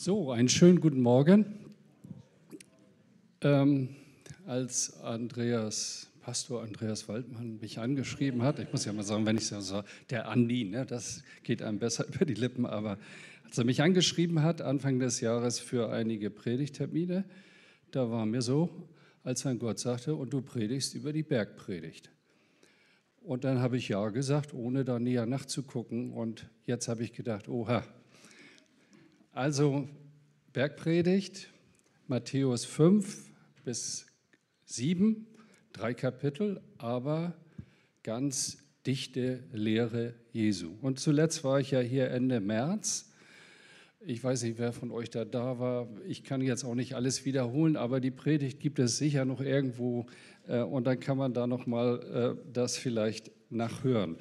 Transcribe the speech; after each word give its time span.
So, 0.00 0.30
einen 0.30 0.48
schönen 0.48 0.80
guten 0.80 1.00
Morgen. 1.00 1.44
Ähm, 3.40 3.96
als 4.46 5.00
Andreas, 5.00 6.08
Pastor 6.20 6.62
Andreas 6.62 7.08
Waldmann 7.08 7.58
mich 7.58 7.80
angeschrieben 7.80 8.42
hat, 8.42 8.60
ich 8.60 8.70
muss 8.70 8.84
ja 8.84 8.92
mal 8.92 9.02
sagen, 9.02 9.26
wenn 9.26 9.38
ich 9.38 9.48
so, 9.48 9.82
der 10.08 10.28
Andi, 10.28 10.66
ne, 10.66 10.86
das 10.86 11.24
geht 11.42 11.62
einem 11.62 11.80
besser 11.80 12.06
über 12.14 12.24
die 12.24 12.34
Lippen, 12.34 12.64
aber 12.64 12.96
als 13.44 13.58
er 13.58 13.64
mich 13.64 13.82
angeschrieben 13.82 14.40
hat, 14.44 14.60
Anfang 14.60 15.00
des 15.00 15.20
Jahres 15.20 15.58
für 15.58 15.90
einige 15.90 16.30
Predigtermine, 16.30 17.24
da 17.90 18.08
war 18.08 18.24
mir 18.24 18.40
so, 18.40 18.88
als 19.24 19.44
mein 19.44 19.58
Gott 19.58 19.80
sagte, 19.80 20.14
und 20.14 20.32
du 20.32 20.42
predigst 20.42 20.94
über 20.94 21.12
die 21.12 21.24
Bergpredigt. 21.24 22.12
Und 23.20 23.42
dann 23.42 23.58
habe 23.58 23.76
ich 23.76 23.88
ja 23.88 24.08
gesagt, 24.10 24.54
ohne 24.54 24.84
da 24.84 25.00
näher 25.00 25.26
nachzugucken. 25.26 26.12
Und 26.12 26.48
jetzt 26.66 26.86
habe 26.86 27.02
ich 27.02 27.12
gedacht, 27.12 27.48
oha, 27.48 27.82
also 29.38 29.88
Bergpredigt, 30.52 31.48
Matthäus 32.08 32.64
5 32.64 33.30
bis 33.64 34.06
7, 34.64 35.28
drei 35.72 35.94
Kapitel, 35.94 36.60
aber 36.76 37.34
ganz 38.02 38.58
dichte 38.84 39.44
Lehre 39.52 40.14
Jesu. 40.32 40.72
Und 40.82 40.98
zuletzt 40.98 41.44
war 41.44 41.60
ich 41.60 41.70
ja 41.70 41.78
hier 41.78 42.10
Ende 42.10 42.40
März. 42.40 43.12
Ich 44.00 44.24
weiß 44.24 44.42
nicht, 44.42 44.58
wer 44.58 44.72
von 44.72 44.90
euch 44.90 45.08
da 45.08 45.24
da 45.24 45.60
war. 45.60 45.86
Ich 46.08 46.24
kann 46.24 46.40
jetzt 46.40 46.64
auch 46.64 46.74
nicht 46.74 46.96
alles 46.96 47.24
wiederholen, 47.24 47.76
aber 47.76 48.00
die 48.00 48.10
Predigt 48.10 48.58
gibt 48.58 48.80
es 48.80 48.98
sicher 48.98 49.24
noch 49.24 49.40
irgendwo 49.40 50.06
äh, 50.48 50.62
und 50.62 50.84
dann 50.84 50.98
kann 50.98 51.16
man 51.16 51.32
da 51.32 51.46
noch 51.46 51.64
mal 51.64 52.36
äh, 52.36 52.52
das 52.52 52.76
vielleicht 52.76 53.30
nachhören. 53.50 54.16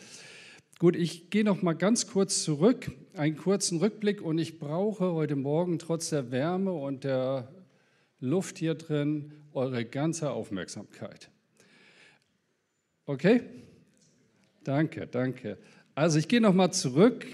Gut, 0.79 0.95
ich 0.95 1.31
gehe 1.31 1.43
noch 1.43 1.63
mal 1.63 1.73
ganz 1.73 2.05
kurz 2.05 2.43
zurück, 2.43 2.91
einen 3.15 3.35
kurzen 3.35 3.79
Rückblick 3.79 4.21
und 4.21 4.37
ich 4.37 4.59
brauche 4.59 5.11
heute 5.11 5.35
Morgen 5.35 5.79
trotz 5.79 6.11
der 6.11 6.29
Wärme 6.29 6.71
und 6.71 7.03
der 7.03 7.51
Luft 8.19 8.59
hier 8.59 8.75
drin 8.75 9.33
eure 9.53 9.85
ganze 9.85 10.29
Aufmerksamkeit. 10.29 11.31
Okay? 13.07 13.41
Danke, 14.63 15.07
danke. 15.07 15.57
Also 15.95 16.19
ich 16.19 16.27
gehe 16.27 16.41
noch 16.41 16.53
mal 16.53 16.71
zurück. 16.71 17.25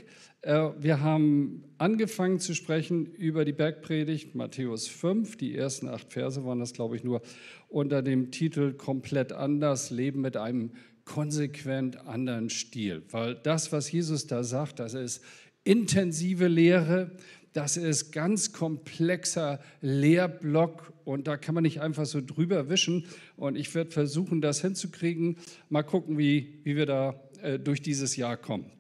Äh, 0.41 0.69
wir 0.80 1.02
haben 1.02 1.66
angefangen 1.78 2.39
zu 2.39 2.55
sprechen 2.55 3.07
über 3.07 3.44
die 3.44 3.52
Bergpredigt, 3.52 4.35
Matthäus 4.35 4.88
5. 4.88 5.35
Die 5.35 5.53
ersten 5.53 5.89
acht 5.89 6.13
Verse 6.13 6.45
waren 6.45 6.59
das, 6.59 6.72
glaube 6.72 6.95
ich, 6.95 7.03
nur 7.03 7.22
unter 7.67 8.02
dem 8.02 8.31
Titel 8.31 8.72
Komplett 8.72 9.33
anders, 9.33 9.89
Leben 9.89 10.22
mit 10.22 10.38
einem 10.38 10.72
konsequent 11.05 11.97
anderen 12.07 12.49
Stil. 12.49 13.03
Weil 13.11 13.35
das, 13.35 13.71
was 13.71 13.91
Jesus 13.91 14.27
da 14.27 14.43
sagt, 14.43 14.79
das 14.79 14.93
ist 14.93 15.21
intensive 15.63 16.47
Lehre, 16.47 17.11
das 17.53 17.77
ist 17.77 18.11
ganz 18.11 18.51
komplexer 18.51 19.59
Lehrblock 19.81 20.91
und 21.05 21.27
da 21.27 21.37
kann 21.37 21.53
man 21.53 21.63
nicht 21.63 21.81
einfach 21.81 22.05
so 22.05 22.19
drüber 22.19 22.69
wischen. 22.69 23.05
Und 23.37 23.55
ich 23.55 23.73
werde 23.75 23.91
versuchen, 23.91 24.41
das 24.41 24.61
hinzukriegen. 24.61 25.37
Mal 25.69 25.83
gucken, 25.83 26.17
wie, 26.17 26.59
wie 26.63 26.75
wir 26.75 26.87
da 26.87 27.21
äh, 27.41 27.59
durch 27.59 27.81
dieses 27.81 28.15
Jahr 28.15 28.38
kommen. 28.38 28.71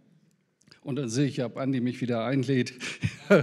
Und 0.81 0.97
dann 0.97 1.07
sehe 1.07 1.27
ich, 1.27 1.43
ob 1.43 1.57
Andi 1.57 1.81
mich 1.81 2.01
wieder 2.01 2.25
einlädt. 2.25 2.73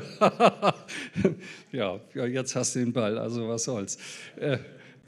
ja, 1.72 2.00
jetzt 2.14 2.54
hast 2.56 2.74
du 2.74 2.80
den 2.80 2.92
Ball, 2.92 3.16
also 3.16 3.48
was 3.48 3.64
soll's. 3.64 3.98
Äh, 4.36 4.58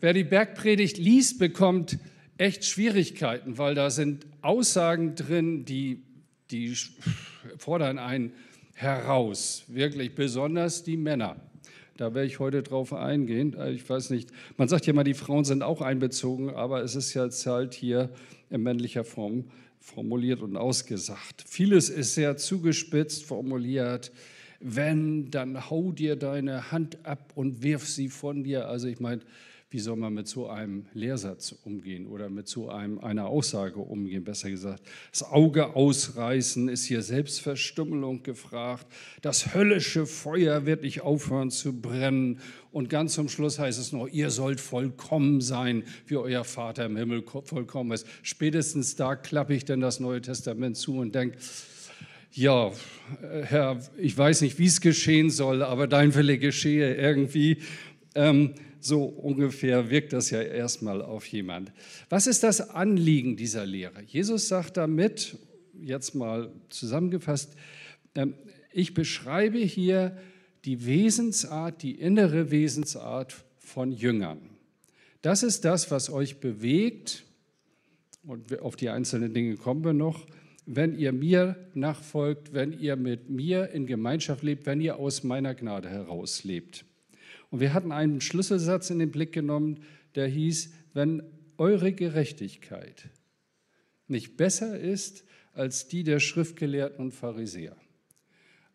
wer 0.00 0.12
die 0.14 0.24
Bergpredigt 0.24 0.96
liest, 0.96 1.38
bekommt 1.38 1.98
echt 2.38 2.64
Schwierigkeiten, 2.64 3.58
weil 3.58 3.74
da 3.74 3.90
sind 3.90 4.26
Aussagen 4.40 5.14
drin, 5.14 5.64
die, 5.64 6.02
die 6.50 6.74
fordern 7.58 7.98
einen 7.98 8.32
heraus, 8.74 9.64
wirklich 9.68 10.14
besonders 10.14 10.82
die 10.82 10.96
Männer. 10.96 11.36
Da 11.96 12.14
werde 12.14 12.26
ich 12.26 12.38
heute 12.38 12.62
drauf 12.62 12.92
eingehen. 12.92 13.56
Ich 13.70 13.88
weiß 13.88 14.10
nicht, 14.10 14.30
man 14.56 14.66
sagt 14.66 14.86
ja 14.86 14.92
mal, 14.92 15.04
die 15.04 15.14
Frauen 15.14 15.44
sind 15.44 15.62
auch 15.62 15.82
einbezogen, 15.82 16.50
aber 16.50 16.82
es 16.82 16.96
ist 16.96 17.14
jetzt 17.14 17.46
halt 17.46 17.74
hier 17.74 18.10
in 18.50 18.62
männlicher 18.62 19.04
Form 19.04 19.44
formuliert 19.78 20.40
und 20.42 20.56
ausgesagt. 20.56 21.44
Vieles 21.46 21.90
ist 21.90 22.14
sehr 22.14 22.36
zugespitzt 22.36 23.24
formuliert. 23.24 24.10
Wenn, 24.60 25.30
dann 25.30 25.70
hau 25.70 25.92
dir 25.92 26.16
deine 26.16 26.70
Hand 26.72 27.04
ab 27.04 27.32
und 27.34 27.62
wirf 27.62 27.86
sie 27.86 28.08
von 28.08 28.44
dir. 28.44 28.68
Also 28.68 28.86
ich 28.86 29.00
meine, 29.00 29.22
wie 29.72 29.78
soll 29.78 29.96
man 29.96 30.12
mit 30.12 30.28
so 30.28 30.48
einem 30.48 30.84
Lehrsatz 30.92 31.54
umgehen 31.64 32.06
oder 32.06 32.28
mit 32.28 32.46
so 32.46 32.68
einem, 32.68 32.98
einer 32.98 33.26
Aussage 33.26 33.80
umgehen, 33.80 34.22
besser 34.22 34.50
gesagt. 34.50 34.82
Das 35.10 35.22
Auge 35.22 35.74
ausreißen 35.74 36.68
ist 36.68 36.84
hier 36.84 37.00
Selbstverstümmelung 37.00 38.22
gefragt. 38.22 38.86
Das 39.22 39.54
höllische 39.54 40.04
Feuer 40.04 40.66
wird 40.66 40.82
nicht 40.82 41.00
aufhören 41.00 41.50
zu 41.50 41.72
brennen. 41.80 42.40
Und 42.70 42.90
ganz 42.90 43.14
zum 43.14 43.30
Schluss 43.30 43.58
heißt 43.58 43.78
es 43.78 43.92
noch, 43.92 44.08
ihr 44.08 44.28
sollt 44.28 44.60
vollkommen 44.60 45.40
sein, 45.40 45.84
wie 46.06 46.16
euer 46.16 46.44
Vater 46.44 46.84
im 46.84 46.98
Himmel 46.98 47.24
vollkommen 47.44 47.92
ist. 47.92 48.06
Spätestens 48.20 48.94
da 48.96 49.16
klappe 49.16 49.54
ich 49.54 49.64
dann 49.64 49.80
das 49.80 50.00
Neue 50.00 50.20
Testament 50.20 50.76
zu 50.76 50.98
und 50.98 51.14
denke, 51.14 51.38
ja, 52.34 52.72
Herr, 53.44 53.80
ich 53.96 54.16
weiß 54.16 54.42
nicht, 54.42 54.58
wie 54.58 54.66
es 54.66 54.82
geschehen 54.82 55.30
soll, 55.30 55.62
aber 55.62 55.86
dein 55.86 56.14
Wille 56.14 56.36
geschehe 56.36 56.94
irgendwie. 56.94 57.56
Ähm, 58.14 58.54
so 58.84 59.04
ungefähr 59.04 59.90
wirkt 59.90 60.12
das 60.12 60.30
ja 60.30 60.42
erstmal 60.42 61.02
auf 61.02 61.26
jemand. 61.26 61.72
Was 62.08 62.26
ist 62.26 62.42
das 62.42 62.70
Anliegen 62.70 63.36
dieser 63.36 63.66
Lehre? 63.66 64.02
Jesus 64.02 64.48
sagt 64.48 64.76
damit, 64.76 65.36
jetzt 65.80 66.14
mal 66.14 66.52
zusammengefasst, 66.68 67.54
ähm, 68.14 68.34
ich 68.72 68.94
beschreibe 68.94 69.58
hier 69.58 70.16
die 70.64 70.86
Wesensart, 70.86 71.82
die 71.82 71.92
innere 71.92 72.50
Wesensart 72.50 73.44
von 73.58 73.92
Jüngern. 73.92 74.38
Das 75.20 75.42
ist 75.42 75.64
das, 75.64 75.90
was 75.90 76.10
euch 76.10 76.40
bewegt, 76.40 77.24
und 78.24 78.60
auf 78.60 78.76
die 78.76 78.88
einzelnen 78.88 79.34
Dinge 79.34 79.56
kommen 79.56 79.84
wir 79.84 79.92
noch, 79.92 80.26
wenn 80.64 80.96
ihr 80.96 81.12
mir 81.12 81.56
nachfolgt, 81.74 82.52
wenn 82.52 82.72
ihr 82.72 82.96
mit 82.96 83.28
mir 83.30 83.70
in 83.70 83.86
Gemeinschaft 83.86 84.42
lebt, 84.42 84.66
wenn 84.66 84.80
ihr 84.80 84.96
aus 84.96 85.24
meiner 85.24 85.54
Gnade 85.54 85.88
heraus 85.90 86.44
lebt. 86.44 86.84
Und 87.52 87.60
wir 87.60 87.74
hatten 87.74 87.92
einen 87.92 88.22
Schlüsselsatz 88.22 88.88
in 88.88 88.98
den 88.98 89.10
Blick 89.10 89.30
genommen, 89.30 89.80
der 90.14 90.26
hieß, 90.26 90.72
wenn 90.94 91.22
eure 91.58 91.92
Gerechtigkeit 91.92 93.10
nicht 94.08 94.38
besser 94.38 94.80
ist 94.80 95.24
als 95.52 95.86
die 95.86 96.02
der 96.02 96.18
Schriftgelehrten 96.18 97.04
und 97.04 97.12
Pharisäer. 97.12 97.76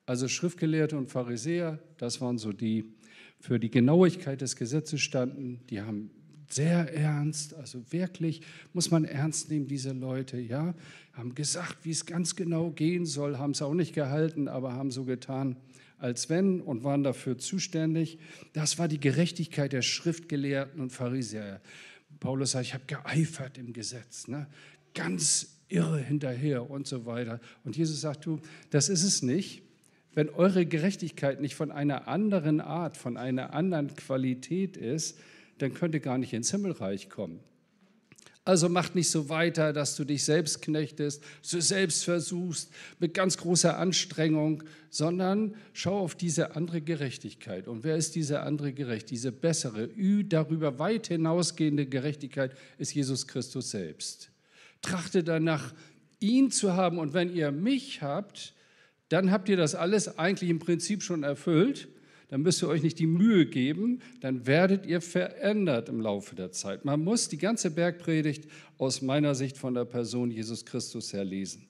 Also 0.05 0.27
Schriftgelehrte 0.27 0.95
und 0.95 1.09
Pharisäer, 1.09 1.79
das 1.97 2.21
waren 2.21 2.37
so 2.37 2.53
die, 2.53 2.93
für 3.39 3.59
die 3.59 3.71
Genauigkeit 3.71 4.41
des 4.41 4.55
Gesetzes 4.55 5.01
standen, 5.01 5.59
die 5.71 5.81
haben 5.81 6.11
sehr 6.47 6.93
ernst, 6.93 7.55
also 7.55 7.91
wirklich 7.91 8.41
muss 8.73 8.91
man 8.91 9.05
ernst 9.05 9.49
nehmen, 9.49 9.67
diese 9.67 9.91
Leute, 9.91 10.39
ja, 10.39 10.75
haben 11.13 11.33
gesagt, 11.33 11.79
wie 11.81 11.89
es 11.89 12.05
ganz 12.05 12.35
genau 12.35 12.69
gehen 12.69 13.07
soll, 13.07 13.39
haben 13.39 13.51
es 13.51 13.63
auch 13.63 13.73
nicht 13.73 13.95
gehalten, 13.95 14.47
aber 14.47 14.73
haben 14.73 14.91
so 14.91 15.03
getan, 15.03 15.57
als 15.97 16.29
wenn 16.29 16.61
und 16.61 16.83
waren 16.83 17.03
dafür 17.03 17.37
zuständig. 17.37 18.19
Das 18.53 18.77
war 18.77 18.87
die 18.87 18.99
Gerechtigkeit 18.99 19.73
der 19.73 19.81
Schriftgelehrten 19.81 20.81
und 20.81 20.91
Pharisäer. 20.91 21.61
Paulus 22.19 22.51
sagt, 22.51 22.65
ich 22.65 22.73
habe 22.73 22.85
geeifert 22.87 23.57
im 23.57 23.73
Gesetz, 23.73 24.27
ne? 24.27 24.47
ganz 24.93 25.57
irre 25.69 25.99
hinterher 25.99 26.69
und 26.69 26.87
so 26.87 27.05
weiter. 27.05 27.39
Und 27.63 27.77
Jesus 27.77 28.01
sagt, 28.01 28.25
du, 28.25 28.39
das 28.69 28.89
ist 28.89 29.03
es 29.03 29.21
nicht. 29.21 29.63
Wenn 30.13 30.29
eure 30.29 30.65
Gerechtigkeit 30.65 31.41
nicht 31.41 31.55
von 31.55 31.71
einer 31.71 32.07
anderen 32.07 32.61
Art, 32.61 32.97
von 32.97 33.17
einer 33.17 33.53
anderen 33.53 33.95
Qualität 33.95 34.77
ist, 34.77 35.19
dann 35.59 35.73
könnt 35.73 35.93
ihr 35.93 35.99
gar 35.99 36.17
nicht 36.17 36.33
ins 36.33 36.51
Himmelreich 36.51 37.09
kommen. 37.09 37.39
Also 38.47 38.69
mach 38.69 38.93
nicht 38.93 39.09
so 39.09 39.27
weiter, 39.27 39.73
dass 39.73 39.97
du 39.97 40.05
dich 40.05 40.23
selbst 40.23 40.61
knechtest, 40.61 41.21
du 41.51 41.61
selbst 41.61 42.05
versuchst 42.05 42.71
mit 42.97 43.13
ganz 43.13 43.35
großer 43.35 43.77
Anstrengung, 43.77 44.63
sondern 44.89 45.53
schau 45.73 45.99
auf 45.99 46.15
diese 46.15 46.55
andere 46.55 46.79
Gerechtigkeit. 46.79 47.67
Und 47.67 47.83
wer 47.83 47.97
ist 47.97 48.15
diese 48.15 48.43
andere 48.43 48.71
Gerechtigkeit? 48.71 49.11
Diese 49.11 49.33
bessere, 49.33 49.89
darüber 50.29 50.79
weit 50.79 51.07
hinausgehende 51.07 51.87
Gerechtigkeit 51.87 52.53
ist 52.77 52.93
Jesus 52.93 53.27
Christus 53.27 53.71
selbst. 53.71 54.31
Trachte 54.81 55.25
danach, 55.25 55.73
ihn 56.21 56.49
zu 56.49 56.71
haben. 56.71 56.99
Und 56.99 57.13
wenn 57.13 57.35
ihr 57.35 57.51
mich 57.51 58.01
habt, 58.01 58.53
dann 59.09 59.29
habt 59.29 59.49
ihr 59.49 59.57
das 59.57 59.75
alles 59.75 60.17
eigentlich 60.17 60.49
im 60.49 60.59
Prinzip 60.59 61.03
schon 61.03 61.23
erfüllt 61.23 61.89
dann 62.29 62.41
müsst 62.41 62.61
ihr 62.61 62.67
euch 62.67 62.83
nicht 62.83 62.99
die 62.99 63.07
Mühe 63.07 63.45
geben, 63.45 64.01
dann 64.19 64.45
werdet 64.45 64.85
ihr 64.85 65.01
verändert 65.01 65.89
im 65.89 66.01
Laufe 66.01 66.35
der 66.35 66.51
Zeit. 66.51 66.83
Man 66.83 67.03
muss 67.03 67.29
die 67.29 67.37
ganze 67.37 67.71
Bergpredigt 67.71 68.47
aus 68.77 69.01
meiner 69.01 69.33
Sicht 69.33 69.57
von 69.57 69.73
der 69.73 69.85
Person 69.85 70.29
Jesus 70.29 70.65
Christus 70.65 71.13
her 71.13 71.23
lesen. 71.23 71.67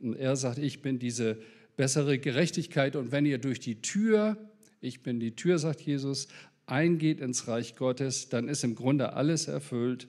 Und 0.00 0.16
er 0.16 0.34
sagt, 0.34 0.58
ich 0.58 0.82
bin 0.82 0.98
diese 0.98 1.38
bessere 1.76 2.18
Gerechtigkeit 2.18 2.96
und 2.96 3.12
wenn 3.12 3.24
ihr 3.24 3.38
durch 3.38 3.60
die 3.60 3.80
Tür, 3.80 4.36
ich 4.80 5.02
bin 5.02 5.20
die 5.20 5.36
Tür, 5.36 5.58
sagt 5.58 5.80
Jesus, 5.80 6.28
eingeht 6.66 7.20
ins 7.20 7.48
Reich 7.48 7.76
Gottes, 7.76 8.28
dann 8.28 8.48
ist 8.48 8.64
im 8.64 8.74
Grunde 8.74 9.12
alles 9.12 9.48
erfüllt. 9.48 10.08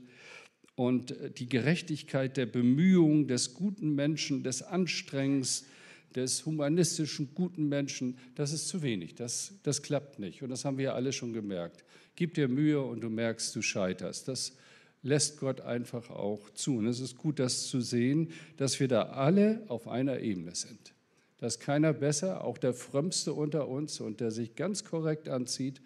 Und 0.76 1.16
die 1.38 1.50
Gerechtigkeit 1.50 2.38
der 2.38 2.46
Bemühung 2.46 3.28
des 3.28 3.54
guten 3.54 3.94
Menschen, 3.94 4.44
des 4.44 4.64
Anstrengens, 4.64 5.66
des 6.16 6.46
humanistischen, 6.46 7.34
guten 7.34 7.70
Menschen, 7.70 8.18
das 8.36 8.54
ist 8.54 8.68
zu 8.68 8.82
wenig. 8.82 9.16
Das, 9.16 9.54
das 9.64 9.82
klappt 9.82 10.20
nicht. 10.20 10.44
Und 10.44 10.50
das 10.50 10.66
haben 10.66 10.78
wir 10.78 10.86
ja 10.86 10.94
alle 10.94 11.14
schon 11.14 11.34
gemerkt. 11.34 11.84
Gib 12.16 12.34
dir 12.34 12.48
Mühe 12.48 12.82
und 12.82 13.02
du 13.02 13.10
merkst, 13.10 13.56
du 13.56 13.62
scheiterst. 13.62 14.28
Das 14.28 14.54
lässt 15.04 15.40
Gott 15.40 15.62
einfach 15.62 16.10
auch 16.10 16.50
zu. 16.52 16.78
Und 16.78 16.88
es 16.88 17.00
ist 17.00 17.18
gut, 17.18 17.40
das 17.40 17.68
zu 17.68 17.82
sehen, 17.82 18.32
dass 18.58 18.80
wir 18.80 18.88
da 18.88 19.04
alle 19.04 19.64
auf 19.68 19.88
einer 19.88 20.20
Ebene 20.20 20.56
sind. 20.56 20.94
Dass 21.38 21.60
keiner 21.60 21.94
besser, 21.94 22.44
auch 22.44 22.58
der 22.58 22.74
Frömmste 22.74 23.34
unter 23.34 23.68
uns 23.68 24.00
und 24.00 24.20
der 24.20 24.32
sich 24.32 24.56
ganz 24.56 24.84
korrekt 24.84 25.28
anzieht 25.28 25.82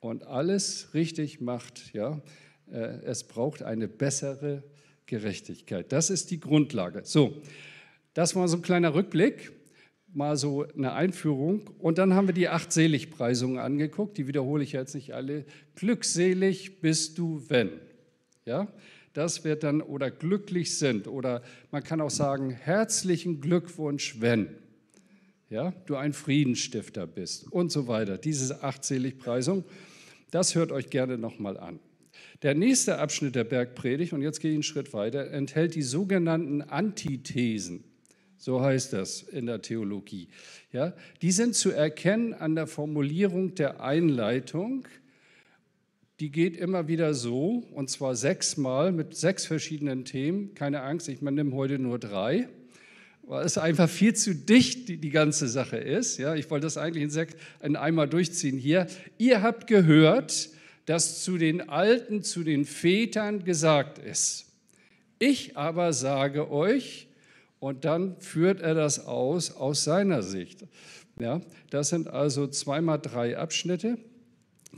und 0.00 0.24
alles 0.24 0.94
richtig 0.94 1.40
macht, 1.40 1.94
ja, 1.94 2.20
äh, 2.72 3.02
es 3.04 3.24
braucht 3.24 3.62
eine 3.62 3.86
bessere 3.86 4.64
Gerechtigkeit. 5.06 5.92
Das 5.92 6.10
ist 6.10 6.30
die 6.30 6.40
Grundlage. 6.40 7.02
So, 7.04 7.42
das 8.20 8.36
war 8.36 8.46
so 8.48 8.58
ein 8.58 8.62
kleiner 8.62 8.92
Rückblick, 8.92 9.50
mal 10.12 10.36
so 10.36 10.66
eine 10.76 10.92
Einführung. 10.92 11.70
Und 11.78 11.96
dann 11.96 12.12
haben 12.12 12.28
wir 12.28 12.34
die 12.34 12.50
acht 12.50 12.70
Seligpreisungen 12.70 13.58
angeguckt. 13.58 14.18
Die 14.18 14.26
wiederhole 14.26 14.62
ich 14.62 14.72
jetzt 14.72 14.94
nicht 14.94 15.14
alle. 15.14 15.46
Glückselig 15.74 16.82
bist 16.82 17.16
du, 17.16 17.42
wenn. 17.48 17.70
Ja, 18.44 18.68
das 19.14 19.42
wird 19.44 19.62
dann, 19.62 19.80
oder 19.80 20.10
glücklich 20.10 20.76
sind, 20.76 21.08
oder 21.08 21.40
man 21.70 21.82
kann 21.82 22.02
auch 22.02 22.10
sagen, 22.10 22.50
herzlichen 22.50 23.40
Glückwunsch, 23.40 24.20
wenn. 24.20 24.48
Ja, 25.48 25.72
du 25.86 25.96
ein 25.96 26.12
Friedensstifter 26.12 27.06
bist 27.06 27.50
und 27.50 27.72
so 27.72 27.88
weiter. 27.88 28.18
Diese 28.18 28.62
acht 28.62 28.84
Seligpreisungen, 28.84 29.64
das 30.30 30.54
hört 30.54 30.72
euch 30.72 30.90
gerne 30.90 31.16
nochmal 31.16 31.56
an. 31.56 31.80
Der 32.42 32.54
nächste 32.54 32.98
Abschnitt 32.98 33.34
der 33.34 33.44
Bergpredigt, 33.44 34.12
und 34.12 34.20
jetzt 34.20 34.40
gehe 34.40 34.50
ich 34.50 34.56
einen 34.56 34.62
Schritt 34.62 34.92
weiter, 34.92 35.30
enthält 35.30 35.74
die 35.74 35.80
sogenannten 35.80 36.60
Antithesen. 36.60 37.84
So 38.42 38.62
heißt 38.62 38.94
das 38.94 39.20
in 39.20 39.44
der 39.44 39.60
Theologie. 39.60 40.28
Ja, 40.72 40.94
die 41.20 41.30
sind 41.30 41.54
zu 41.54 41.72
erkennen 41.72 42.32
an 42.32 42.54
der 42.54 42.66
Formulierung 42.66 43.54
der 43.54 43.82
Einleitung. 43.82 44.88
Die 46.20 46.30
geht 46.30 46.56
immer 46.56 46.88
wieder 46.88 47.12
so, 47.12 47.68
und 47.74 47.90
zwar 47.90 48.16
sechsmal 48.16 48.92
mit 48.92 49.14
sechs 49.14 49.44
verschiedenen 49.44 50.06
Themen. 50.06 50.54
Keine 50.54 50.80
Angst, 50.80 51.10
ich 51.10 51.20
nehme 51.20 51.54
heute 51.54 51.78
nur 51.78 51.98
drei, 51.98 52.48
weil 53.24 53.44
es 53.44 53.58
einfach 53.58 53.90
viel 53.90 54.14
zu 54.14 54.34
dicht 54.34 54.88
die, 54.88 54.96
die 54.96 55.10
ganze 55.10 55.46
Sache 55.46 55.76
ist. 55.76 56.16
Ja, 56.16 56.34
ich 56.34 56.48
wollte 56.48 56.64
das 56.64 56.78
eigentlich 56.78 57.04
in, 57.04 57.10
sechs, 57.10 57.34
in 57.62 57.76
einmal 57.76 58.08
durchziehen 58.08 58.56
hier. 58.56 58.86
Ihr 59.18 59.42
habt 59.42 59.66
gehört, 59.66 60.48
dass 60.86 61.22
zu 61.22 61.36
den 61.36 61.68
Alten, 61.68 62.22
zu 62.22 62.42
den 62.42 62.64
Vätern 62.64 63.44
gesagt 63.44 63.98
ist. 63.98 64.46
Ich 65.18 65.58
aber 65.58 65.92
sage 65.92 66.50
euch, 66.50 67.09
und 67.60 67.84
dann 67.84 68.20
führt 68.20 68.60
er 68.60 68.74
das 68.74 69.06
aus 69.06 69.52
aus 69.52 69.84
seiner 69.84 70.22
Sicht. 70.22 70.66
Ja, 71.20 71.40
das 71.70 71.90
sind 71.90 72.08
also 72.08 72.46
zweimal 72.48 72.98
drei 72.98 73.38
Abschnitte. 73.38 73.98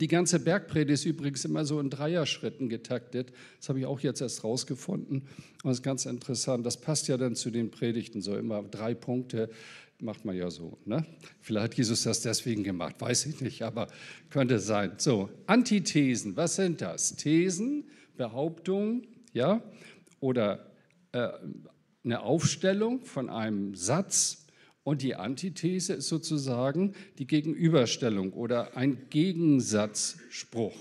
Die 0.00 0.08
ganze 0.08 0.40
Bergpredigt 0.40 0.94
ist 0.94 1.05
übrigens 1.05 1.44
immer 1.44 1.64
so 1.64 1.79
in 1.79 1.90
Dreierschritten 1.90 2.69
getaktet. 2.69 3.32
Das 3.58 3.69
habe 3.69 3.79
ich 3.79 3.87
auch 3.87 4.00
jetzt 4.00 4.20
erst 4.20 4.43
rausgefunden. 4.43 5.19
Und 5.19 5.64
das 5.64 5.79
ist 5.79 5.82
ganz 5.82 6.06
interessant. 6.06 6.64
Das 6.64 6.81
passt 6.81 7.08
ja 7.08 7.17
dann 7.17 7.37
zu 7.37 7.50
den 7.50 7.70
Predigten 7.70 8.23
so 8.23 8.37
immer 8.37 8.62
drei 8.62 8.94
Punkte 8.94 9.50
macht 10.02 10.25
man 10.25 10.37
ja 10.37 10.50
so. 10.50 10.78
Ne? 10.85 11.06
Vielleicht 11.40 11.64
hat 11.64 11.75
Jesus 11.75 12.02
das 12.02 12.20
deswegen 12.20 12.64
gemacht, 12.64 12.96
weiß 12.99 13.26
ich 13.26 13.40
nicht, 13.40 13.62
aber 13.62 13.88
könnte 14.31 14.58
sein. 14.58 14.93
So, 14.99 15.31
Antithesen, 15.46 16.37
was 16.37 16.56
sind 16.56 16.81
das? 16.81 17.17
Thesen, 17.17 17.85
Behauptungen, 18.17 19.06
ja, 19.32 19.62
oder 20.20 20.73
äh, 21.12 21.28
eine 22.04 22.22
Aufstellung 22.22 23.04
von 23.04 23.28
einem 23.28 23.75
Satz 23.75 24.46
und 24.84 25.02
die 25.02 25.14
Antithese 25.14 25.94
ist 25.94 26.08
sozusagen 26.08 26.94
die 27.19 27.26
Gegenüberstellung 27.26 28.32
oder 28.32 28.76
ein 28.76 29.08
Gegensatzspruch. 29.10 30.76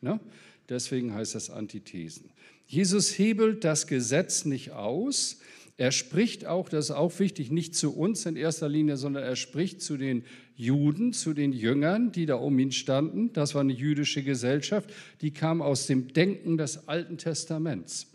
Ne? 0.00 0.20
Deswegen 0.68 1.14
heißt 1.14 1.34
das 1.34 1.48
Antithesen. 1.50 2.30
Jesus 2.66 3.18
hebelt 3.18 3.64
das 3.64 3.86
Gesetz 3.86 4.44
nicht 4.44 4.72
aus, 4.72 5.38
er 5.78 5.92
spricht 5.92 6.46
auch, 6.46 6.70
das 6.70 6.86
ist 6.86 6.90
auch 6.92 7.18
wichtig, 7.18 7.50
nicht 7.50 7.74
zu 7.74 7.94
uns 7.94 8.24
in 8.24 8.36
erster 8.36 8.68
Linie, 8.68 8.96
sondern 8.96 9.24
er 9.24 9.36
spricht 9.36 9.82
zu 9.82 9.98
den 9.98 10.24
Juden, 10.54 11.12
zu 11.12 11.34
den 11.34 11.52
Jüngern, 11.52 12.12
die 12.12 12.24
da 12.24 12.36
um 12.36 12.58
ihn 12.58 12.72
standen. 12.72 13.32
Das 13.34 13.54
war 13.54 13.60
eine 13.60 13.74
jüdische 13.74 14.22
Gesellschaft, 14.22 14.90
die 15.20 15.32
kam 15.32 15.60
aus 15.60 15.86
dem 15.86 16.14
Denken 16.14 16.56
des 16.56 16.88
Alten 16.88 17.18
Testaments. 17.18 18.06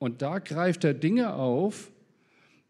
Und 0.00 0.22
da 0.22 0.38
greift 0.38 0.82
er 0.82 0.94
Dinge 0.94 1.34
auf, 1.34 1.92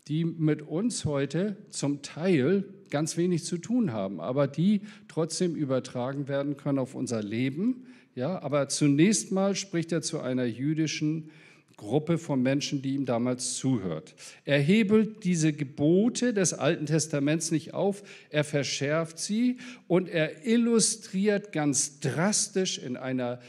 die 0.09 0.25
mit 0.25 0.63
uns 0.63 1.05
heute 1.05 1.57
zum 1.71 2.03
Teil 2.03 2.65
ganz 2.91 3.17
wenig 3.17 3.45
zu 3.45 3.57
tun 3.57 3.93
haben, 3.93 4.21
aber 4.21 4.49
die 4.49 4.81
trotzdem 5.07 5.55
übertragen 5.55 6.27
werden 6.27 6.57
können 6.57 6.81
auf 6.81 6.97
unser 6.97 7.23
Leben. 7.23 7.87
Ja, 8.17 8.43
aber 8.43 8.69
zunächst 8.69 9.31
mal 9.31 9.55
spricht 9.55 9.93
er 9.93 10.03
zu 10.03 10.21
einer 10.21 10.45
jüdischen. 10.45 11.31
Gruppe 11.77 12.19
von 12.19 12.43
Menschen, 12.43 12.83
die 12.83 12.95
ihm 12.95 13.07
damals 13.07 13.55
zuhört. 13.55 14.15
Er 14.45 14.59
hebelt 14.59 15.25
diese 15.25 15.55
Gebote 15.55 16.35
des 16.35 16.53
Alten 16.53 16.85
Testaments 16.85 17.51
nicht 17.53 17.73
auf, 17.73 18.03
er 18.29 18.45
verschärft 18.45 19.19
sie 19.19 19.57
und 19.89 20.07
er 20.07 20.45
illustriert 20.45 21.53
ganz 21.53 21.99
drastisch 22.01 22.77
in 22.77 22.99
einer, 22.99 23.37
ne, 23.37 23.41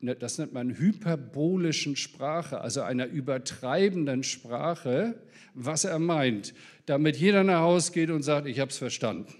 das 0.00 0.38
nennt 0.38 0.52
man 0.52 0.78
hyperbolischen 0.78 1.96
Sprache, 1.96 2.60
also 2.60 2.82
einer 2.82 3.06
übertreibenden 3.06 4.22
Sprache, 4.22 5.22
was 5.54 5.84
er 5.84 5.98
meint, 5.98 6.54
damit 6.84 7.16
jeder 7.16 7.44
nach 7.44 7.60
Hause 7.60 7.92
geht 7.92 8.10
und 8.10 8.22
sagt, 8.22 8.46
ich 8.46 8.60
habe 8.60 8.70
es 8.70 8.78
verstanden. 8.78 9.34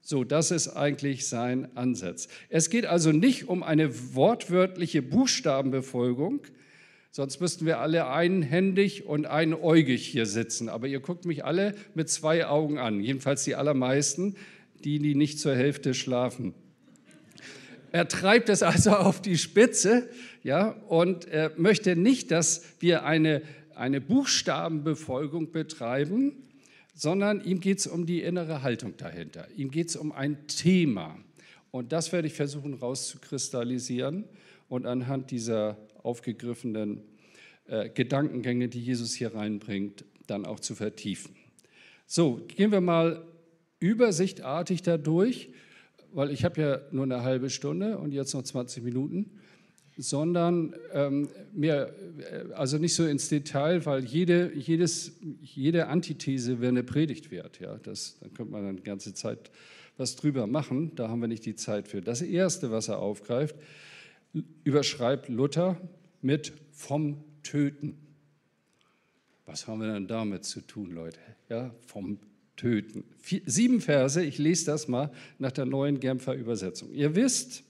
So, 0.00 0.24
das 0.24 0.50
ist 0.50 0.68
eigentlich 0.68 1.28
sein 1.28 1.76
Ansatz. 1.76 2.28
Es 2.48 2.70
geht 2.70 2.86
also 2.86 3.12
nicht 3.12 3.48
um 3.48 3.62
eine 3.62 4.14
wortwörtliche 4.14 5.02
Buchstabenbefolgung, 5.02 6.46
Sonst 7.10 7.40
müssten 7.40 7.66
wir 7.66 7.80
alle 7.80 8.08
einhändig 8.08 9.06
und 9.06 9.26
einäugig 9.26 10.06
hier 10.06 10.26
sitzen. 10.26 10.68
Aber 10.68 10.86
ihr 10.86 11.00
guckt 11.00 11.24
mich 11.24 11.44
alle 11.44 11.74
mit 11.94 12.08
zwei 12.08 12.46
Augen 12.46 12.78
an, 12.78 13.00
jedenfalls 13.00 13.44
die 13.44 13.54
allermeisten, 13.54 14.36
die, 14.84 14.98
die 14.98 15.14
nicht 15.14 15.40
zur 15.40 15.56
Hälfte 15.56 15.94
schlafen. 15.94 16.54
Er 17.92 18.08
treibt 18.08 18.48
es 18.48 18.62
also 18.62 18.90
auf 18.90 19.22
die 19.22 19.38
Spitze 19.38 20.08
ja, 20.42 20.70
und 20.88 21.26
er 21.26 21.52
möchte 21.56 21.96
nicht, 21.96 22.30
dass 22.30 22.64
wir 22.80 23.04
eine, 23.04 23.42
eine 23.74 24.00
Buchstabenbefolgung 24.00 25.52
betreiben, 25.52 26.44
sondern 26.94 27.44
ihm 27.44 27.60
geht 27.60 27.78
es 27.78 27.86
um 27.86 28.06
die 28.06 28.22
innere 28.22 28.62
Haltung 28.62 28.96
dahinter. 28.96 29.46
Ihm 29.56 29.70
geht 29.70 29.88
es 29.88 29.96
um 29.96 30.12
ein 30.12 30.46
Thema. 30.48 31.16
Und 31.70 31.92
das 31.92 32.12
werde 32.12 32.26
ich 32.26 32.34
versuchen 32.34 32.74
rauszukristallisieren 32.74 34.24
und 34.68 34.86
anhand 34.86 35.30
dieser 35.30 35.76
aufgegriffenen 36.02 37.02
äh, 37.66 37.88
Gedankengänge, 37.90 38.68
die 38.68 38.80
Jesus 38.80 39.14
hier 39.14 39.34
reinbringt, 39.34 40.04
dann 40.26 40.44
auch 40.44 40.60
zu 40.60 40.74
vertiefen. 40.74 41.36
So, 42.06 42.40
gehen 42.48 42.72
wir 42.72 42.80
mal 42.80 43.24
übersichtartig 43.80 44.82
dadurch, 44.82 45.50
weil 46.12 46.30
ich 46.30 46.44
habe 46.44 46.60
ja 46.60 46.80
nur 46.90 47.04
eine 47.04 47.22
halbe 47.22 47.50
Stunde 47.50 47.98
und 47.98 48.12
jetzt 48.12 48.34
noch 48.34 48.42
20 48.42 48.82
Minuten, 48.82 49.30
sondern 49.96 50.74
ähm, 50.92 51.28
mehr, 51.52 51.92
äh, 52.18 52.52
also 52.52 52.78
nicht 52.78 52.94
so 52.94 53.06
ins 53.06 53.28
Detail, 53.28 53.84
weil 53.84 54.04
jede, 54.04 54.52
jedes, 54.54 55.12
jede 55.42 55.88
Antithese 55.88 56.60
wäre 56.60 56.70
eine 56.70 56.84
Predigt 56.84 57.30
wert. 57.30 57.58
Ja? 57.60 57.78
Das, 57.82 58.18
dann 58.20 58.32
könnte 58.32 58.52
man 58.52 58.64
dann 58.64 58.76
die 58.76 58.84
ganze 58.84 59.12
Zeit 59.12 59.50
was 59.96 60.14
drüber 60.14 60.46
machen, 60.46 60.94
da 60.94 61.08
haben 61.08 61.20
wir 61.20 61.28
nicht 61.28 61.44
die 61.44 61.56
Zeit 61.56 61.88
für. 61.88 62.00
Das 62.00 62.22
Erste, 62.22 62.70
was 62.70 62.86
er 62.86 63.00
aufgreift, 63.00 63.56
überschreibt 64.62 65.28
Luther 65.28 65.76
mit 66.22 66.52
vom 66.70 67.24
Töten. 67.42 67.98
Was 69.44 69.66
haben 69.66 69.80
wir 69.80 69.92
denn 69.92 70.06
damit 70.06 70.44
zu 70.44 70.60
tun, 70.60 70.92
Leute? 70.92 71.18
Ja, 71.48 71.74
vom 71.86 72.18
Töten. 72.58 73.04
Sieben 73.46 73.80
Verse, 73.80 74.22
ich 74.22 74.36
lese 74.36 74.66
das 74.66 74.88
mal 74.88 75.10
nach 75.38 75.52
der 75.52 75.64
neuen 75.64 76.00
Genfer 76.00 76.34
Übersetzung. 76.34 76.92
Ihr 76.92 77.16
wisst, 77.16 77.64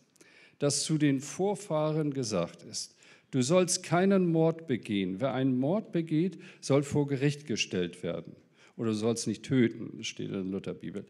dass 0.58 0.82
zu 0.82 0.98
den 0.98 1.20
Vorfahren 1.20 2.12
gesagt 2.12 2.64
ist, 2.64 2.96
du 3.30 3.42
sollst 3.42 3.84
keinen 3.84 4.32
Mord 4.32 4.66
begehen. 4.66 5.20
Wer 5.20 5.34
einen 5.34 5.56
Mord 5.56 5.92
begeht, 5.92 6.38
soll 6.60 6.82
vor 6.82 7.06
Gericht 7.06 7.46
gestellt 7.46 8.02
werden. 8.02 8.34
Oder 8.76 8.90
du 8.90 8.96
sollst 8.96 9.28
nicht 9.28 9.44
töten, 9.44 10.02
steht 10.02 10.28
in 10.28 10.32
der 10.32 10.42
Lutherbibel. 10.42 11.04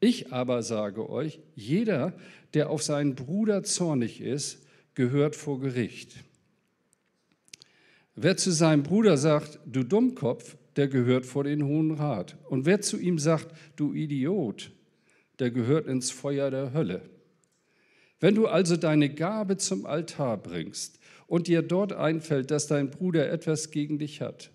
Ich 0.00 0.32
aber 0.32 0.62
sage 0.62 1.08
euch, 1.08 1.40
jeder, 1.54 2.14
der 2.54 2.70
auf 2.70 2.82
seinen 2.82 3.14
Bruder 3.14 3.62
zornig 3.62 4.20
ist, 4.20 4.66
gehört 4.94 5.36
vor 5.36 5.60
Gericht. 5.60 6.16
Wer 8.14 8.36
zu 8.36 8.50
seinem 8.50 8.82
Bruder 8.82 9.16
sagt, 9.16 9.58
du 9.64 9.84
Dummkopf, 9.84 10.56
der 10.76 10.88
gehört 10.88 11.26
vor 11.26 11.44
den 11.44 11.64
Hohen 11.64 11.92
Rat. 11.92 12.36
Und 12.48 12.66
wer 12.66 12.80
zu 12.80 12.98
ihm 12.98 13.18
sagt, 13.18 13.54
du 13.76 13.92
Idiot, 13.92 14.70
der 15.38 15.50
gehört 15.50 15.86
ins 15.86 16.10
Feuer 16.10 16.50
der 16.50 16.72
Hölle. 16.72 17.02
Wenn 18.20 18.34
du 18.34 18.46
also 18.46 18.76
deine 18.76 19.12
Gabe 19.12 19.56
zum 19.56 19.84
Altar 19.84 20.36
bringst 20.36 21.00
und 21.26 21.48
dir 21.48 21.62
dort 21.62 21.92
einfällt, 21.92 22.50
dass 22.50 22.68
dein 22.68 22.90
Bruder 22.90 23.30
etwas 23.30 23.70
gegen 23.70 23.98
dich 23.98 24.20
hat, 24.20 24.50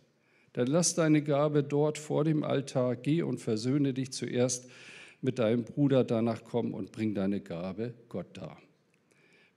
dann 0.53 0.67
lass 0.67 0.95
deine 0.95 1.21
Gabe 1.21 1.63
dort 1.63 1.97
vor 1.97 2.23
dem 2.23 2.43
Altar, 2.43 2.95
geh 2.95 3.21
und 3.21 3.39
versöhne 3.39 3.93
dich 3.93 4.11
zuerst 4.11 4.69
mit 5.21 5.39
deinem 5.39 5.63
Bruder, 5.63 6.03
danach 6.03 6.43
komm 6.43 6.73
und 6.73 6.91
bring 6.91 7.13
deine 7.13 7.41
Gabe 7.41 7.93
Gott 8.09 8.37
dar. 8.37 8.57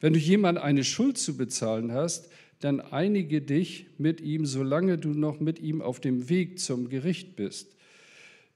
Wenn 0.00 0.14
du 0.14 0.18
jemand 0.18 0.58
eine 0.58 0.82
Schuld 0.82 1.18
zu 1.18 1.36
bezahlen 1.36 1.92
hast, 1.92 2.30
dann 2.60 2.80
einige 2.80 3.40
dich 3.40 3.86
mit 3.98 4.20
ihm, 4.20 4.46
solange 4.46 4.98
du 4.98 5.10
noch 5.10 5.40
mit 5.40 5.58
ihm 5.58 5.82
auf 5.82 5.98
dem 5.98 6.28
Weg 6.28 6.58
zum 6.58 6.88
Gericht 6.88 7.36
bist. 7.36 7.74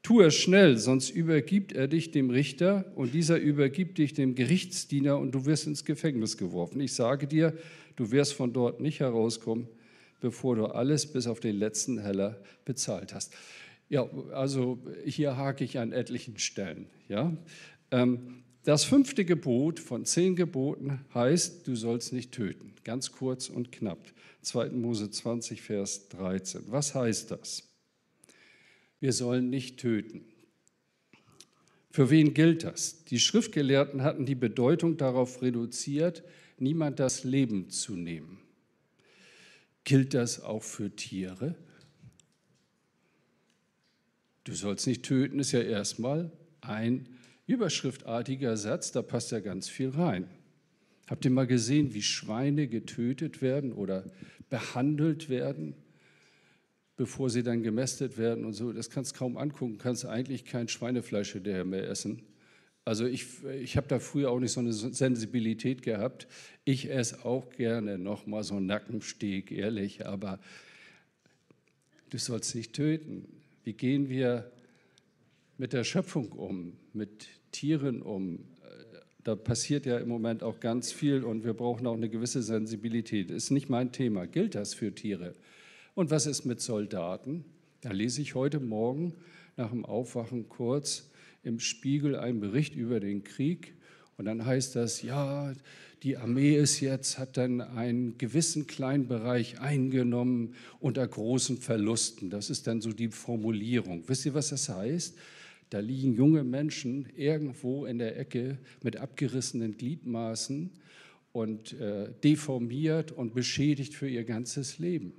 Tu 0.02 0.20
es 0.20 0.34
schnell, 0.34 0.76
sonst 0.76 1.08
übergibt 1.08 1.72
er 1.72 1.88
dich 1.88 2.10
dem 2.10 2.28
Richter 2.28 2.84
und 2.94 3.14
dieser 3.14 3.38
übergibt 3.38 3.96
dich 3.96 4.12
dem 4.12 4.34
Gerichtsdiener 4.34 5.18
und 5.18 5.32
du 5.32 5.46
wirst 5.46 5.66
ins 5.66 5.86
Gefängnis 5.86 6.36
geworfen. 6.36 6.80
Ich 6.80 6.92
sage 6.92 7.26
dir, 7.26 7.54
du 7.96 8.10
wirst 8.10 8.34
von 8.34 8.52
dort 8.52 8.80
nicht 8.80 9.00
herauskommen, 9.00 9.66
bevor 10.20 10.56
du 10.56 10.66
alles 10.66 11.10
bis 11.10 11.26
auf 11.26 11.40
den 11.40 11.56
letzten 11.56 11.98
Heller 11.98 12.38
bezahlt 12.66 13.14
hast. 13.14 13.32
Ja, 13.88 14.06
also 14.32 14.78
hier 15.06 15.38
hake 15.38 15.64
ich 15.64 15.78
an 15.78 15.92
etlichen 15.92 16.38
Stellen. 16.38 16.86
Ja? 17.08 17.34
Ähm, 17.90 18.43
das 18.64 18.84
fünfte 18.84 19.24
Gebot 19.24 19.78
von 19.78 20.04
zehn 20.04 20.36
Geboten 20.36 21.04
heißt, 21.14 21.66
du 21.66 21.76
sollst 21.76 22.12
nicht 22.12 22.32
töten. 22.32 22.72
Ganz 22.82 23.12
kurz 23.12 23.48
und 23.48 23.72
knapp. 23.72 24.12
2. 24.42 24.70
Mose 24.70 25.10
20, 25.10 25.62
Vers 25.62 26.08
13. 26.08 26.64
Was 26.68 26.94
heißt 26.94 27.30
das? 27.30 27.68
Wir 29.00 29.12
sollen 29.12 29.50
nicht 29.50 29.78
töten. 29.78 30.24
Für 31.90 32.10
wen 32.10 32.34
gilt 32.34 32.64
das? 32.64 33.04
Die 33.04 33.20
Schriftgelehrten 33.20 34.02
hatten 34.02 34.26
die 34.26 34.34
Bedeutung 34.34 34.96
darauf 34.96 35.42
reduziert, 35.42 36.24
niemand 36.58 36.98
das 36.98 37.22
Leben 37.22 37.70
zu 37.70 37.94
nehmen. 37.94 38.40
Gilt 39.84 40.14
das 40.14 40.42
auch 40.42 40.62
für 40.62 40.96
Tiere? 40.96 41.54
Du 44.44 44.54
sollst 44.54 44.86
nicht 44.86 45.02
töten, 45.02 45.38
ist 45.38 45.52
ja 45.52 45.60
erstmal 45.60 46.32
ein 46.60 47.13
überschriftartiger 47.46 48.56
Satz, 48.56 48.92
da 48.92 49.02
passt 49.02 49.32
ja 49.32 49.40
ganz 49.40 49.68
viel 49.68 49.90
rein. 49.90 50.28
Habt 51.08 51.24
ihr 51.24 51.30
mal 51.30 51.46
gesehen, 51.46 51.92
wie 51.92 52.02
Schweine 52.02 52.66
getötet 52.66 53.42
werden 53.42 53.72
oder 53.72 54.04
behandelt 54.48 55.28
werden, 55.28 55.74
bevor 56.96 57.28
sie 57.28 57.42
dann 57.42 57.62
gemästet 57.62 58.16
werden 58.16 58.44
und 58.44 58.54
so? 58.54 58.72
Das 58.72 58.88
kannst 58.88 59.14
du 59.14 59.18
kaum 59.18 59.36
angucken, 59.36 59.78
kannst 59.78 60.06
eigentlich 60.06 60.44
kein 60.46 60.68
Schweinefleisch 60.68 61.32
hinterher 61.32 61.64
mehr 61.64 61.88
essen. 61.88 62.22
Also 62.86 63.06
ich, 63.06 63.44
ich 63.44 63.76
habe 63.76 63.88
da 63.88 63.98
früher 63.98 64.30
auch 64.30 64.40
nicht 64.40 64.52
so 64.52 64.60
eine 64.60 64.72
Sensibilität 64.72 65.82
gehabt. 65.82 66.26
Ich 66.64 66.90
esse 66.90 67.24
auch 67.24 67.50
gerne 67.50 67.98
nochmal 67.98 68.44
so 68.44 68.56
einen 68.56 68.66
Nackensteg, 68.66 69.50
ehrlich, 69.50 70.06
aber 70.06 70.38
du 72.10 72.18
sollst 72.18 72.54
nicht 72.54 72.74
töten. 72.74 73.26
Wie 73.64 73.72
gehen 73.72 74.10
wir 74.10 74.50
mit 75.58 75.72
der 75.72 75.84
Schöpfung 75.84 76.32
um, 76.32 76.74
mit 76.92 77.28
Tieren 77.52 78.02
um. 78.02 78.40
Da 79.22 79.34
passiert 79.34 79.86
ja 79.86 79.98
im 79.98 80.08
Moment 80.08 80.42
auch 80.42 80.60
ganz 80.60 80.92
viel 80.92 81.24
und 81.24 81.44
wir 81.44 81.54
brauchen 81.54 81.86
auch 81.86 81.96
eine 81.96 82.10
gewisse 82.10 82.42
Sensibilität. 82.42 83.30
Ist 83.30 83.50
nicht 83.50 83.70
mein 83.70 83.90
Thema. 83.90 84.26
Gilt 84.26 84.54
das 84.54 84.74
für 84.74 84.94
Tiere? 84.94 85.34
Und 85.94 86.10
was 86.10 86.26
ist 86.26 86.44
mit 86.44 86.60
Soldaten? 86.60 87.44
Da 87.80 87.92
lese 87.92 88.20
ich 88.20 88.34
heute 88.34 88.60
Morgen 88.60 89.14
nach 89.56 89.70
dem 89.70 89.84
Aufwachen 89.84 90.48
kurz 90.48 91.10
im 91.42 91.60
Spiegel 91.60 92.16
einen 92.16 92.40
Bericht 92.40 92.74
über 92.74 93.00
den 93.00 93.24
Krieg. 93.24 93.74
Und 94.16 94.26
dann 94.26 94.44
heißt 94.44 94.76
das, 94.76 95.02
ja, 95.02 95.52
die 96.02 96.18
Armee 96.18 96.56
ist 96.56 96.80
jetzt, 96.80 97.18
hat 97.18 97.36
dann 97.36 97.60
einen 97.60 98.18
gewissen 98.18 98.66
kleinen 98.66 99.08
Bereich 99.08 99.60
eingenommen 99.60 100.54
unter 100.80 101.06
großen 101.06 101.58
Verlusten. 101.58 102.28
Das 102.28 102.50
ist 102.50 102.66
dann 102.66 102.80
so 102.80 102.92
die 102.92 103.08
Formulierung. 103.08 104.02
Wisst 104.06 104.26
ihr, 104.26 104.34
was 104.34 104.50
das 104.50 104.68
heißt? 104.68 105.16
Da 105.70 105.78
liegen 105.80 106.14
junge 106.14 106.44
Menschen 106.44 107.08
irgendwo 107.16 107.86
in 107.86 107.98
der 107.98 108.18
Ecke 108.18 108.58
mit 108.82 108.96
abgerissenen 108.96 109.76
Gliedmaßen 109.76 110.70
und 111.32 111.72
äh, 111.80 112.12
deformiert 112.22 113.12
und 113.12 113.34
beschädigt 113.34 113.94
für 113.94 114.08
ihr 114.08 114.24
ganzes 114.24 114.78
Leben. 114.78 115.14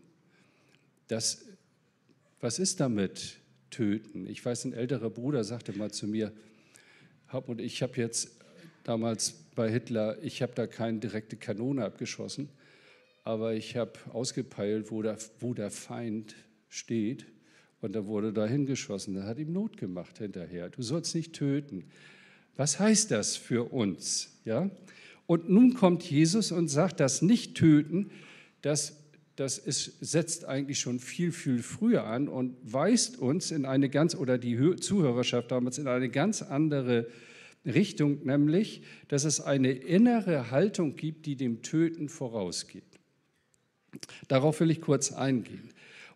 Das, 1.08 1.46
was 2.40 2.60
ist 2.60 2.80
damit 2.80 3.38
töten? 3.70 4.26
Ich 4.28 4.44
weiß, 4.46 4.66
ein 4.66 4.74
älterer 4.74 5.10
Bruder 5.10 5.44
sagte 5.44 5.74
mal 5.74 5.92
zu 5.92 6.08
mir, 6.08 6.32
und 7.48 7.60
ich 7.60 7.84
habe 7.84 7.98
jetzt 7.98 8.40
damals 8.84 9.34
bei 9.56 9.70
Hitler, 9.70 10.18
ich 10.24 10.42
habe 10.42 10.54
da 10.56 10.68
keine 10.68 11.00
direkte 11.00 11.36
Kanone 11.36 11.84
abgeschossen, 11.84 12.50
aber 13.24 13.56
ich 13.56 13.76
habe 13.76 13.94
ausgepeilt, 14.14 14.92
wo 14.92 15.02
der, 15.02 15.18
wo 15.40 15.54
der 15.54 15.72
Feind 15.72 16.36
steht 16.70 17.26
und 17.82 17.96
da 17.96 18.06
wurde 18.06 18.34
da 18.34 18.46
hingeschossen. 18.46 19.16
Das 19.16 19.26
hat 19.26 19.38
ihm 19.38 19.52
Not 19.52 19.78
gemacht 19.78 20.18
hinterher. 20.18 20.70
Du 20.70 20.82
sollst 20.82 21.14
nicht 21.16 21.34
töten. 21.34 21.86
Was 22.56 22.80
heißt 22.80 23.12
das 23.12 23.36
für 23.36 23.72
uns? 23.72 24.40
Ja? 24.46 24.70
Und 25.28 25.50
nun 25.50 25.74
kommt 25.74 26.04
Jesus 26.04 26.52
und 26.52 26.68
sagt, 26.68 27.00
das 27.00 27.22
Nicht-Töten, 27.22 28.12
das, 28.62 29.04
das 29.36 29.58
ist, 29.58 29.98
setzt 30.00 30.46
eigentlich 30.46 30.80
schon 30.80 31.00
viel, 31.00 31.32
viel 31.32 31.62
früher 31.62 32.06
an 32.06 32.28
und 32.28 32.56
weist 32.62 33.18
uns 33.18 33.52
in 33.52 33.66
eine 33.66 33.90
ganz, 33.90 34.16
oder 34.16 34.38
die 34.38 34.76
Zuhörerschaft 34.78 35.52
damals 35.52 35.78
in 35.78 35.88
eine 35.88 36.10
ganz 36.10 36.42
andere 36.42 37.08
Richtung, 37.66 38.24
nämlich, 38.26 38.84
dass 39.08 39.26
es 39.26 39.42
eine 39.42 39.72
innere 39.72 40.52
Haltung 40.52 40.96
gibt, 40.96 41.26
die 41.26 41.36
dem 41.36 41.64
Töten 41.64 42.10
vorausgeht. 42.10 42.84
Darauf 44.28 44.60
will 44.60 44.70
ich 44.70 44.82
kurz 44.82 45.12
eingehen. 45.12 45.70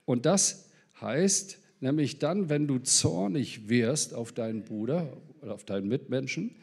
Und 0.05 0.25
das 0.25 0.68
heißt, 1.01 1.59
nämlich 1.79 2.19
dann, 2.19 2.49
wenn 2.49 2.67
du 2.67 2.79
zornig 2.79 3.69
wirst 3.69 4.13
auf 4.13 4.31
deinen 4.31 4.63
Bruder 4.63 5.17
oder 5.41 5.53
auf 5.53 5.63
deinen 5.63 5.87
Mitmenschen, 5.87 6.55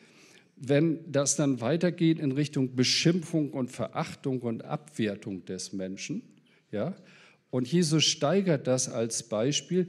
wenn 0.57 1.01
das 1.11 1.37
dann 1.37 1.61
weitergeht 1.61 2.19
in 2.19 2.33
Richtung 2.33 2.77
Beschimpfung 2.77 3.53
und 3.53 3.71
Verachtung 3.71 4.41
und 4.41 4.65
Abwertung 4.65 5.45
des 5.45 5.73
Menschen, 5.73 6.23
ja, 6.73 6.95
und 7.51 7.71
Jesus 7.71 8.05
steigert 8.05 8.67
das 8.67 8.89
als 8.89 9.23
Beispiel. 9.23 9.89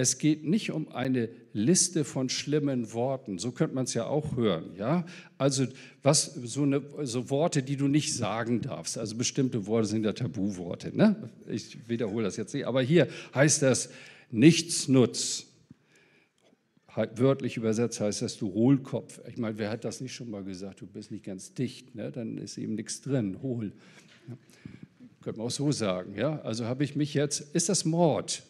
Es 0.00 0.18
geht 0.18 0.44
nicht 0.44 0.70
um 0.70 0.92
eine 0.92 1.28
Liste 1.52 2.04
von 2.04 2.28
schlimmen 2.28 2.92
Worten, 2.92 3.40
so 3.40 3.50
könnte 3.50 3.74
man 3.74 3.82
es 3.82 3.94
ja 3.94 4.06
auch 4.06 4.36
hören, 4.36 4.76
ja. 4.76 5.04
Also 5.38 5.66
was 6.04 6.34
so, 6.34 6.62
eine, 6.62 6.80
so 7.02 7.30
Worte, 7.30 7.64
die 7.64 7.76
du 7.76 7.88
nicht 7.88 8.14
sagen 8.14 8.60
darfst. 8.60 8.96
Also 8.96 9.16
bestimmte 9.16 9.66
Worte 9.66 9.88
sind 9.88 10.04
ja 10.04 10.12
Tabuworte. 10.12 10.96
Ne? 10.96 11.30
Ich 11.48 11.88
wiederhole 11.88 12.26
das 12.26 12.36
jetzt 12.36 12.54
nicht, 12.54 12.64
aber 12.64 12.80
hier 12.80 13.08
heißt 13.34 13.62
das 13.62 13.90
Nichtsnutz. 14.30 15.46
Wörtlich 17.16 17.56
übersetzt 17.56 18.00
heißt 18.00 18.22
das, 18.22 18.36
du 18.38 18.54
Hohlkopf. 18.54 19.20
Ich 19.28 19.36
meine, 19.36 19.58
wer 19.58 19.68
hat 19.68 19.84
das 19.84 20.00
nicht 20.00 20.14
schon 20.14 20.30
mal 20.30 20.44
gesagt? 20.44 20.80
Du 20.80 20.86
bist 20.86 21.10
nicht 21.10 21.24
ganz 21.24 21.54
dicht, 21.54 21.96
ne? 21.96 22.12
dann 22.12 22.38
ist 22.38 22.56
eben 22.56 22.76
nichts 22.76 23.00
drin, 23.00 23.42
hohl. 23.42 23.72
Ja. 24.28 24.36
Könnte 25.22 25.38
man 25.38 25.48
auch 25.48 25.52
so 25.52 25.72
sagen. 25.72 26.14
Ja? 26.16 26.40
Also 26.42 26.66
habe 26.66 26.84
ich 26.84 26.94
mich 26.94 27.14
jetzt, 27.14 27.40
ist 27.52 27.68
das 27.68 27.84
Mord? 27.84 28.44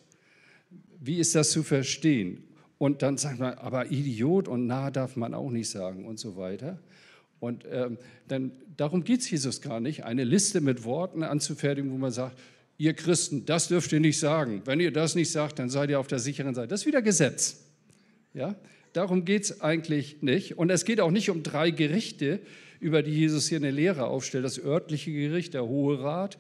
Wie 1.01 1.19
ist 1.19 1.35
das 1.35 1.51
zu 1.51 1.63
verstehen? 1.63 2.45
Und 2.79 3.03
dann 3.03 3.17
sagt 3.17 3.41
man, 3.41 3.55
aber 3.55 3.91
Idiot 3.91 4.49
und 4.49 4.67
nah 4.67 4.91
darf 4.91 5.17
man 5.17 5.35
auch 5.35 5.51
nicht 5.51 5.69
sagen 5.69 6.05
und 6.05 6.19
so 6.19 6.37
weiter. 6.37 6.79
Und 7.41 7.65
ähm, 7.71 7.99
dann, 8.29 8.53
darum 8.77 9.05
geht 9.05 9.21
es 9.21 9.31
Jesus 9.31 9.61
gar 9.61 9.81
nicht, 9.81 10.05
eine 10.05 10.25
Liste 10.25 10.61
mit 10.61 10.85
Worten 10.85 11.23
anzufertigen, 11.23 11.91
wo 11.93 11.99
man 11.99 12.11
sagt, 12.11 12.39
ihr 12.79 12.95
Christen, 12.95 13.45
das 13.47 13.69
dürft 13.69 13.93
ihr 13.93 14.01
nicht 14.01 14.19
sagen. 14.19 14.63
Wenn 14.65 14.81
ihr 14.81 14.93
das 14.93 15.15
nicht 15.15 15.31
sagt, 15.31 15.59
dann 15.59 15.71
seid 15.71 15.91
ihr 15.91 15.99
auf 15.99 16.07
der 16.07 16.21
sicheren 16.21 16.55
Seite. 16.55 16.69
Das 16.69 16.81
ist 16.81 16.87
wieder 16.87 17.03
Gesetz. 17.03 17.65
Ja? 18.35 18.55
Darum 18.93 19.25
geht 19.25 19.45
es 19.45 19.61
eigentlich 19.61 20.23
nicht. 20.23 20.57
Und 20.57 20.71
es 20.71 20.85
geht 20.85 21.01
auch 21.01 21.11
nicht 21.11 21.31
um 21.31 21.43
drei 21.43 21.71
Gerichte, 21.71 22.41
über 22.81 23.03
die 23.03 23.13
Jesus 23.13 23.49
hier 23.49 23.59
eine 23.59 23.73
Lehre 23.73 24.07
aufstellt. 24.07 24.45
Das 24.45 24.63
örtliche 24.63 25.13
Gericht, 25.13 25.55
der 25.55 25.67
Hohe 25.67 26.01
Rat 26.01 26.39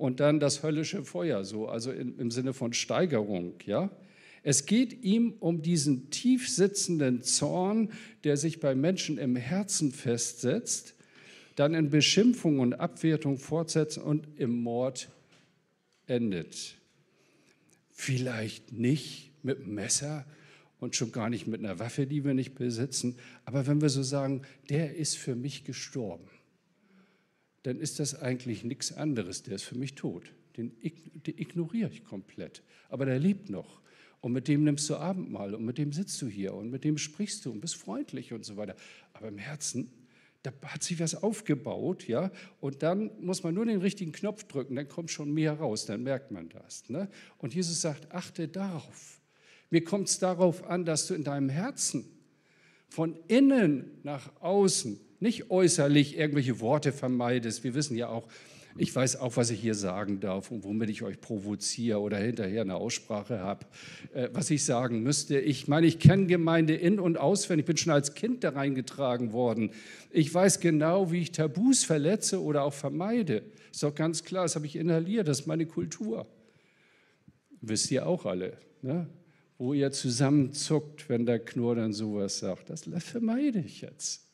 und 0.00 0.18
dann 0.18 0.40
das 0.40 0.62
höllische 0.62 1.04
Feuer, 1.04 1.44
so, 1.44 1.68
also 1.68 1.92
in, 1.92 2.18
im 2.18 2.30
Sinne 2.30 2.54
von 2.54 2.72
Steigerung. 2.72 3.52
Ja? 3.66 3.90
Es 4.42 4.64
geht 4.64 5.04
ihm 5.04 5.34
um 5.40 5.60
diesen 5.60 6.08
tief 6.08 6.48
sitzenden 6.48 7.22
Zorn, 7.22 7.90
der 8.24 8.38
sich 8.38 8.60
bei 8.60 8.74
Menschen 8.74 9.18
im 9.18 9.36
Herzen 9.36 9.92
festsetzt, 9.92 10.94
dann 11.54 11.74
in 11.74 11.90
Beschimpfung 11.90 12.60
und 12.60 12.80
Abwertung 12.80 13.36
fortsetzt 13.36 13.98
und 13.98 14.26
im 14.36 14.62
Mord 14.62 15.10
endet. 16.06 16.76
Vielleicht 17.92 18.72
nicht 18.72 19.32
mit 19.42 19.66
Messer 19.66 20.24
und 20.78 20.96
schon 20.96 21.12
gar 21.12 21.28
nicht 21.28 21.46
mit 21.46 21.60
einer 21.60 21.78
Waffe, 21.78 22.06
die 22.06 22.24
wir 22.24 22.32
nicht 22.32 22.54
besitzen, 22.54 23.16
aber 23.44 23.66
wenn 23.66 23.82
wir 23.82 23.90
so 23.90 24.02
sagen, 24.02 24.40
der 24.70 24.96
ist 24.96 25.18
für 25.18 25.36
mich 25.36 25.64
gestorben, 25.64 26.29
dann 27.62 27.78
ist 27.80 28.00
das 28.00 28.20
eigentlich 28.20 28.64
nichts 28.64 28.92
anderes, 28.92 29.42
der 29.42 29.56
ist 29.56 29.64
für 29.64 29.76
mich 29.76 29.94
tot. 29.94 30.32
Den, 30.56 30.72
den 30.80 31.38
ignoriere 31.38 31.90
ich 31.90 32.04
komplett, 32.04 32.62
aber 32.88 33.06
der 33.06 33.18
lebt 33.18 33.50
noch. 33.50 33.80
Und 34.20 34.32
mit 34.32 34.48
dem 34.48 34.64
nimmst 34.64 34.88
du 34.90 34.96
Abendmahl 34.96 35.54
und 35.54 35.64
mit 35.64 35.78
dem 35.78 35.92
sitzt 35.92 36.20
du 36.20 36.26
hier 36.26 36.54
und 36.54 36.70
mit 36.70 36.84
dem 36.84 36.98
sprichst 36.98 37.44
du 37.44 37.52
und 37.52 37.60
bist 37.60 37.76
freundlich 37.76 38.32
und 38.32 38.44
so 38.44 38.56
weiter. 38.56 38.76
Aber 39.14 39.28
im 39.28 39.38
Herzen, 39.38 39.90
da 40.42 40.52
hat 40.62 40.82
sich 40.82 41.00
was 41.00 41.14
aufgebaut, 41.14 42.06
ja, 42.06 42.30
und 42.60 42.82
dann 42.82 43.10
muss 43.20 43.42
man 43.42 43.54
nur 43.54 43.64
den 43.64 43.80
richtigen 43.80 44.12
Knopf 44.12 44.44
drücken, 44.44 44.76
dann 44.76 44.88
kommt 44.88 45.10
schon 45.10 45.32
mehr 45.32 45.54
raus, 45.54 45.86
dann 45.86 46.02
merkt 46.02 46.30
man 46.30 46.48
das. 46.48 46.88
Ne? 46.88 47.08
Und 47.38 47.54
Jesus 47.54 47.80
sagt, 47.80 48.12
achte 48.12 48.48
darauf. 48.48 49.20
Mir 49.70 49.84
kommt 49.84 50.08
es 50.08 50.18
darauf 50.18 50.64
an, 50.64 50.84
dass 50.84 51.06
du 51.06 51.14
in 51.14 51.24
deinem 51.24 51.48
Herzen 51.48 52.04
von 52.90 53.16
innen 53.28 53.98
nach 54.02 54.30
außen 54.42 55.00
nicht 55.20 55.50
äußerlich 55.50 56.18
irgendwelche 56.18 56.60
Worte 56.60 56.92
vermeidest. 56.92 57.62
Wir 57.62 57.74
wissen 57.74 57.96
ja 57.96 58.08
auch, 58.08 58.26
ich 58.76 58.94
weiß 58.94 59.16
auch, 59.16 59.36
was 59.36 59.50
ich 59.50 59.60
hier 59.60 59.74
sagen 59.74 60.20
darf 60.20 60.50
und 60.50 60.64
womit 60.64 60.90
ich 60.90 61.02
euch 61.02 61.20
provoziere 61.20 62.00
oder 62.00 62.18
hinterher 62.18 62.62
eine 62.62 62.76
Aussprache 62.76 63.40
habe, 63.40 63.66
äh, 64.14 64.28
was 64.32 64.50
ich 64.50 64.64
sagen 64.64 65.02
müsste. 65.02 65.38
Ich 65.38 65.68
meine, 65.68 65.86
ich 65.86 65.98
kenne 65.98 66.26
Gemeinde 66.26 66.74
in- 66.74 67.00
und 67.00 67.18
auswendig. 67.18 67.64
Ich 67.64 67.66
bin 67.66 67.76
schon 67.76 67.92
als 67.92 68.14
Kind 68.14 68.44
da 68.44 68.50
reingetragen 68.50 69.32
worden. 69.32 69.72
Ich 70.10 70.32
weiß 70.32 70.60
genau, 70.60 71.12
wie 71.12 71.22
ich 71.22 71.32
Tabus 71.32 71.84
verletze 71.84 72.42
oder 72.42 72.64
auch 72.64 72.74
vermeide. 72.74 73.42
Ist 73.70 73.82
doch 73.82 73.94
ganz 73.94 74.24
klar, 74.24 74.44
das 74.44 74.56
habe 74.56 74.66
ich 74.66 74.76
inhaliert, 74.76 75.28
das 75.28 75.40
ist 75.40 75.46
meine 75.46 75.66
Kultur. 75.66 76.26
Wisst 77.60 77.90
ihr 77.90 78.06
auch 78.06 78.24
alle, 78.24 78.56
ne? 78.82 79.06
Wo 79.60 79.74
ihr 79.74 79.92
zusammenzuckt, 79.92 81.10
wenn 81.10 81.26
der 81.26 81.38
Knurr 81.38 81.74
dann 81.74 81.92
sowas 81.92 82.38
sagt. 82.38 82.70
Das 82.70 82.84
vermeide 83.04 83.60
ich 83.60 83.82
jetzt. 83.82 84.26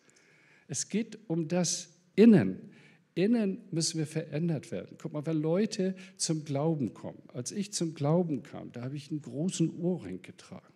Es 0.69 0.89
geht 0.89 1.19
um 1.29 1.49
das 1.49 1.89
Innen. 2.15 2.71
Innen 3.17 3.65
müssen 3.73 3.99
wir 3.99 4.07
verändert 4.07 4.71
werden. 4.71 4.97
Guck 5.01 5.13
mal, 5.13 5.27
wenn 5.27 5.39
Leute 5.39 5.97
zum 6.17 6.45
Glauben 6.45 6.95
kommen. 6.95 7.21
Als 7.33 7.51
ich 7.51 7.73
zum 7.73 7.95
Glauben 7.95 8.45
kam, 8.45 8.71
da 8.71 8.83
habe 8.83 8.95
ich 8.95 9.11
einen 9.11 9.21
großen 9.21 9.69
Ohrring 9.81 10.23
getragen. 10.23 10.73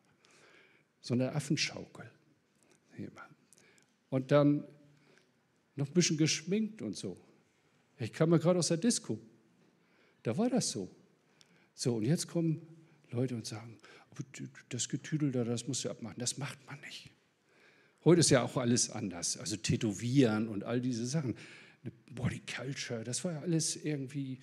So 1.01 1.15
eine 1.15 1.33
Affenschaukel. 1.33 2.11
Und 4.09 4.33
dann 4.33 4.65
noch 5.77 5.87
ein 5.87 5.95
bisschen 5.95 6.17
geschminkt 6.17 6.83
und 6.83 6.97
so. 6.97 7.17
Ich 8.01 8.13
kam 8.13 8.31
mal 8.31 8.41
gerade 8.41 8.59
aus 8.59 8.67
der 8.67 8.79
Disco. 8.79 9.17
Da 10.25 10.37
war 10.37 10.51
das 10.51 10.71
so. 10.71 10.91
So, 11.73 11.95
und 11.95 12.05
jetzt 12.05 12.27
kommen 12.27 12.67
Leute 13.13 13.37
und 13.37 13.47
sagen, 13.47 13.79
das 14.69 14.89
Getüdel 14.89 15.33
da, 15.33 15.45
das 15.45 15.67
musst 15.69 15.85
du 15.85 15.91
abmachen. 15.91 16.19
Das 16.19 16.39
macht 16.39 16.59
man 16.67 16.81
nicht. 16.81 17.11
Heute 18.05 18.21
ist 18.21 18.31
ja 18.31 18.43
auch 18.43 18.57
alles 18.57 18.91
anders. 18.91 19.37
Also 19.37 19.57
Tätowieren 19.57 20.49
und 20.49 20.65
all 20.65 20.81
diese 20.81 21.07
Sachen. 21.07 21.35
Body 22.11 22.41
Culture, 22.41 23.05
das 23.05 23.25
war 23.25 23.33
ja 23.33 23.41
alles 23.41 23.77
irgendwie, 23.77 24.41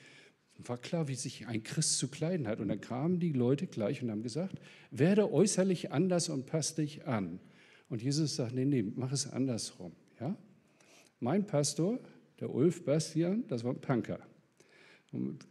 war 0.58 0.78
klar, 0.78 1.08
wie 1.08 1.16
sich 1.16 1.48
ein 1.48 1.64
Christ 1.64 1.98
zu 1.98 2.08
kleiden 2.08 2.48
hat. 2.48 2.60
Und 2.60 2.68
dann 2.68 2.82
kamen 2.82 3.20
die 3.20 3.32
Leute 3.32 3.68
gleich 3.68 4.02
und 4.02 4.12
haben 4.12 4.24
gesagt, 4.24 4.60
werde 4.92 5.32
äußerlich 5.32 5.92
anders 5.92 6.30
und 6.30 6.46
pass 6.46 6.76
dich 6.76 7.06
an. 7.06 7.40
Und 7.90 8.02
Jesus 8.02 8.36
sagt, 8.36 8.54
nee, 8.54 8.66
nee, 8.66 8.84
mach 8.84 9.12
es 9.12 9.28
andersrum. 9.28 9.94
Ja? 10.20 10.36
Mein 11.20 11.46
Pastor, 11.46 12.00
der 12.40 12.54
Ulf 12.54 12.84
Bastian, 12.84 13.48
das 13.48 13.64
war 13.64 13.74
ein 13.74 13.82
Punker. 13.82 14.20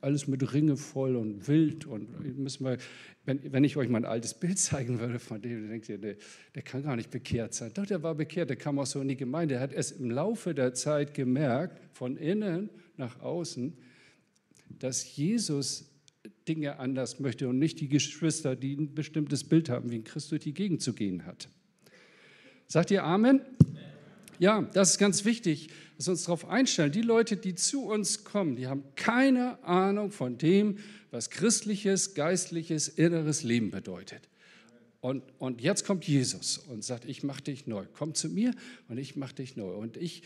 Alles 0.00 0.26
mit 0.28 0.52
Ringe 0.52 0.76
voll 0.76 1.16
und 1.16 1.48
wild. 1.48 1.86
Und 1.86 2.38
müssen 2.38 2.64
wir, 2.64 2.78
wenn, 3.24 3.52
wenn 3.52 3.64
ich 3.64 3.76
euch 3.76 3.88
mal 3.88 3.98
ein 3.98 4.04
altes 4.04 4.34
Bild 4.34 4.58
zeigen 4.58 5.00
würde 5.00 5.18
von 5.18 5.40
dem, 5.40 5.62
dann 5.62 5.70
denkt 5.70 5.88
ihr, 5.88 5.98
der, 5.98 6.16
der 6.54 6.62
kann 6.62 6.82
gar 6.82 6.96
nicht 6.96 7.10
bekehrt 7.10 7.54
sein. 7.54 7.72
Doch, 7.74 7.86
der 7.86 8.02
war 8.02 8.14
bekehrt, 8.14 8.50
der 8.50 8.56
kam 8.56 8.78
auch 8.78 8.86
so 8.86 9.00
in 9.00 9.08
die 9.08 9.16
Gemeinde. 9.16 9.54
Er 9.54 9.60
hat 9.60 9.72
es 9.72 9.92
im 9.92 10.10
Laufe 10.10 10.54
der 10.54 10.74
Zeit 10.74 11.14
gemerkt, 11.14 11.80
von 11.94 12.16
innen 12.16 12.70
nach 12.96 13.20
außen, 13.20 13.76
dass 14.78 15.16
Jesus 15.16 15.90
Dinge 16.48 16.78
anders 16.78 17.20
möchte 17.20 17.48
und 17.48 17.58
nicht 17.58 17.80
die 17.80 17.88
Geschwister, 17.88 18.56
die 18.56 18.76
ein 18.76 18.94
bestimmtes 18.94 19.44
Bild 19.44 19.68
haben, 19.68 19.90
wie 19.90 19.96
ein 19.96 20.04
Christ 20.04 20.30
durch 20.30 20.42
die 20.42 20.54
Gegend 20.54 20.82
zu 20.82 20.92
gehen 20.92 21.26
hat. 21.26 21.48
Sagt 22.68 22.90
ihr 22.90 23.04
Amen? 23.04 23.40
Ja, 24.38 24.62
das 24.72 24.92
ist 24.92 24.98
ganz 24.98 25.24
wichtig, 25.24 25.68
dass 25.96 26.06
wir 26.06 26.12
uns 26.12 26.24
darauf 26.24 26.48
einstellen. 26.48 26.92
Die 26.92 27.02
Leute, 27.02 27.36
die 27.36 27.54
zu 27.54 27.86
uns 27.86 28.24
kommen, 28.24 28.56
die 28.56 28.66
haben 28.66 28.84
keine 28.96 29.62
Ahnung 29.64 30.10
von 30.10 30.38
dem, 30.38 30.78
was 31.10 31.30
christliches, 31.30 32.14
geistliches, 32.14 32.88
inneres 32.88 33.42
Leben 33.42 33.70
bedeutet. 33.70 34.28
Und, 35.00 35.22
und 35.38 35.60
jetzt 35.60 35.86
kommt 35.86 36.06
Jesus 36.06 36.58
und 36.58 36.84
sagt, 36.84 37.04
ich 37.04 37.22
mache 37.22 37.42
dich 37.42 37.66
neu. 37.66 37.84
Komm 37.92 38.14
zu 38.14 38.28
mir 38.28 38.52
und 38.88 38.98
ich 38.98 39.16
mache 39.16 39.36
dich 39.36 39.56
neu. 39.56 39.72
Und 39.74 39.96
ich, 39.96 40.22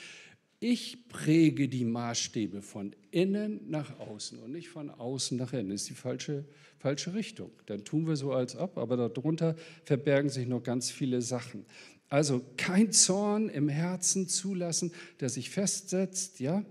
ich 0.59 1.09
präge 1.09 1.69
die 1.69 1.85
Maßstäbe 1.85 2.63
von 2.63 2.95
innen 3.11 3.61
nach 3.69 3.99
außen 3.99 4.39
und 4.39 4.53
nicht 4.53 4.69
von 4.69 4.91
außen 4.91 5.37
nach 5.37 5.53
innen. 5.53 5.71
Das 5.71 5.83
ist 5.83 5.91
die 5.91 5.95
falsche, 5.95 6.45
falsche 6.79 7.15
Richtung. 7.15 7.51
Dann 7.67 7.85
tun 7.85 8.07
wir 8.07 8.17
so 8.17 8.33
als 8.33 8.57
ob, 8.57 8.79
aber 8.79 8.97
darunter 8.97 9.55
verbergen 9.85 10.31
sich 10.31 10.49
noch 10.49 10.63
ganz 10.63 10.91
viele 10.91 11.21
Sachen. 11.23 11.67
Also 12.11 12.45
kein 12.57 12.91
Zorn 12.91 13.49
im 13.49 13.69
Herzen 13.69 14.29
zulassen, 14.29 14.93
der 15.21 15.29
sich 15.29 15.49
festsetzt, 15.49 16.41
ja. 16.41 16.65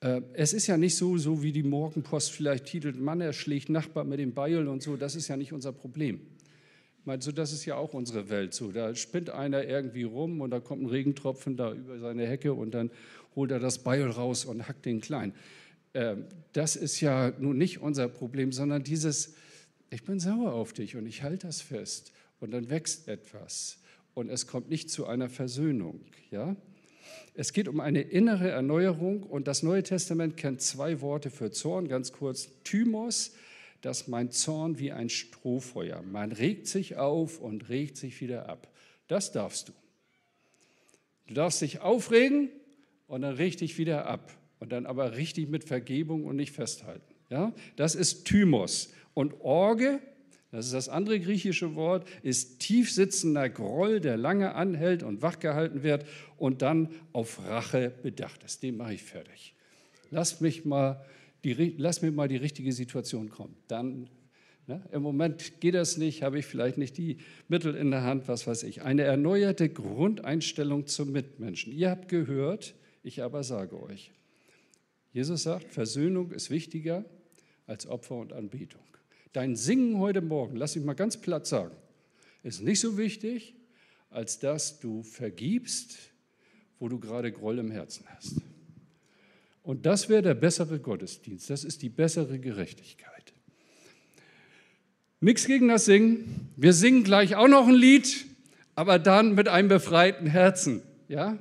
Äh, 0.00 0.20
es 0.34 0.52
ist 0.52 0.66
ja 0.66 0.76
nicht 0.76 0.94
so, 0.94 1.16
so 1.16 1.42
wie 1.42 1.52
die 1.52 1.62
Morgenpost 1.62 2.30
vielleicht 2.30 2.66
titelt, 2.66 3.00
Mann 3.00 3.22
erschlägt 3.22 3.70
Nachbar 3.70 4.04
mit 4.04 4.18
dem 4.18 4.34
Beil 4.34 4.68
und 4.68 4.82
so, 4.82 4.96
das 4.96 5.16
ist 5.16 5.28
ja 5.28 5.38
nicht 5.38 5.54
unser 5.54 5.72
Problem. 5.72 6.20
Meine, 7.04 7.22
so, 7.22 7.32
das 7.32 7.52
ist 7.52 7.64
ja 7.64 7.76
auch 7.76 7.94
unsere 7.94 8.28
Welt 8.28 8.52
so. 8.54 8.70
Da 8.70 8.94
spinnt 8.94 9.30
einer 9.30 9.64
irgendwie 9.64 10.04
rum 10.04 10.40
und 10.40 10.50
da 10.50 10.60
kommt 10.60 10.82
ein 10.82 10.86
Regentropfen 10.86 11.56
da 11.56 11.72
über 11.72 11.98
seine 11.98 12.26
Hecke 12.26 12.52
und 12.52 12.72
dann 12.72 12.90
holt 13.34 13.50
er 13.50 13.58
das 13.58 13.82
Beil 13.82 14.06
raus 14.06 14.44
und 14.44 14.68
hackt 14.68 14.84
den 14.84 15.00
klein. 15.00 15.32
Ähm, 15.94 16.26
das 16.52 16.76
ist 16.76 17.00
ja 17.00 17.32
nun 17.38 17.56
nicht 17.56 17.80
unser 17.80 18.06
Problem, 18.08 18.52
sondern 18.52 18.84
dieses, 18.84 19.34
ich 19.90 20.04
bin 20.04 20.20
sauer 20.20 20.52
auf 20.52 20.74
dich 20.74 20.94
und 20.94 21.06
ich 21.06 21.22
halte 21.22 21.46
das 21.46 21.62
fest 21.62 22.12
und 22.38 22.50
dann 22.52 22.68
wächst 22.68 23.08
etwas 23.08 23.78
und 24.14 24.28
es 24.30 24.46
kommt 24.46 24.68
nicht 24.68 24.90
zu 24.90 25.06
einer 25.06 25.28
Versöhnung. 25.28 26.00
Ja? 26.30 26.56
Es 27.34 27.52
geht 27.52 27.68
um 27.68 27.80
eine 27.80 28.02
innere 28.02 28.50
Erneuerung 28.50 29.22
und 29.22 29.48
das 29.48 29.62
Neue 29.62 29.82
Testament 29.82 30.36
kennt 30.36 30.60
zwei 30.60 31.00
Worte 31.00 31.30
für 31.30 31.50
Zorn, 31.50 31.88
ganz 31.88 32.12
kurz. 32.12 32.48
Thymos, 32.64 33.32
das 33.80 34.06
meint 34.06 34.34
Zorn 34.34 34.78
wie 34.78 34.92
ein 34.92 35.08
Strohfeuer. 35.08 36.02
Man 36.02 36.32
regt 36.32 36.66
sich 36.66 36.96
auf 36.96 37.40
und 37.40 37.68
regt 37.68 37.96
sich 37.96 38.20
wieder 38.20 38.48
ab. 38.48 38.68
Das 39.08 39.32
darfst 39.32 39.68
du. 39.68 39.72
Du 41.26 41.34
darfst 41.34 41.62
dich 41.62 41.80
aufregen 41.80 42.50
und 43.06 43.22
dann 43.22 43.34
reg 43.34 43.56
dich 43.56 43.78
wieder 43.78 44.06
ab. 44.06 44.32
Und 44.60 44.70
dann 44.70 44.86
aber 44.86 45.16
richtig 45.16 45.48
mit 45.48 45.64
Vergebung 45.64 46.24
und 46.24 46.36
nicht 46.36 46.52
festhalten. 46.52 47.14
Ja? 47.30 47.52
Das 47.74 47.96
ist 47.96 48.26
Thymos. 48.26 48.92
Und 49.14 49.40
Orge 49.40 50.00
das 50.52 50.66
ist 50.66 50.74
das 50.74 50.88
andere 50.90 51.18
griechische 51.18 51.74
Wort, 51.76 52.06
ist 52.22 52.58
tiefsitzender 52.58 53.48
Groll, 53.48 54.00
der 54.00 54.18
lange 54.18 54.54
anhält 54.54 55.02
und 55.02 55.22
wachgehalten 55.22 55.82
wird 55.82 56.04
und 56.36 56.60
dann 56.60 56.90
auf 57.12 57.42
Rache 57.46 57.90
bedacht 58.02 58.44
ist. 58.44 58.62
Den 58.62 58.76
mache 58.76 58.92
ich 58.92 59.02
fertig. 59.02 59.54
Lass 60.10 60.42
mich 60.42 60.66
mal 60.66 61.02
die, 61.42 61.74
lass 61.78 62.02
mir 62.02 62.12
mal 62.12 62.28
die 62.28 62.36
richtige 62.36 62.70
Situation 62.72 63.30
kommen. 63.30 63.56
Dann, 63.66 64.10
ne, 64.66 64.82
im 64.92 65.00
Moment 65.00 65.60
geht 65.60 65.74
das 65.74 65.96
nicht, 65.96 66.22
habe 66.22 66.38
ich 66.38 66.44
vielleicht 66.44 66.76
nicht 66.76 66.98
die 66.98 67.16
Mittel 67.48 67.74
in 67.74 67.90
der 67.90 68.02
Hand, 68.02 68.28
was 68.28 68.46
weiß 68.46 68.64
ich. 68.64 68.82
Eine 68.82 69.04
erneuerte 69.04 69.70
Grundeinstellung 69.70 70.86
zum 70.86 71.12
Mitmenschen. 71.12 71.72
Ihr 71.72 71.88
habt 71.88 72.10
gehört, 72.10 72.74
ich 73.02 73.22
aber 73.22 73.42
sage 73.42 73.82
euch. 73.82 74.12
Jesus 75.14 75.44
sagt, 75.44 75.72
Versöhnung 75.72 76.30
ist 76.30 76.50
wichtiger 76.50 77.06
als 77.66 77.86
Opfer 77.86 78.16
und 78.16 78.34
Anbetung. 78.34 78.82
Dein 79.32 79.56
Singen 79.56 79.98
heute 79.98 80.20
Morgen, 80.20 80.56
lass 80.56 80.76
mich 80.76 80.84
mal 80.84 80.92
ganz 80.92 81.16
platt 81.16 81.46
sagen, 81.46 81.74
ist 82.42 82.60
nicht 82.60 82.80
so 82.80 82.98
wichtig, 82.98 83.54
als 84.10 84.38
dass 84.38 84.78
du 84.78 85.02
vergibst, 85.02 85.96
wo 86.78 86.88
du 86.88 86.98
gerade 86.98 87.32
Groll 87.32 87.58
im 87.58 87.70
Herzen 87.70 88.04
hast. 88.14 88.42
Und 89.62 89.86
das 89.86 90.08
wäre 90.08 90.22
der 90.22 90.34
bessere 90.34 90.78
Gottesdienst, 90.78 91.48
das 91.48 91.64
ist 91.64 91.80
die 91.82 91.88
bessere 91.88 92.38
Gerechtigkeit. 92.38 93.32
Nichts 95.20 95.46
gegen 95.46 95.68
das 95.68 95.84
Singen. 95.84 96.50
Wir 96.56 96.72
singen 96.72 97.04
gleich 97.04 97.36
auch 97.36 97.48
noch 97.48 97.68
ein 97.68 97.74
Lied, 97.74 98.26
aber 98.74 98.98
dann 98.98 99.34
mit 99.34 99.48
einem 99.48 99.68
befreiten 99.68 100.26
Herzen. 100.26 100.82
Ja? 101.08 101.38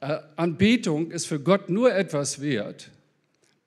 Äh, 0.00 0.18
Anbetung 0.36 1.10
ist 1.10 1.26
für 1.26 1.38
Gott 1.38 1.68
nur 1.68 1.94
etwas 1.94 2.40
wert, 2.40 2.90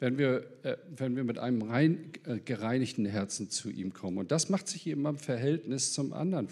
wenn 0.03 0.17
wir, 0.17 0.45
äh, 0.63 0.75
wenn 0.97 1.15
wir 1.15 1.23
mit 1.23 1.37
einem 1.37 1.61
rein, 1.61 2.11
äh, 2.25 2.37
gereinigten 2.37 3.05
Herzen 3.05 3.49
zu 3.49 3.69
ihm 3.69 3.93
kommen. 3.93 4.17
Und 4.17 4.33
das 4.33 4.49
macht 4.49 4.67
sich 4.67 4.85
immer 4.87 5.11
im 5.11 5.17
Verhältnis 5.17 5.93
zum 5.93 6.11
anderen. 6.11 6.49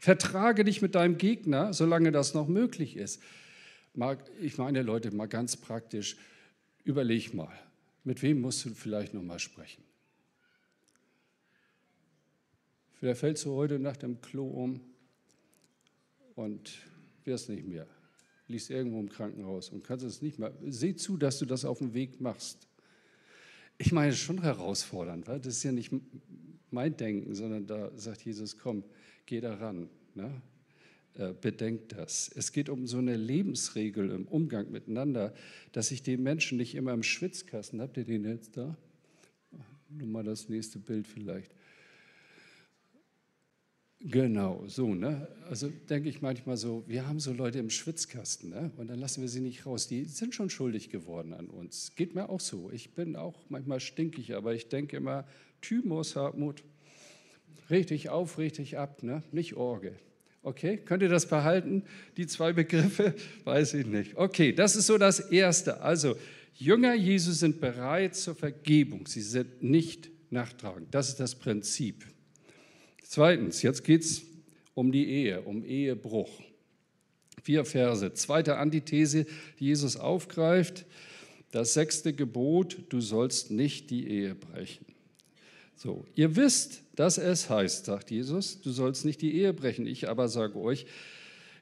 Vertrage 0.00 0.64
dich 0.64 0.80
mit 0.80 0.94
deinem 0.94 1.18
Gegner, 1.18 1.74
solange 1.74 2.12
das 2.12 2.32
noch 2.32 2.48
möglich 2.48 2.96
ist. 2.96 3.22
Mal, 3.92 4.16
ich 4.40 4.56
meine, 4.56 4.80
Leute, 4.80 5.10
mal 5.10 5.26
ganz 5.26 5.54
praktisch, 5.54 6.16
überleg 6.82 7.34
mal, 7.34 7.52
mit 8.04 8.22
wem 8.22 8.40
musst 8.40 8.64
du 8.64 8.70
vielleicht 8.70 9.12
noch 9.12 9.22
mal 9.22 9.38
sprechen? 9.38 9.84
Vielleicht 12.94 13.20
fällst 13.20 13.44
du 13.44 13.52
heute 13.52 13.78
nach 13.78 13.98
dem 13.98 14.22
Klo 14.22 14.46
um 14.46 14.80
und 16.36 16.78
wirst 17.24 17.50
nicht 17.50 17.66
mehr. 17.66 17.86
Liegst 18.48 18.70
irgendwo 18.70 18.98
im 18.98 19.10
Krankenhaus 19.10 19.68
und 19.68 19.84
kannst 19.84 20.06
es 20.06 20.22
nicht 20.22 20.38
mehr. 20.38 20.54
Seh 20.64 20.96
zu, 20.96 21.18
dass 21.18 21.38
du 21.38 21.44
das 21.44 21.66
auf 21.66 21.80
dem 21.80 21.92
Weg 21.92 22.18
machst. 22.22 22.66
Ich 23.78 23.92
meine, 23.92 24.10
es 24.10 24.16
ist 24.16 24.22
schon 24.22 24.42
herausfordernd. 24.42 25.28
Das 25.28 25.46
ist 25.46 25.62
ja 25.62 25.72
nicht 25.72 25.92
mein 26.70 26.96
Denken, 26.96 27.34
sondern 27.34 27.66
da 27.66 27.90
sagt 27.96 28.22
Jesus, 28.24 28.58
komm, 28.58 28.84
geh 29.26 29.40
da 29.40 29.54
ran. 29.54 29.88
Ne? 30.14 30.42
äh, 31.16 31.32
bedenkt 31.32 31.92
das. 31.92 32.30
Es 32.34 32.52
geht 32.52 32.68
um 32.68 32.86
so 32.86 32.98
eine 32.98 33.16
Lebensregel 33.16 34.10
im 34.10 34.26
Umgang 34.26 34.70
miteinander, 34.70 35.32
dass 35.72 35.90
ich 35.90 36.02
den 36.02 36.22
Menschen 36.22 36.58
nicht 36.58 36.74
immer 36.74 36.92
im 36.92 37.02
Schwitzkasten, 37.02 37.80
habt 37.80 37.96
ihr 37.96 38.04
den 38.04 38.24
jetzt 38.24 38.56
da? 38.56 38.76
Nur 39.88 40.08
mal 40.08 40.24
das 40.24 40.48
nächste 40.48 40.78
Bild 40.78 41.06
vielleicht. 41.06 41.54
Genau, 44.06 44.62
so, 44.66 44.94
ne? 44.94 45.26
Also 45.48 45.70
denke 45.88 46.10
ich 46.10 46.20
manchmal 46.20 46.58
so, 46.58 46.84
wir 46.86 47.06
haben 47.06 47.20
so 47.20 47.32
Leute 47.32 47.58
im 47.58 47.70
Schwitzkasten, 47.70 48.50
ne? 48.50 48.70
Und 48.76 48.88
dann 48.88 48.98
lassen 48.98 49.22
wir 49.22 49.30
sie 49.30 49.40
nicht 49.40 49.64
raus. 49.64 49.88
Die 49.88 50.04
sind 50.04 50.34
schon 50.34 50.50
schuldig 50.50 50.90
geworden 50.90 51.32
an 51.32 51.46
uns. 51.46 51.94
Geht 51.96 52.14
mir 52.14 52.28
auch 52.28 52.40
so. 52.40 52.70
Ich 52.70 52.92
bin 52.92 53.16
auch 53.16 53.46
manchmal 53.48 53.80
stinkig, 53.80 54.34
aber 54.34 54.54
ich 54.54 54.68
denke 54.68 54.98
immer, 54.98 55.26
Thymus, 55.62 56.16
Hartmut, 56.16 56.64
richtig 57.70 58.10
auf, 58.10 58.36
richtig 58.36 58.76
ab, 58.76 59.02
ne? 59.02 59.22
Nicht 59.32 59.54
Orgel. 59.54 59.96
Okay, 60.42 60.76
könnt 60.76 61.02
ihr 61.02 61.08
das 61.08 61.26
behalten? 61.26 61.84
Die 62.18 62.26
zwei 62.26 62.52
Begriffe? 62.52 63.14
Weiß 63.44 63.72
ich 63.72 63.86
nicht. 63.86 64.16
Okay, 64.16 64.52
das 64.52 64.76
ist 64.76 64.86
so 64.86 64.98
das 64.98 65.18
Erste. 65.18 65.80
Also, 65.80 66.14
Jünger 66.52 66.92
Jesus 66.92 67.40
sind 67.40 67.58
bereit 67.58 68.14
zur 68.14 68.34
Vergebung. 68.34 69.06
Sie 69.06 69.22
sind 69.22 69.62
nicht 69.62 70.10
nachtragend. 70.30 70.94
Das 70.94 71.08
ist 71.08 71.20
das 71.20 71.34
Prinzip. 71.34 72.04
Zweitens, 73.14 73.62
jetzt 73.62 73.84
geht 73.84 74.02
es 74.02 74.24
um 74.74 74.90
die 74.90 75.08
Ehe, 75.08 75.42
um 75.42 75.64
Ehebruch. 75.64 76.42
Vier 77.44 77.64
Verse. 77.64 78.12
Zweite 78.14 78.56
Antithese, 78.56 79.24
die 79.60 79.66
Jesus 79.66 79.96
aufgreift. 79.96 80.84
Das 81.52 81.74
sechste 81.74 82.12
Gebot, 82.12 82.76
du 82.88 83.00
sollst 83.00 83.52
nicht 83.52 83.90
die 83.90 84.08
Ehe 84.08 84.34
brechen. 84.34 84.84
So, 85.76 86.04
ihr 86.16 86.34
wisst, 86.34 86.82
dass 86.96 87.16
es 87.16 87.48
heißt, 87.48 87.84
sagt 87.84 88.10
Jesus, 88.10 88.60
du 88.62 88.72
sollst 88.72 89.04
nicht 89.04 89.22
die 89.22 89.36
Ehe 89.36 89.52
brechen. 89.52 89.86
Ich 89.86 90.08
aber 90.08 90.26
sage 90.26 90.58
euch, 90.58 90.84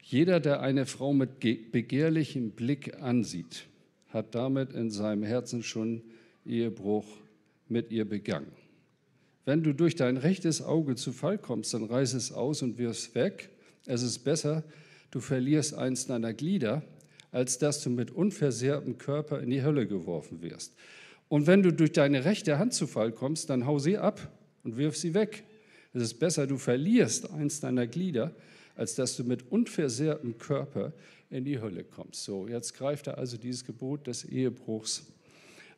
jeder, 0.03 0.41
der 0.41 0.63
eine 0.63 0.87
Frau 0.87 1.13
mit 1.13 1.39
begehrlichem 1.39 2.53
Blick 2.53 2.99
ansieht, 3.03 3.67
hat 4.09 4.35
damit 4.35 4.73
in 4.73 4.91
seinem 4.91 5.23
Herzen 5.23 5.63
schon 5.63 6.01
Ehebruch 6.47 7.05
mit 7.69 7.93
ihr 7.93 8.07
begangen. 8.07 8.62
Wenn 9.45 9.63
du 9.63 9.75
durch 9.75 9.97
dein 9.97 10.17
rechtes 10.17 10.63
Auge 10.63 10.95
zu 10.95 11.13
Fall 11.13 11.39
kommst, 11.39 11.75
dann 11.75 11.85
reiß 11.85 12.15
es 12.15 12.33
aus 12.33 12.63
und 12.63 12.79
wirf 12.79 13.15
weg. 13.15 13.51
Es 13.87 14.03
ist 14.03 14.21
besser, 14.21 14.63
du 15.11 15.21
verlierst 15.21 15.75
eins 15.75 16.07
deiner 16.07 16.33
Glieder, 16.33 16.83
als 17.33 17.59
dass 17.59 17.83
du 17.83 17.91
mit 17.91 18.11
unversehrtem 18.11 18.99
Körper 18.99 19.41
in 19.41 19.51
die 19.51 19.63
Hölle 19.63 19.87
geworfen 19.87 20.43
wirst. 20.43 20.75
Und 21.29 21.47
wenn 21.47 21.63
du 21.63 21.73
durch 21.73 21.93
deine 21.93 22.25
rechte 22.25 22.59
Hand 22.59 22.75
zu 22.75 22.87
Fall 22.87 23.11
kommst, 23.11 23.51
dann 23.51 23.67
hau 23.67 23.79
sie 23.79 23.99
ab 23.99 24.31
und 24.63 24.77
wirf 24.77 24.97
sie 24.97 25.15
weg. 25.15 25.45
Es 25.93 26.03
ist 26.03 26.15
besser, 26.15 26.47
du 26.47 26.59
verlierst 26.59 27.31
eins 27.31 27.61
deiner 27.61 27.87
Glieder, 27.87 28.35
als 28.77 28.95
dass 28.95 29.17
du 29.17 29.25
mit 29.25 29.51
unversehrtem 29.51 30.39
Körper 30.39 30.93
in 31.31 31.45
die 31.45 31.61
Hölle 31.61 31.85
kommst. 31.85 32.25
So, 32.25 32.47
jetzt 32.49 32.75
greift 32.75 33.07
er 33.07 33.19
also 33.19 33.39
dieses 33.39 33.65
Gebot 33.65 34.07
des 34.07 34.25
Ehebruchs 34.25 35.07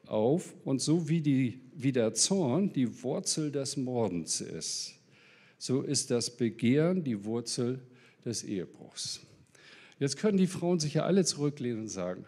auf. 0.07 0.55
Und 0.65 0.81
so 0.83 1.09
wie, 1.09 1.21
die, 1.21 1.61
wie 1.77 1.93
der 1.93 2.15
Zorn 2.15 2.73
die 2.73 3.03
Wurzel 3.03 3.51
des 3.51 3.77
Mordens 3.77 4.41
ist, 4.41 4.95
so 5.59 5.83
ist 5.83 6.11
das 6.11 6.37
Begehren 6.37 7.05
die 7.05 7.25
Wurzel 7.25 7.81
des 8.25 8.45
Ehebruchs. 8.45 9.21
Jetzt 9.99 10.19
können 10.19 10.37
die 10.37 10.47
Frauen 10.47 10.81
sich 10.81 10.95
ja 10.95 11.05
alle 11.05 11.25
zurücklehnen 11.25 11.83
und 11.83 11.89
sagen, 11.89 12.25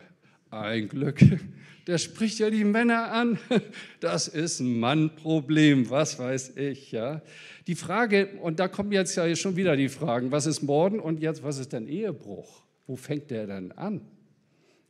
ein 0.50 0.88
Glück, 0.88 1.20
der 1.86 1.98
spricht 1.98 2.38
ja 2.38 2.50
die 2.50 2.64
Männer 2.64 3.12
an. 3.12 3.38
Das 4.00 4.28
ist 4.28 4.60
ein 4.60 4.78
Mannproblem, 4.78 5.90
was 5.90 6.18
weiß 6.18 6.56
ich. 6.56 6.92
Ja. 6.92 7.22
Die 7.66 7.74
Frage, 7.74 8.28
und 8.40 8.60
da 8.60 8.68
kommen 8.68 8.92
jetzt 8.92 9.16
ja 9.16 9.34
schon 9.34 9.56
wieder 9.56 9.76
die 9.76 9.88
Fragen, 9.88 10.30
was 10.30 10.46
ist 10.46 10.62
Morden 10.62 11.00
und 11.00 11.20
jetzt, 11.20 11.42
was 11.42 11.58
ist 11.58 11.72
denn 11.72 11.88
Ehebruch? 11.88 12.62
Wo 12.86 12.96
fängt 12.96 13.30
der 13.30 13.46
dann 13.46 13.72
an? 13.72 14.00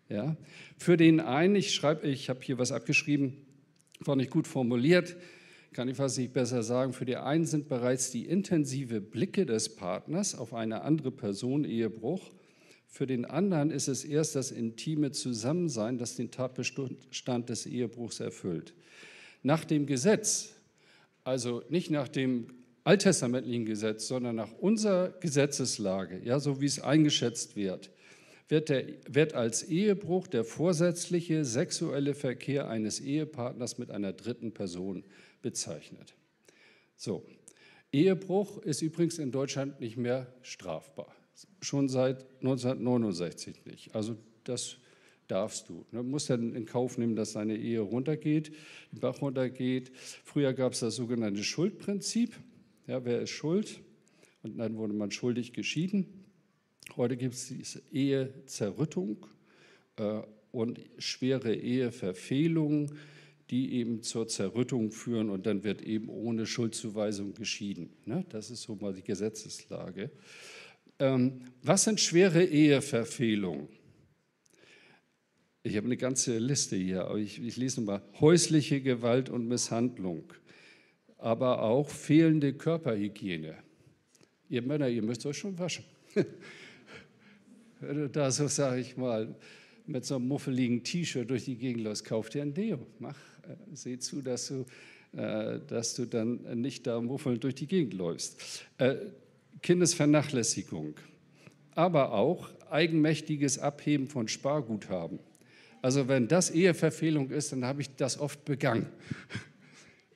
Ja. 0.08 0.36
Für 0.76 0.96
den 0.96 1.20
einen, 1.20 1.56
ich 1.56 1.74
schreibe, 1.74 2.06
ich 2.06 2.28
habe 2.28 2.40
hier 2.42 2.58
was 2.58 2.72
abgeschrieben, 2.72 3.45
war 4.00 4.16
nicht 4.16 4.30
gut 4.30 4.46
formuliert, 4.46 5.16
kann 5.72 5.88
ich 5.88 5.96
fast 5.96 6.18
nicht 6.18 6.32
besser 6.32 6.62
sagen. 6.62 6.92
Für 6.92 7.04
die 7.04 7.16
einen 7.16 7.46
sind 7.46 7.68
bereits 7.68 8.10
die 8.10 8.26
intensive 8.26 9.00
Blicke 9.00 9.46
des 9.46 9.76
Partners 9.76 10.34
auf 10.34 10.54
eine 10.54 10.82
andere 10.82 11.10
Person 11.10 11.64
Ehebruch 11.64 12.30
für 12.96 13.06
den 13.06 13.26
anderen 13.26 13.70
ist 13.70 13.88
es 13.88 14.04
erst 14.04 14.36
das 14.36 14.50
intime 14.50 15.10
Zusammensein, 15.10 15.98
das 15.98 16.16
den 16.16 16.30
Tatbestand 16.30 17.50
des 17.50 17.66
Ehebruchs 17.66 18.20
erfüllt. 18.20 18.72
Nach 19.42 19.66
dem 19.66 19.84
Gesetz, 19.84 20.54
also 21.22 21.62
nicht 21.68 21.90
nach 21.90 22.08
dem 22.08 22.46
alttestamentlichen 22.84 23.66
Gesetz, 23.66 24.08
sondern 24.08 24.36
nach 24.36 24.52
unserer 24.52 25.10
Gesetzeslage, 25.20 26.22
ja, 26.24 26.40
so 26.40 26.62
wie 26.62 26.64
es 26.64 26.80
eingeschätzt 26.80 27.54
wird, 27.54 27.90
wird, 28.48 28.68
der, 28.68 28.86
wird 29.08 29.34
als 29.34 29.62
Ehebruch 29.62 30.26
der 30.28 30.44
vorsätzliche 30.44 31.44
sexuelle 31.44 32.14
Verkehr 32.14 32.68
eines 32.68 33.00
Ehepartners 33.00 33.78
mit 33.78 33.90
einer 33.90 34.12
dritten 34.12 34.52
Person 34.52 35.04
bezeichnet. 35.42 36.14
So, 36.96 37.26
Ehebruch 37.92 38.58
ist 38.58 38.82
übrigens 38.82 39.18
in 39.18 39.30
Deutschland 39.30 39.80
nicht 39.80 39.96
mehr 39.96 40.32
strafbar 40.42 41.14
schon 41.60 41.88
seit 41.88 42.24
1969 42.40 43.64
nicht. 43.66 43.94
Also 43.94 44.16
das 44.44 44.76
darfst 45.28 45.68
du. 45.68 45.84
Du 45.90 46.02
musst 46.02 46.30
dann 46.30 46.54
in 46.54 46.66
Kauf 46.66 46.98
nehmen, 46.98 47.16
dass 47.16 47.32
deine 47.32 47.56
Ehe 47.56 47.80
runtergeht, 47.80 48.52
den 48.92 49.00
Bach 49.00 49.20
runtergeht. 49.20 49.90
Früher 50.24 50.52
gab 50.52 50.72
es 50.72 50.80
das 50.80 50.96
sogenannte 50.96 51.42
Schuldprinzip. 51.42 52.36
Ja, 52.86 53.04
wer 53.04 53.20
ist 53.20 53.30
schuld? 53.30 53.80
Und 54.42 54.58
dann 54.58 54.76
wurde 54.76 54.92
man 54.92 55.10
schuldig 55.10 55.52
geschieden. 55.52 56.25
Heute 56.94 57.16
gibt 57.16 57.34
es 57.34 57.48
diese 57.48 57.82
Ehezerrüttung 57.92 59.26
äh, 59.96 60.20
und 60.52 60.80
schwere 60.98 61.54
Eheverfehlungen, 61.54 62.92
die 63.50 63.74
eben 63.74 64.02
zur 64.02 64.28
Zerrüttung 64.28 64.90
führen 64.90 65.30
und 65.30 65.46
dann 65.46 65.64
wird 65.64 65.82
eben 65.82 66.08
ohne 66.08 66.46
Schuldzuweisung 66.46 67.34
geschieden. 67.34 67.90
Ne? 68.04 68.24
Das 68.28 68.50
ist 68.50 68.62
so 68.62 68.74
mal 68.76 68.94
die 68.94 69.02
Gesetzeslage. 69.02 70.10
Ähm, 70.98 71.42
was 71.62 71.84
sind 71.84 72.00
schwere 72.00 72.44
Eheverfehlungen? 72.44 73.68
Ich 75.62 75.76
habe 75.76 75.86
eine 75.86 75.96
ganze 75.96 76.38
Liste 76.38 76.76
hier, 76.76 77.04
aber 77.06 77.18
ich, 77.18 77.42
ich 77.42 77.56
lese 77.56 77.80
nochmal. 77.80 78.00
Häusliche 78.20 78.80
Gewalt 78.80 79.28
und 79.28 79.48
Misshandlung, 79.48 80.32
aber 81.18 81.62
auch 81.62 81.90
fehlende 81.90 82.54
Körperhygiene. 82.54 83.56
Ihr 84.48 84.62
Männer, 84.62 84.88
ihr 84.88 85.02
müsst 85.02 85.26
euch 85.26 85.38
schon 85.38 85.58
waschen. 85.58 85.84
Wenn 87.80 87.96
du 87.96 88.08
da 88.08 88.30
so, 88.30 88.48
sage 88.48 88.80
ich 88.80 88.96
mal, 88.96 89.34
mit 89.86 90.04
so 90.04 90.16
einem 90.16 90.28
muffeligen 90.28 90.82
T-Shirt 90.82 91.28
durch 91.28 91.44
die 91.44 91.56
Gegend 91.56 91.84
läufst, 91.84 92.04
kauf 92.04 92.28
dir 92.28 92.42
ein 92.42 92.54
Deo. 92.54 92.86
Mach, 92.98 93.16
äh, 93.42 93.54
seh 93.74 93.98
zu, 93.98 94.22
dass 94.22 94.48
du, 94.48 94.64
äh, 95.16 95.60
dass 95.66 95.94
du 95.94 96.06
dann 96.06 96.60
nicht 96.60 96.86
da 96.86 97.00
muffelnd 97.00 97.44
durch 97.44 97.54
die 97.54 97.66
Gegend 97.66 97.94
läufst. 97.94 98.64
Äh, 98.78 98.96
Kindesvernachlässigung, 99.62 100.94
aber 101.74 102.12
auch 102.12 102.50
eigenmächtiges 102.70 103.58
Abheben 103.58 104.08
von 104.08 104.28
Sparguthaben. 104.28 105.18
Also 105.82 106.08
wenn 106.08 106.28
das 106.28 106.50
Eheverfehlung 106.50 107.30
ist, 107.30 107.52
dann 107.52 107.64
habe 107.64 107.80
ich 107.80 107.94
das 107.96 108.18
oft 108.18 108.44
begangen. 108.44 108.86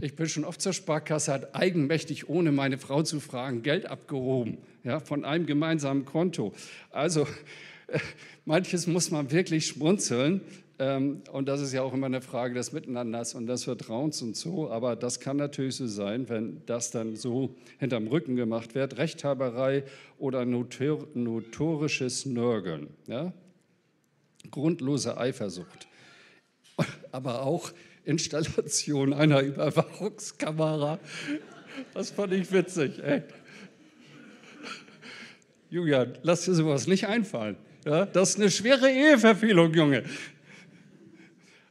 Ich 0.00 0.16
bin 0.16 0.26
schon 0.26 0.44
oft 0.44 0.60
zur 0.60 0.72
Sparkasse, 0.72 1.32
hat 1.32 1.54
eigenmächtig, 1.54 2.28
ohne 2.28 2.52
meine 2.52 2.78
Frau 2.78 3.02
zu 3.02 3.20
fragen, 3.20 3.62
Geld 3.62 3.86
abgehoben, 3.86 4.58
ja, 4.82 5.00
von 5.00 5.24
einem 5.24 5.46
gemeinsamen 5.46 6.04
Konto. 6.04 6.52
Also 6.90 7.26
manches 8.44 8.86
muss 8.86 9.10
man 9.10 9.30
wirklich 9.30 9.66
schmunzeln, 9.66 10.40
ähm, 10.80 11.20
und 11.30 11.46
das 11.46 11.60
ist 11.60 11.74
ja 11.74 11.82
auch 11.82 11.92
immer 11.92 12.06
eine 12.06 12.22
Frage 12.22 12.54
des 12.54 12.72
Miteinanders 12.72 13.34
und 13.34 13.46
des 13.46 13.64
Vertrauens 13.64 14.22
und 14.22 14.34
so. 14.34 14.70
Aber 14.70 14.96
das 14.96 15.20
kann 15.20 15.36
natürlich 15.36 15.76
so 15.76 15.86
sein, 15.86 16.30
wenn 16.30 16.64
das 16.64 16.90
dann 16.90 17.16
so 17.16 17.54
hinterm 17.78 18.06
Rücken 18.06 18.34
gemacht 18.34 18.74
wird. 18.74 18.96
Rechthaberei 18.96 19.84
oder 20.18 20.46
notor 20.46 21.06
notorisches 21.12 22.24
Nörgeln. 22.24 22.88
Ja? 23.06 23.34
Grundlose 24.50 25.18
Eifersucht. 25.18 25.86
Aber 27.12 27.42
auch 27.42 27.72
Installation 28.04 29.12
einer 29.12 29.40
Überwachungskamera. 29.40 30.98
Das 31.94 32.10
fand 32.10 32.32
ich 32.32 32.50
witzig. 32.52 32.98
Ey. 33.02 33.22
Julian, 35.70 36.18
lass 36.22 36.44
dir 36.44 36.54
sowas 36.54 36.86
nicht 36.86 37.06
einfallen. 37.06 37.56
Ja, 37.84 38.04
das 38.04 38.30
ist 38.30 38.36
eine 38.40 38.50
schwere 38.50 38.90
Eheverfehlung, 38.90 39.72
Junge. 39.72 40.04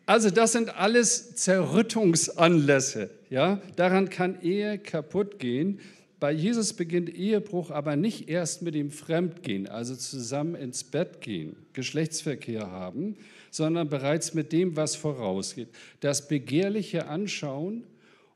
Also 0.05 0.31
das 0.31 0.53
sind 0.53 0.75
alles 0.75 1.35
Zerrüttungsanlässe. 1.35 3.11
Ja? 3.29 3.61
Daran 3.75 4.09
kann 4.09 4.41
Ehe 4.41 4.79
kaputt 4.79 5.37
gehen. 5.37 5.79
Bei 6.19 6.31
Jesus 6.31 6.73
beginnt 6.73 7.09
Ehebruch 7.09 7.69
aber 7.69 7.95
nicht 7.95 8.27
erst 8.27 8.61
mit 8.61 8.73
dem 8.73 8.89
Fremdgehen, 8.91 9.67
also 9.67 9.95
zusammen 9.95 10.55
ins 10.55 10.83
Bett 10.83 11.21
gehen, 11.21 11.55
Geschlechtsverkehr 11.73 12.71
haben, 12.71 13.15
sondern 13.51 13.89
bereits 13.89 14.33
mit 14.33 14.51
dem, 14.51 14.75
was 14.75 14.95
vorausgeht. 14.95 15.69
Das 15.99 16.27
begehrliche 16.27 17.07
Anschauen 17.07 17.85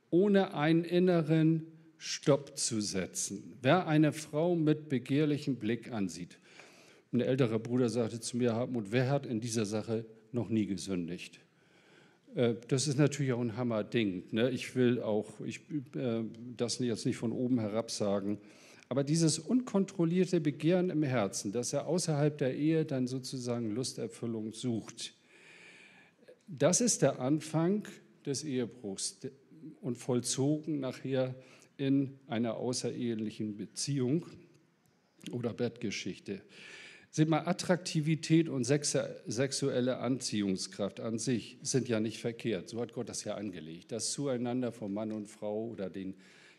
ohne 0.10 0.54
einen 0.54 0.84
inneren 0.84 1.66
Stopp 1.98 2.58
zu 2.58 2.82
setzen. 2.82 3.58
Wer 3.62 3.88
eine 3.88 4.12
Frau 4.12 4.56
mit 4.56 4.90
begehrlichem 4.90 5.56
Blick 5.56 5.92
ansieht, 5.92 6.38
ein 7.14 7.22
älterer 7.22 7.60
Bruder 7.60 7.90
sagte 7.90 8.20
zu 8.20 8.38
mir, 8.38 8.54
Hartmut, 8.56 8.92
wer 8.92 9.10
hat 9.10 9.26
in 9.26 9.40
dieser 9.40 9.66
Sache 9.66 10.06
noch 10.32 10.50
nie 10.50 10.66
gesündigt? 10.66 11.40
Äh, 12.36 12.56
das 12.68 12.88
ist 12.88 12.98
natürlich 12.98 13.34
auch 13.34 13.42
ein 13.42 13.56
Hammerding. 13.56 14.24
Ne? 14.32 14.50
Ich 14.50 14.76
will 14.76 15.02
auch 15.02 15.40
ich, 15.46 15.62
äh, 15.96 16.24
das 16.58 16.80
jetzt 16.80 17.06
nicht 17.06 17.18
von 17.18 17.32
oben 17.32 17.60
herab 17.60 17.92
sagen. 17.92 18.40
Aber 18.94 19.04
dieses 19.04 19.40
unkontrollierte 19.40 20.40
Begehren 20.40 20.92
im 20.92 21.02
Herzen, 21.02 21.52
dass 21.52 21.74
er 21.74 21.88
außerhalb 21.88 22.38
der 22.38 22.56
Ehe 22.56 22.86
dann 22.86 23.08
sozusagen 23.08 23.72
Lusterfüllung 23.72 24.54
sucht, 24.54 25.16
das 26.48 26.80
ist 26.80 27.02
der 27.02 27.20
Anfang 27.20 27.88
des 28.24 28.44
Ehebruchs 28.44 29.18
und 29.82 29.98
vollzogen 29.98 30.80
nachher 30.80 31.34
in 31.76 32.20
einer 32.28 32.58
außerehelichen 32.58 33.58
Beziehung 33.58 34.28
oder 35.32 35.56
Bettgeschichte. 35.56 36.44
Seht 37.10 37.30
mal, 37.30 37.48
Attraktivität 37.48 38.48
und 38.48 38.64
sexuelle 38.64 39.98
Anziehungskraft 39.98 41.00
an 41.00 41.18
sich 41.18 41.58
sind 41.64 41.90
ja 41.90 42.00
nicht 42.00 42.22
verkehrt. 42.22 42.70
So 42.70 42.80
hat 42.80 42.94
Gott 42.94 43.10
das 43.10 43.24
ja 43.24 43.34
angelegt. 43.34 43.92
Das 43.92 44.12
Zueinander 44.12 44.72
von 44.72 44.94
Mann 44.94 45.12
und 45.12 45.26
Frau 45.26 45.70
oder 45.70 45.90
den 45.90 46.14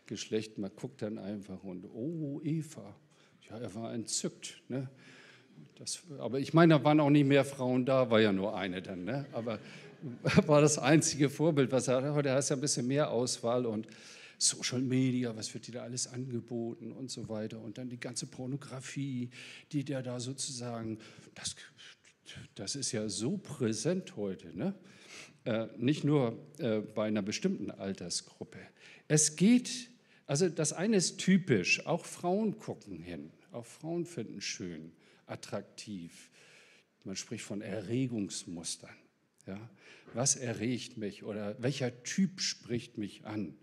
Geschlecht, 0.07 0.57
man 0.57 0.71
guckt 0.75 1.01
dann 1.01 1.17
einfach 1.17 1.63
und, 1.63 1.85
oh, 1.85 2.41
Eva, 2.43 2.95
ja, 3.49 3.57
er 3.57 3.73
war 3.75 3.93
entzückt. 3.93 4.61
Ne? 4.67 4.89
Das, 5.75 6.03
aber 6.19 6.39
ich 6.39 6.53
meine, 6.53 6.75
da 6.75 6.83
waren 6.83 6.99
auch 6.99 7.09
nicht 7.09 7.25
mehr 7.25 7.45
Frauen 7.45 7.85
da, 7.85 8.09
war 8.09 8.21
ja 8.21 8.31
nur 8.31 8.55
eine 8.55 8.81
dann. 8.81 9.03
Ne? 9.03 9.25
Aber 9.33 9.59
war 10.45 10.61
das 10.61 10.77
einzige 10.77 11.29
Vorbild, 11.29 11.71
was 11.71 11.87
er 11.87 12.03
hat. 12.03 12.13
Heute 12.13 12.31
hast 12.31 12.49
du 12.49 12.53
ja 12.53 12.57
ein 12.57 12.61
bisschen 12.61 12.87
mehr 12.87 13.11
Auswahl 13.11 13.65
und 13.65 13.87
Social 14.37 14.81
Media, 14.81 15.35
was 15.35 15.53
wird 15.53 15.67
dir 15.67 15.73
da 15.73 15.83
alles 15.83 16.07
angeboten 16.07 16.91
und 16.91 17.09
so 17.09 17.29
weiter. 17.29 17.59
Und 17.61 17.77
dann 17.77 17.89
die 17.89 17.99
ganze 17.99 18.27
Pornografie, 18.27 19.29
die 19.71 19.83
der 19.83 20.03
da 20.03 20.19
sozusagen, 20.19 20.99
das, 21.33 21.55
das 22.55 22.75
ist 22.75 22.91
ja 22.91 23.07
so 23.09 23.37
präsent 23.37 24.15
heute. 24.15 24.55
Ne? 24.55 24.75
Äh, 25.45 25.67
nicht 25.77 26.03
nur 26.03 26.37
äh, 26.57 26.79
bei 26.79 27.07
einer 27.07 27.21
bestimmten 27.21 27.71
Altersgruppe. 27.71 28.59
Es 29.07 29.35
geht, 29.35 29.89
also 30.27 30.49
das 30.49 30.73
eine 30.73 30.97
ist 30.97 31.19
typisch, 31.19 31.85
auch 31.85 32.05
Frauen 32.05 32.57
gucken 32.57 32.99
hin, 32.99 33.31
auch 33.51 33.65
Frauen 33.65 34.05
finden 34.05 34.41
schön, 34.41 34.91
attraktiv. 35.27 36.29
Man 37.03 37.15
spricht 37.15 37.43
von 37.43 37.61
Erregungsmustern. 37.61 38.95
Ja? 39.45 39.69
Was 40.13 40.35
erregt 40.35 40.97
mich 40.97 41.23
oder 41.23 41.55
welcher 41.61 42.03
Typ 42.03 42.41
spricht 42.41 42.97
mich 42.97 43.25
an? 43.25 43.55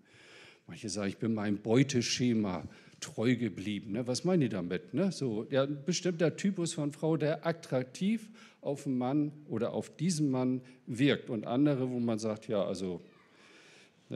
Manche 0.66 0.88
sagen, 0.88 1.09
ich 1.09 1.18
bin 1.18 1.35
meinem 1.35 1.59
Beuteschema 1.59 2.68
treu 3.01 3.37
geblieben. 3.37 3.92
Ne? 3.92 4.07
Was 4.07 4.25
meinen 4.25 4.42
die 4.42 4.48
damit? 4.48 4.94
Ne? 4.94 5.11
So, 5.11 5.46
ja, 5.51 5.64
ein 5.64 5.85
bestimmter 5.85 6.37
Typus 6.37 6.72
von 6.72 6.92
Frau, 6.92 7.16
der 7.16 7.44
attraktiv 7.44 8.31
auf 8.61 8.87
einen 8.87 8.96
Mann 8.96 9.33
oder 9.48 9.72
auf 9.72 9.94
diesen 9.96 10.31
Mann 10.31 10.62
wirkt. 10.87 11.29
Und 11.31 11.46
andere, 11.46 11.90
wo 11.90 11.98
man 11.98 12.20
sagt, 12.20 12.46
ja, 12.48 12.64
also 12.64 13.05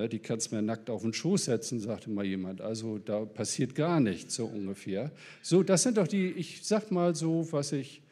die 0.05 0.19
kannst 0.19 0.53
du 0.53 0.57
mir 0.57 0.63
nackt 0.63 0.91
auf 0.91 1.03
den 1.03 1.15
Schoß 1.15 1.47
setzen, 1.47 1.81
sagte 1.81 2.11
mal 2.11 2.25
jemand. 2.25 2.61
Also 2.61 2.99
da 2.99 3.25
passiert 3.25 3.75
gar 3.75 3.99
nichts, 3.99 4.35
so 4.35 4.45
ungefähr. 4.45 5.11
So, 5.43 5.63
das 5.63 5.85
sind 5.85 5.97
doch 5.97 6.07
die, 6.07 6.31
ich 6.33 6.65
sag 6.65 6.91
mal 6.91 7.15
so, 7.15 7.51
was 7.51 7.73
ich, 7.73 8.03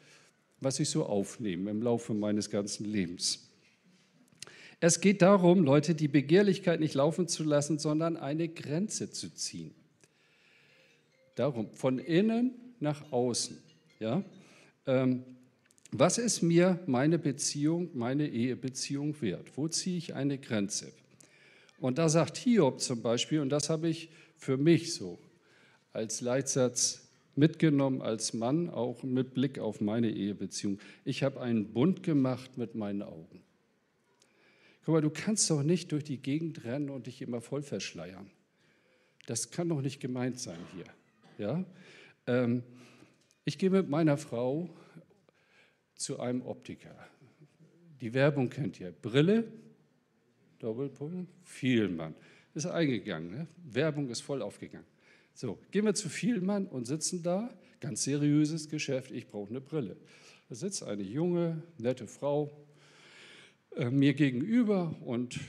was 0.59 0.79
ich 0.79 0.89
so 0.89 1.05
aufnehme 1.05 1.69
im 1.69 1.83
Laufe 1.83 2.13
meines 2.15 2.49
ganzen 2.49 2.85
Lebens. 2.85 3.51
Es 4.79 4.99
geht 4.99 5.21
darum, 5.21 5.63
Leute, 5.63 5.93
die 5.93 6.07
Begehrlichkeit 6.07 6.79
nicht 6.79 6.95
laufen 6.95 7.27
zu 7.27 7.43
lassen, 7.43 7.77
sondern 7.77 8.17
eine 8.17 8.47
Grenze 8.49 9.11
zu 9.11 9.33
ziehen. 9.33 9.73
Darum, 11.35 11.71
von 11.73 11.99
innen 11.99 12.53
nach 12.79 13.11
außen. 13.11 13.57
Ja? 13.99 14.23
Ähm, 14.87 15.23
was 15.91 16.17
ist 16.17 16.41
mir 16.41 16.79
meine 16.87 17.19
Beziehung, 17.19 17.89
meine 17.93 18.27
Ehebeziehung 18.27 19.21
wert? 19.21 19.55
Wo 19.55 19.67
ziehe 19.67 19.97
ich 19.97 20.15
eine 20.15 20.37
Grenze? 20.37 20.91
Und 21.85 21.99
da 21.99 22.09
sagt 22.09 22.37
Hiob 22.37 22.81
zum 22.81 23.03
Beispiel, 23.03 23.41
und 23.41 23.49
das 23.49 23.69
habe 23.69 23.87
ich 23.87 24.09
für 24.37 24.57
mich 24.57 24.95
so 24.95 25.19
als 25.93 26.19
Leitsatz 26.19 27.07
mitgenommen, 27.35 28.01
als 28.01 28.33
Mann, 28.33 28.71
auch 28.71 29.03
mit 29.03 29.35
Blick 29.35 29.59
auf 29.59 29.81
meine 29.81 30.09
Ehebeziehung. 30.09 30.79
Ich 31.03 31.21
habe 31.21 31.39
einen 31.41 31.73
Bund 31.73 32.01
gemacht 32.01 32.57
mit 32.57 32.73
meinen 32.73 33.03
Augen. 33.03 33.43
Guck 34.83 34.95
mal, 34.95 35.01
du 35.01 35.11
kannst 35.11 35.47
doch 35.51 35.61
nicht 35.61 35.91
durch 35.91 36.03
die 36.03 36.17
Gegend 36.17 36.63
rennen 36.63 36.89
und 36.89 37.05
dich 37.05 37.21
immer 37.21 37.39
voll 37.39 37.61
verschleiern. 37.61 38.31
Das 39.27 39.51
kann 39.51 39.69
doch 39.69 39.81
nicht 39.81 39.99
gemeint 39.99 40.39
sein 40.39 40.57
hier. 40.73 40.85
Ja? 41.37 41.65
Ähm, 42.25 42.63
ich 43.43 43.59
gehe 43.59 43.69
mit 43.69 43.89
meiner 43.89 44.17
Frau 44.17 44.71
zu 45.93 46.19
einem 46.19 46.41
Optiker. 46.41 46.97
Die 48.01 48.15
Werbung 48.15 48.49
kennt 48.49 48.79
ihr. 48.79 48.91
Brille, 48.91 49.43
Doppelpunkt, 50.65 51.29
Vielmann. 51.43 52.15
Ist 52.55 52.65
eingegangen. 52.65 53.29
Ne? 53.29 53.47
Werbung 53.63 54.09
ist 54.09 54.21
voll 54.21 54.41
aufgegangen. 54.41 54.87
So, 55.33 55.59
gehen 55.69 55.85
wir 55.85 55.93
zu 55.93 56.09
Vielmann 56.09 56.65
und 56.65 56.85
sitzen 56.85 57.21
da. 57.21 57.53
Ganz 57.79 58.03
seriöses 58.03 58.67
Geschäft. 58.67 59.11
Ich 59.11 59.27
brauche 59.27 59.49
eine 59.49 59.61
Brille. 59.61 59.95
Da 60.49 60.55
sitzt 60.55 60.81
eine 60.81 61.03
junge, 61.03 61.61
nette 61.77 62.07
Frau, 62.07 62.51
äh, 63.75 63.91
mir 63.91 64.13
gegenüber 64.15 64.95
und 65.05 65.39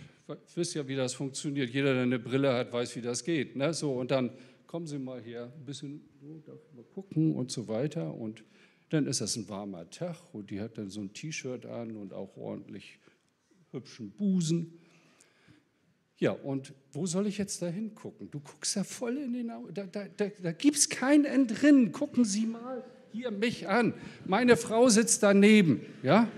wisst 0.54 0.74
ja, 0.74 0.86
wie 0.86 0.96
das 0.96 1.14
funktioniert. 1.14 1.70
Jeder, 1.70 1.94
der 1.94 2.02
eine 2.02 2.18
Brille 2.18 2.52
hat, 2.52 2.72
weiß, 2.72 2.96
wie 2.96 3.00
das 3.00 3.24
geht. 3.24 3.56
Ne? 3.56 3.72
So, 3.72 3.94
und 3.94 4.10
dann 4.10 4.32
kommen 4.66 4.86
Sie 4.86 4.98
mal 4.98 5.22
hier, 5.22 5.44
ein 5.44 5.64
bisschen 5.64 6.02
so, 6.20 6.40
darf 6.40 6.60
mal 6.74 6.84
gucken 6.84 7.34
und 7.34 7.50
so 7.50 7.68
weiter. 7.68 8.12
Und 8.12 8.44
dann 8.90 9.06
ist 9.06 9.22
das 9.22 9.36
ein 9.36 9.48
warmer 9.48 9.88
Tag 9.88 10.16
und 10.34 10.50
die 10.50 10.60
hat 10.60 10.76
dann 10.76 10.90
so 10.90 11.00
ein 11.00 11.12
T-Shirt 11.14 11.64
an 11.64 11.96
und 11.96 12.12
auch 12.12 12.36
ordentlich 12.36 12.98
hübschen 13.70 14.10
Busen. 14.10 14.78
Ja, 16.18 16.30
und 16.30 16.72
wo 16.92 17.06
soll 17.06 17.26
ich 17.26 17.36
jetzt 17.36 17.60
da 17.60 17.66
hingucken? 17.66 18.30
Du 18.30 18.40
guckst 18.40 18.74
ja 18.74 18.84
voll 18.84 19.18
in 19.18 19.34
den 19.34 19.50
Augen. 19.50 19.74
Da, 19.74 19.84
da, 19.84 20.04
da, 20.16 20.28
da 20.42 20.52
gibt 20.52 20.76
es 20.76 20.88
kein 20.88 21.26
Entrinnen. 21.26 21.92
Gucken 21.92 22.24
Sie 22.24 22.46
mal 22.46 22.82
hier 23.12 23.30
mich 23.30 23.68
an. 23.68 23.92
Meine 24.24 24.56
Frau 24.56 24.88
sitzt 24.88 25.22
daneben. 25.22 25.80
Ja? 26.02 26.28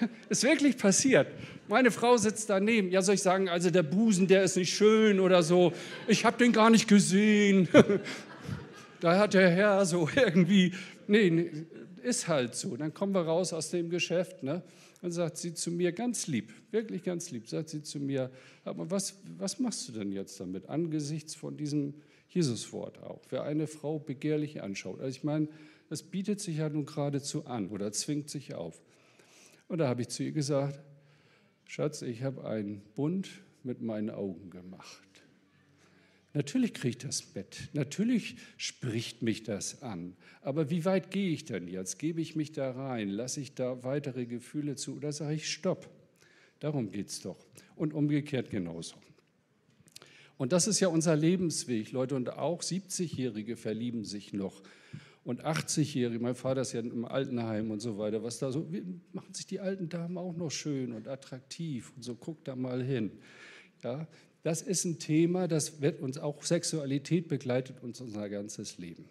Ist 0.28 0.42
wirklich 0.42 0.76
passiert. 0.78 1.28
Meine 1.68 1.90
Frau 1.90 2.16
sitzt 2.16 2.50
daneben. 2.50 2.90
Ja, 2.90 3.02
soll 3.02 3.14
ich 3.14 3.22
sagen, 3.22 3.48
also 3.48 3.70
der 3.70 3.82
Busen, 3.82 4.26
der 4.26 4.42
ist 4.42 4.56
nicht 4.56 4.74
schön 4.74 5.20
oder 5.20 5.42
so. 5.44 5.72
Ich 6.08 6.24
habe 6.24 6.36
den 6.36 6.52
gar 6.52 6.68
nicht 6.68 6.88
gesehen. 6.88 7.68
da 9.00 9.18
hat 9.18 9.34
der 9.34 9.50
Herr 9.50 9.86
so 9.86 10.08
irgendwie. 10.16 10.74
Nee, 11.06 11.30
nee, 11.30 11.50
ist 12.02 12.26
halt 12.26 12.56
so. 12.56 12.76
Dann 12.76 12.92
kommen 12.92 13.14
wir 13.14 13.22
raus 13.22 13.52
aus 13.52 13.70
dem 13.70 13.88
Geschäft. 13.88 14.42
Ne? 14.42 14.62
Dann 15.00 15.12
sagt 15.12 15.38
sie 15.38 15.54
zu 15.54 15.70
mir 15.70 15.92
ganz 15.92 16.26
lieb, 16.26 16.52
wirklich 16.70 17.02
ganz 17.02 17.30
lieb, 17.30 17.48
sagt 17.48 17.70
sie 17.70 17.82
zu 17.82 17.98
mir, 17.98 18.30
aber 18.64 18.90
was, 18.90 19.16
was 19.38 19.58
machst 19.58 19.88
du 19.88 19.92
denn 19.92 20.12
jetzt 20.12 20.38
damit 20.40 20.68
angesichts 20.68 21.34
von 21.34 21.56
diesem 21.56 21.94
Jesuswort 22.28 23.02
auch? 23.02 23.22
Wer 23.30 23.44
eine 23.44 23.66
Frau 23.66 23.98
begehrlich 23.98 24.62
anschaut. 24.62 25.00
Also 25.00 25.16
ich 25.16 25.24
meine, 25.24 25.48
das 25.88 26.02
bietet 26.02 26.40
sich 26.40 26.58
ja 26.58 26.68
nun 26.68 26.86
geradezu 26.86 27.46
an 27.46 27.68
oder 27.68 27.92
zwingt 27.92 28.28
sich 28.28 28.54
auf. 28.54 28.80
Und 29.68 29.78
da 29.78 29.88
habe 29.88 30.02
ich 30.02 30.08
zu 30.08 30.22
ihr 30.22 30.32
gesagt, 30.32 30.80
Schatz, 31.66 32.02
ich 32.02 32.22
habe 32.22 32.44
einen 32.44 32.82
Bund 32.94 33.28
mit 33.62 33.80
meinen 33.80 34.10
Augen 34.10 34.50
gemacht. 34.50 35.09
Natürlich 36.32 36.74
kriege 36.74 36.90
ich 36.90 36.98
das 36.98 37.22
Bett, 37.22 37.70
natürlich 37.72 38.36
spricht 38.56 39.22
mich 39.22 39.42
das 39.42 39.82
an. 39.82 40.16
Aber 40.42 40.70
wie 40.70 40.84
weit 40.84 41.10
gehe 41.10 41.30
ich 41.30 41.44
denn 41.44 41.66
jetzt? 41.66 41.98
Gebe 41.98 42.20
ich 42.20 42.36
mich 42.36 42.52
da 42.52 42.70
rein? 42.70 43.08
Lasse 43.08 43.40
ich 43.40 43.54
da 43.54 43.82
weitere 43.82 44.26
Gefühle 44.26 44.76
zu 44.76 44.96
oder 44.96 45.12
sage 45.12 45.34
ich 45.34 45.50
Stopp? 45.50 45.90
Darum 46.60 46.90
geht 46.92 47.08
es 47.08 47.20
doch. 47.20 47.38
Und 47.74 47.94
umgekehrt 47.94 48.50
genauso. 48.50 48.96
Und 50.36 50.52
das 50.52 50.68
ist 50.68 50.80
ja 50.80 50.88
unser 50.88 51.16
Lebensweg, 51.16 51.90
Leute. 51.90 52.14
Und 52.14 52.30
auch 52.30 52.62
70-Jährige 52.62 53.56
verlieben 53.56 54.04
sich 54.04 54.32
noch 54.32 54.62
und 55.24 55.44
80-Jährige, 55.44 56.18
mein 56.18 56.34
Vater 56.34 56.62
ist 56.62 56.72
ja 56.72 56.80
im 56.80 57.04
Altenheim 57.04 57.70
und 57.70 57.80
so 57.80 57.98
weiter, 57.98 58.22
was 58.22 58.38
da 58.38 58.50
so, 58.50 58.66
machen 59.12 59.34
sich 59.34 59.46
die 59.46 59.60
alten 59.60 59.88
Damen 59.88 60.16
auch 60.16 60.34
noch 60.34 60.50
schön 60.50 60.92
und 60.92 61.08
attraktiv 61.08 61.92
und 61.94 62.02
so, 62.02 62.14
guck 62.14 62.42
da 62.44 62.56
mal 62.56 62.82
hin. 62.82 63.12
Ja, 63.82 64.06
das 64.42 64.62
ist 64.62 64.84
ein 64.84 64.98
Thema, 64.98 65.48
das 65.48 65.80
wird 65.80 66.00
uns 66.00 66.18
auch, 66.18 66.42
Sexualität 66.42 67.28
begleitet 67.28 67.82
uns 67.82 68.00
unser 68.00 68.28
ganzes 68.28 68.78
Leben. 68.78 69.04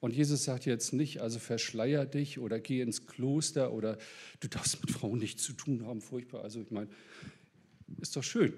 Und 0.00 0.14
Jesus 0.14 0.42
sagt 0.44 0.66
jetzt 0.66 0.92
nicht, 0.92 1.20
also 1.20 1.38
verschleier 1.38 2.06
dich 2.06 2.40
oder 2.40 2.58
geh 2.58 2.80
ins 2.80 3.06
Kloster 3.06 3.72
oder 3.72 3.98
du 4.40 4.48
darfst 4.48 4.80
mit 4.80 4.90
Frauen 4.90 5.20
nichts 5.20 5.44
zu 5.44 5.52
tun 5.52 5.86
haben, 5.86 6.00
furchtbar. 6.00 6.42
Also 6.42 6.60
ich 6.60 6.72
meine, 6.72 6.88
ist 8.00 8.16
doch 8.16 8.24
schön, 8.24 8.52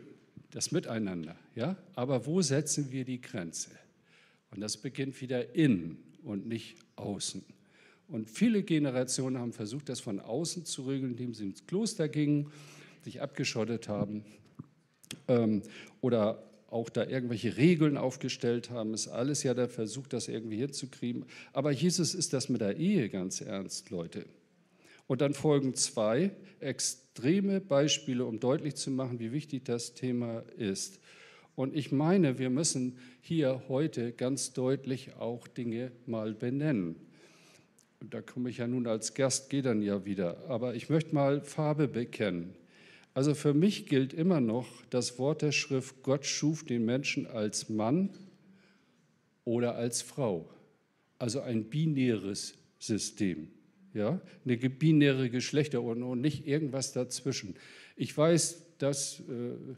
das 0.52 0.72
Miteinander, 0.72 1.36
ja? 1.54 1.76
Aber 1.94 2.24
wo 2.24 2.40
setzen 2.40 2.90
wir 2.92 3.04
die 3.04 3.20
Grenze? 3.20 3.70
Und 4.52 4.62
das 4.62 4.78
beginnt 4.78 5.20
wieder 5.20 5.54
innen 5.54 5.98
und 6.22 6.46
nicht 6.46 6.76
außen. 6.96 7.44
Und 8.08 8.30
viele 8.30 8.62
Generationen 8.62 9.38
haben 9.38 9.52
versucht, 9.52 9.90
das 9.90 10.00
von 10.00 10.20
außen 10.20 10.64
zu 10.64 10.82
regeln, 10.82 11.10
indem 11.10 11.34
sie 11.34 11.44
ins 11.44 11.66
Kloster 11.66 12.08
gingen, 12.08 12.50
sich 13.02 13.20
abgeschottet 13.20 13.88
haben 13.88 14.24
ähm, 15.28 15.62
oder 16.00 16.42
auch 16.70 16.88
da 16.88 17.06
irgendwelche 17.06 17.56
Regeln 17.56 17.96
aufgestellt 17.96 18.70
haben. 18.70 18.94
Ist 18.94 19.08
alles 19.08 19.44
ja 19.44 19.54
der 19.54 19.68
Versuch, 19.68 20.08
das 20.08 20.28
irgendwie 20.28 20.56
hinzukriegen. 20.56 21.24
Aber 21.52 21.70
Jesus 21.70 22.14
ist 22.14 22.32
das 22.32 22.48
mit 22.48 22.60
der 22.60 22.76
Ehe 22.76 23.08
ganz 23.08 23.40
ernst, 23.40 23.90
Leute. 23.90 24.26
Und 25.06 25.20
dann 25.20 25.34
folgen 25.34 25.74
zwei 25.74 26.32
extreme 26.60 27.60
Beispiele, 27.60 28.24
um 28.24 28.40
deutlich 28.40 28.74
zu 28.74 28.90
machen, 28.90 29.20
wie 29.20 29.32
wichtig 29.32 29.64
das 29.64 29.94
Thema 29.94 30.40
ist. 30.56 30.98
Und 31.54 31.76
ich 31.76 31.92
meine, 31.92 32.38
wir 32.38 32.50
müssen 32.50 32.98
hier 33.20 33.62
heute 33.68 34.12
ganz 34.12 34.52
deutlich 34.52 35.14
auch 35.14 35.46
Dinge 35.46 35.92
mal 36.06 36.34
benennen. 36.34 36.96
Und 38.00 38.12
da 38.12 38.20
komme 38.20 38.50
ich 38.50 38.58
ja 38.58 38.66
nun 38.66 38.86
als 38.86 39.14
Gast, 39.14 39.50
gehe 39.50 39.62
dann 39.62 39.80
ja 39.80 40.04
wieder. 40.04 40.48
Aber 40.48 40.74
ich 40.74 40.90
möchte 40.90 41.14
mal 41.14 41.40
Farbe 41.40 41.86
bekennen. 41.86 42.54
Also 43.14 43.34
für 43.34 43.54
mich 43.54 43.86
gilt 43.86 44.12
immer 44.12 44.40
noch 44.40 44.66
das 44.90 45.18
Wort 45.20 45.42
der 45.42 45.52
Schrift, 45.52 46.02
Gott 46.02 46.26
schuf 46.26 46.64
den 46.64 46.84
Menschen 46.84 47.28
als 47.28 47.68
Mann 47.68 48.10
oder 49.44 49.76
als 49.76 50.02
Frau. 50.02 50.50
Also 51.18 51.40
ein 51.40 51.64
binäres 51.64 52.54
System. 52.80 53.48
Ja? 53.94 54.20
Eine 54.44 54.56
binäre 54.56 55.30
Geschlechterordnung 55.30 56.10
und 56.10 56.20
nicht 56.20 56.46
irgendwas 56.46 56.92
dazwischen. 56.92 57.54
Ich 57.96 58.16
weiß, 58.16 58.62
das 58.78 59.20
äh, 59.20 59.74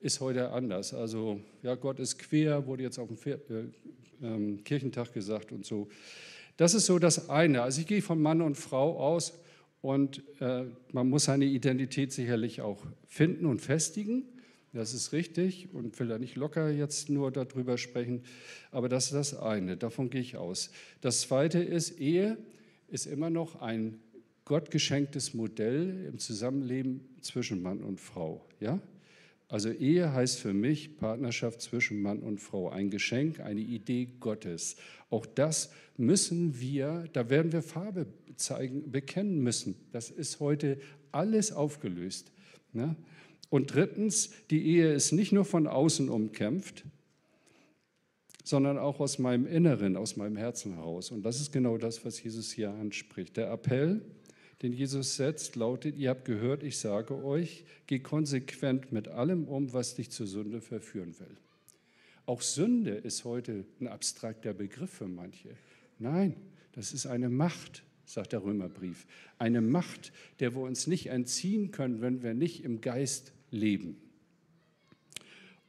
ist 0.00 0.20
heute 0.20 0.50
anders. 0.50 0.94
Also 0.94 1.40
ja, 1.62 1.74
Gott 1.74 2.00
ist 2.00 2.18
quer, 2.18 2.66
wurde 2.66 2.84
jetzt 2.84 2.98
auf 2.98 3.08
dem 3.08 3.18
äh, 3.50 4.26
äh, 4.26 4.56
Kirchentag 4.62 5.12
gesagt 5.12 5.52
und 5.52 5.66
so. 5.66 5.88
Das 6.56 6.72
ist 6.72 6.86
so 6.86 6.98
das 6.98 7.28
eine. 7.28 7.62
Also 7.62 7.82
ich 7.82 7.86
gehe 7.86 8.00
von 8.00 8.20
Mann 8.20 8.40
und 8.40 8.56
Frau 8.56 8.98
aus 8.98 9.38
und 9.80 10.22
äh, 10.40 10.64
man 10.92 11.08
muss 11.08 11.24
seine 11.24 11.44
Identität 11.44 12.12
sicherlich 12.12 12.60
auch 12.60 12.84
finden 13.06 13.46
und 13.46 13.60
festigen. 13.60 14.24
Das 14.72 14.92
ist 14.92 15.12
richtig 15.12 15.72
und 15.72 15.98
will 15.98 16.08
da 16.08 16.18
nicht 16.18 16.36
locker 16.36 16.70
jetzt 16.70 17.08
nur 17.08 17.32
darüber 17.32 17.78
sprechen, 17.78 18.22
aber 18.70 18.88
das 18.88 19.06
ist 19.06 19.14
das 19.14 19.34
eine, 19.34 19.76
davon 19.76 20.10
gehe 20.10 20.20
ich 20.20 20.36
aus. 20.36 20.70
Das 21.00 21.22
zweite 21.22 21.58
ist, 21.58 21.98
Ehe 21.98 22.36
ist 22.88 23.06
immer 23.06 23.30
noch 23.30 23.60
ein 23.62 23.98
gottgeschenktes 24.44 25.34
Modell 25.34 26.06
im 26.06 26.18
Zusammenleben 26.18 27.00
zwischen 27.20 27.62
Mann 27.62 27.82
und 27.82 28.00
Frau. 28.00 28.44
Ja? 28.60 28.80
Also 29.48 29.70
Ehe 29.70 30.12
heißt 30.12 30.38
für 30.40 30.52
mich 30.52 30.98
Partnerschaft 30.98 31.62
zwischen 31.62 32.02
Mann 32.02 32.20
und 32.20 32.38
Frau, 32.38 32.68
ein 32.68 32.90
Geschenk, 32.90 33.40
eine 33.40 33.62
Idee 33.62 34.08
Gottes. 34.20 34.76
Auch 35.08 35.24
das 35.24 35.72
müssen 35.96 36.60
wir, 36.60 37.08
da 37.14 37.30
werden 37.30 37.52
wir 37.52 37.62
Farbe 37.62 38.06
zeigen, 38.36 38.90
bekennen 38.90 39.40
müssen. 39.40 39.74
Das 39.90 40.10
ist 40.10 40.40
heute 40.40 40.78
alles 41.12 41.50
aufgelöst. 41.50 42.30
Ne? 42.74 42.94
Und 43.48 43.74
drittens, 43.74 44.30
die 44.50 44.66
Ehe 44.66 44.92
ist 44.92 45.12
nicht 45.12 45.32
nur 45.32 45.46
von 45.46 45.66
außen 45.66 46.10
umkämpft, 46.10 46.84
sondern 48.44 48.78
auch 48.78 49.00
aus 49.00 49.18
meinem 49.18 49.46
Inneren, 49.46 49.96
aus 49.96 50.16
meinem 50.16 50.36
Herzen 50.36 50.74
heraus. 50.74 51.10
Und 51.10 51.22
das 51.22 51.40
ist 51.40 51.52
genau 51.52 51.78
das, 51.78 52.04
was 52.04 52.22
Jesus 52.22 52.50
hier 52.50 52.70
anspricht. 52.70 53.36
Der 53.38 53.50
Appell, 53.50 54.02
den 54.62 54.72
Jesus 54.72 55.16
setzt, 55.16 55.56
lautet, 55.56 55.96
ihr 55.96 56.10
habt 56.10 56.24
gehört, 56.24 56.62
ich 56.62 56.78
sage 56.78 57.22
euch, 57.22 57.64
geh 57.86 58.00
konsequent 58.00 58.90
mit 58.90 59.08
allem 59.08 59.44
um, 59.44 59.72
was 59.72 59.94
dich 59.94 60.10
zur 60.10 60.26
Sünde 60.26 60.60
verführen 60.60 61.18
will. 61.20 61.36
Auch 62.26 62.42
Sünde 62.42 62.90
ist 62.90 63.24
heute 63.24 63.64
ein 63.80 63.86
abstrakter 63.86 64.52
Begriff 64.52 64.90
für 64.90 65.08
manche. 65.08 65.50
Nein, 65.98 66.34
das 66.72 66.92
ist 66.92 67.06
eine 67.06 67.28
Macht, 67.28 67.84
sagt 68.04 68.32
der 68.32 68.42
Römerbrief. 68.42 69.06
Eine 69.38 69.60
Macht, 69.60 70.12
der 70.40 70.54
wir 70.54 70.62
uns 70.62 70.86
nicht 70.86 71.06
entziehen 71.06 71.70
können, 71.70 72.00
wenn 72.00 72.22
wir 72.22 72.34
nicht 72.34 72.64
im 72.64 72.80
Geist 72.80 73.32
leben. 73.50 73.96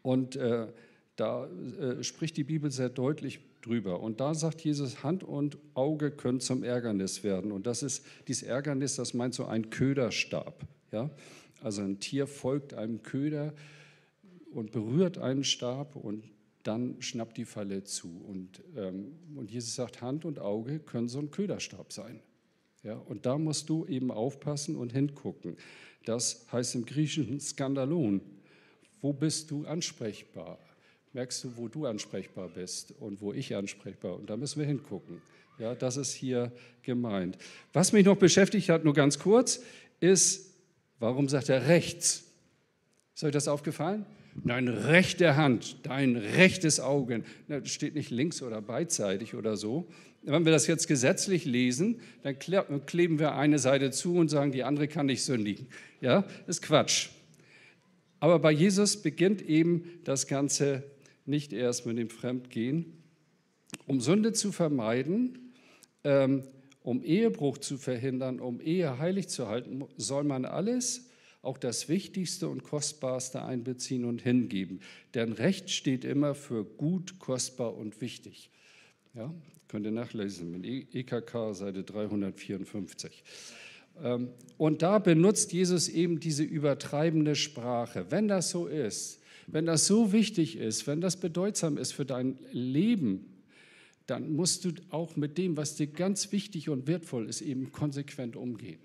Und 0.02 0.36
äh, 0.36 0.68
da 1.16 1.48
äh, 1.48 2.04
spricht 2.04 2.38
die 2.38 2.44
Bibel 2.44 2.72
sehr 2.72 2.90
deutlich 2.90 3.40
drüber. 3.62 4.00
Und 4.00 4.20
da 4.20 4.34
sagt 4.34 4.62
Jesus, 4.62 5.04
Hand 5.04 5.24
und 5.24 5.58
Auge 5.74 6.12
können 6.12 6.40
zum 6.40 6.64
Ärgernis 6.64 7.24
werden. 7.24 7.52
Und 7.52 7.68
das 7.68 7.84
ist 7.84 8.06
dieses 8.28 8.44
Ärgernis, 8.44 8.96
das 8.96 9.14
meint 9.14 9.34
so 9.34 9.46
ein 9.46 9.70
Köderstab. 9.70 10.66
Ja? 10.92 11.10
Also 11.62 11.82
ein 11.82 12.00
Tier 12.00 12.28
folgt 12.28 12.74
einem 12.74 13.04
Köder 13.04 13.54
und 14.52 14.72
berührt 14.72 15.18
einen 15.18 15.44
Stab 15.44 15.96
und 15.96 16.24
dann 16.64 17.02
schnappt 17.02 17.38
die 17.38 17.46
Falle 17.46 17.84
zu. 17.84 18.10
Und, 18.28 18.62
ähm, 18.76 19.18
und 19.36 19.52
Jesus 19.52 19.76
sagt, 19.76 20.02
Hand 20.02 20.26
und 20.26 20.40
Auge 20.40 20.80
können 20.80 21.08
so 21.08 21.20
ein 21.20 21.32
Köderstab 21.32 21.94
sein. 21.94 22.22
Ja? 22.84 22.96
Und 22.96 23.26
da 23.26 23.38
musst 23.38 23.70
du 23.70 23.86
eben 23.86 24.12
aufpassen 24.12 24.76
und 24.76 24.94
hingucken. 24.94 25.58
Das 26.06 26.46
heißt 26.52 26.76
im 26.76 26.86
Griechischen 26.86 27.40
Skandalon. 27.40 28.22
Wo 29.02 29.14
bist 29.14 29.52
du 29.52 29.66
ansprechbar? 29.66 30.60
Merkst 31.14 31.44
du, 31.44 31.58
wo 31.58 31.68
du 31.68 31.86
ansprechbar 31.86 32.50
bist 32.50 32.94
und 33.00 33.22
wo 33.22 33.34
ich 33.34 33.56
ansprechbar. 33.56 34.16
Und 34.16 34.30
da 34.30 34.38
müssen 34.38 34.60
wir 34.60 34.68
hingucken. 34.68 35.22
Ja, 35.58 35.76
das 35.76 35.98
ist 35.98 36.14
hier 36.14 36.52
gemeint. 36.84 37.38
Was 37.74 37.92
mich 37.92 38.06
noch 38.06 38.18
beschäftigt 38.18 38.70
hat, 38.70 38.86
nur 38.86 38.94
ganz 38.94 39.20
kurz, 39.20 39.62
ist, 40.00 40.54
warum 41.00 41.28
sagt 41.28 41.50
er 41.50 41.68
rechts? 41.68 42.24
Ist 43.16 43.24
euch 43.24 43.34
das 43.34 43.48
aufgefallen? 43.48 44.06
Nein, 44.44 44.68
rechte 44.70 45.36
Hand, 45.36 45.78
dein 45.84 46.16
rechtes 46.16 46.80
Auge. 46.80 47.24
Das 47.48 47.70
steht 47.70 47.96
nicht 47.96 48.10
links 48.10 48.42
oder 48.42 48.62
beidseitig 48.62 49.36
oder 49.36 49.58
so. 49.58 49.90
Wenn 50.22 50.46
wir 50.46 50.52
das 50.52 50.68
jetzt 50.68 50.88
gesetzlich 50.88 51.46
lesen, 51.46 52.00
dann 52.24 52.38
kleben 52.86 53.20
wir 53.20 53.36
eine 53.36 53.60
Seite 53.60 53.92
zu 53.92 54.16
und 54.16 54.30
sagen, 54.30 54.52
die 54.52 54.64
andere 54.64 54.88
kann 54.88 55.08
nicht 55.08 55.24
sündigen. 55.24 55.68
Ja, 56.00 56.26
ist 56.48 56.62
Quatsch. 56.62 57.10
Aber 58.20 58.40
bei 58.40 58.52
Jesus 58.52 59.02
beginnt 59.02 59.42
eben 59.42 60.00
das 60.04 60.28
Ganze 60.28 60.84
nicht 61.26 61.54
erst 61.54 61.86
mit 61.86 61.98
dem 61.98 62.10
Fremdgehen. 62.10 62.94
Um 63.88 64.02
Sünde 64.02 64.34
zu 64.34 64.52
vermeiden, 64.52 65.54
ähm, 66.04 66.44
um 66.82 67.04
Ehebruch 67.04 67.58
zu 67.58 67.78
verhindern, 67.78 68.40
um 68.40 68.62
Ehe 68.62 68.98
heilig 68.98 69.28
zu 69.28 69.48
halten, 69.48 69.84
soll 69.98 70.24
man 70.24 70.46
alles, 70.46 71.10
auch 71.42 71.58
das 71.58 71.88
Wichtigste 71.88 72.50
und 72.50 72.64
Kostbarste 72.64 73.44
einbeziehen 73.44 74.06
und 74.06 74.22
hingeben. 74.22 74.82
Denn 75.14 75.32
Recht 75.32 75.70
steht 75.70 76.04
immer 76.04 76.36
für 76.36 76.66
gut, 76.66 77.20
kostbar 77.20 77.76
und 77.76 78.02
wichtig. 78.02 78.50
Ja, 79.14 79.34
könnt 79.68 79.86
ihr 79.86 79.92
nachlesen 79.92 80.52
mit 80.52 80.66
EKK, 80.66 81.54
Seite 81.54 81.84
354. 81.84 83.24
Ähm, 84.04 84.30
und 84.58 84.82
da 84.82 85.00
benutzt 85.00 85.54
Jesus 85.54 85.88
eben 85.88 86.20
diese 86.20 86.44
übertreibende 86.44 87.36
Sprache. 87.36 88.08
Wenn 88.10 88.28
das 88.28 88.50
so 88.50 88.68
ist, 88.68 89.19
wenn 89.52 89.66
das 89.66 89.88
so 89.88 90.12
wichtig 90.12 90.58
ist, 90.58 90.88
wenn 90.88 91.02
das 91.02 91.18
bedeutsam 91.18 91.78
ist 91.78 91.94
für 91.94 92.06
dein 92.06 92.38
Leben, 92.52 93.26
dann 94.06 94.34
musst 94.34 94.66
du 94.66 94.72
auch 94.90 95.16
mit 95.16 95.38
dem, 95.38 95.58
was 95.58 95.76
dir 95.76 95.88
ganz 95.88 96.32
wichtig 96.32 96.70
und 96.70 96.88
wertvoll 96.88 97.28
ist, 97.30 97.42
eben 97.42 97.72
konsequent 97.72 98.36
umgehen. 98.36 98.80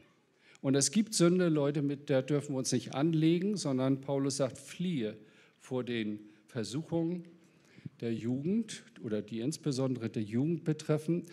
Und 0.61 0.75
es 0.75 0.91
gibt 0.91 1.15
Sünde, 1.15 1.49
Leute, 1.49 1.83
mit 1.83 2.09
der 2.09 2.23
dürfen 2.23 2.55
wir 2.55 2.59
uns 2.59 2.73
nicht 2.73 2.95
anlegen, 2.95 3.57
sondern 3.57 4.01
Paulus 4.01 4.39
sagt, 4.39 4.59
fliehe 4.59 5.17
vor 5.59 5.85
den 5.85 6.21
Versuchungen 6.47 7.25
der 8.01 8.15
Jugend 8.15 8.83
oder 9.03 9.23
die 9.23 9.41
insbesondere 9.41 10.09
der 10.09 10.23
Jugend 10.23 10.65
betreffen. 10.65 11.25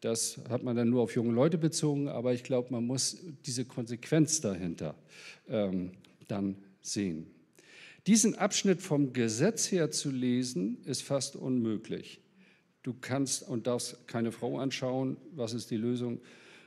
Das 0.00 0.40
hat 0.48 0.62
man 0.62 0.76
dann 0.76 0.88
nur 0.88 1.02
auf 1.02 1.14
junge 1.14 1.32
Leute 1.32 1.58
bezogen, 1.58 2.08
aber 2.08 2.32
ich 2.32 2.42
glaube, 2.42 2.72
man 2.72 2.86
muss 2.86 3.18
diese 3.44 3.64
Konsequenz 3.64 4.40
dahinter 4.40 4.94
ähm, 5.48 5.92
dann 6.28 6.56
sehen. 6.80 7.26
Diesen 8.10 8.34
Abschnitt 8.34 8.82
vom 8.82 9.12
Gesetz 9.12 9.70
her 9.70 9.92
zu 9.92 10.10
lesen, 10.10 10.82
ist 10.82 11.04
fast 11.04 11.36
unmöglich. 11.36 12.20
Du 12.82 12.92
kannst 12.92 13.48
und 13.48 13.68
darfst 13.68 14.08
keine 14.08 14.32
Frau 14.32 14.58
anschauen. 14.58 15.16
Was 15.30 15.54
ist 15.54 15.70
die 15.70 15.76
Lösung? 15.76 16.20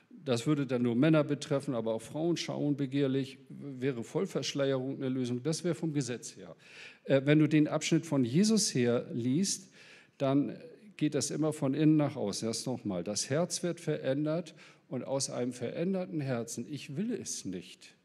Das 0.09 0.47
würde 0.47 0.65
dann 0.65 0.83
nur 0.83 0.95
Männer 0.95 1.25
betreffen, 1.25 1.75
aber 1.75 1.95
auch 1.95 2.01
Frauen 2.01 2.37
schauen 2.37 2.77
begehrlich. 2.77 3.39
Wäre 3.49 4.05
Vollverschleierung 4.05 4.95
eine 4.95 5.09
Lösung? 5.09 5.43
Das 5.43 5.65
wäre 5.65 5.75
vom 5.75 5.91
Gesetz 5.91 6.37
her. 6.37 6.55
Äh, 7.03 7.23
wenn 7.25 7.39
du 7.39 7.47
den 7.47 7.67
Abschnitt 7.67 8.05
von 8.05 8.23
Jesus 8.23 8.73
her 8.73 9.09
liest, 9.11 9.69
dann 10.17 10.57
geht 10.95 11.13
das 11.13 11.29
immer 11.29 11.51
von 11.51 11.73
innen 11.73 11.97
nach 11.97 12.15
außen. 12.15 12.47
Erst 12.47 12.67
nochmal, 12.67 13.03
das 13.03 13.29
Herz 13.29 13.63
wird 13.63 13.81
verändert 13.81 14.55
und 14.87 15.03
aus 15.03 15.29
einem 15.29 15.51
veränderten 15.51 16.21
Herzen, 16.21 16.65
ich 16.69 16.95
will 16.95 17.11
es 17.11 17.43
nicht, 17.43 17.97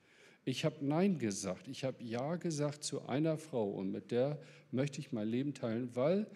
ich 0.48 0.64
habe 0.64 0.76
Nein 0.80 1.18
gesagt. 1.18 1.68
Ich 1.68 1.84
habe 1.84 2.02
Ja 2.02 2.36
gesagt 2.36 2.82
zu 2.82 3.06
einer 3.06 3.36
Frau 3.36 3.68
und 3.70 3.92
mit 3.92 4.10
der 4.10 4.40
möchte 4.70 4.98
ich 4.98 5.12
mein 5.12 5.28
Leben 5.28 5.52
teilen, 5.52 5.94
weil 5.94 6.26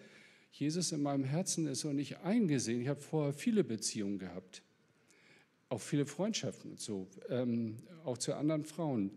Jesus 0.51 0.91
in 0.91 1.01
meinem 1.01 1.23
Herzen 1.23 1.65
ist 1.65 1.83
und 1.83 1.97
ich 1.97 2.19
eingesehen, 2.19 2.81
ich 2.81 2.87
habe 2.87 3.01
vorher 3.01 3.33
viele 3.33 3.63
Beziehungen 3.63 4.19
gehabt, 4.19 4.61
auch 5.69 5.81
viele 5.81 6.05
Freundschaften 6.05 6.71
und 6.71 6.79
so, 6.79 7.07
ähm, 7.29 7.77
auch 8.05 8.19
zu 8.19 8.35
anderen 8.35 8.63
Frauen. 8.63 9.11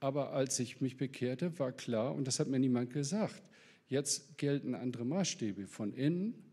Aber 0.00 0.32
als 0.32 0.58
ich 0.60 0.80
mich 0.80 0.96
bekehrte, 0.96 1.58
war 1.58 1.72
klar, 1.72 2.14
und 2.14 2.26
das 2.26 2.40
hat 2.40 2.48
mir 2.48 2.58
niemand 2.58 2.90
gesagt, 2.90 3.42
jetzt 3.88 4.38
gelten 4.38 4.74
andere 4.74 5.04
Maßstäbe 5.04 5.66
von 5.66 5.92
innen 5.92 6.49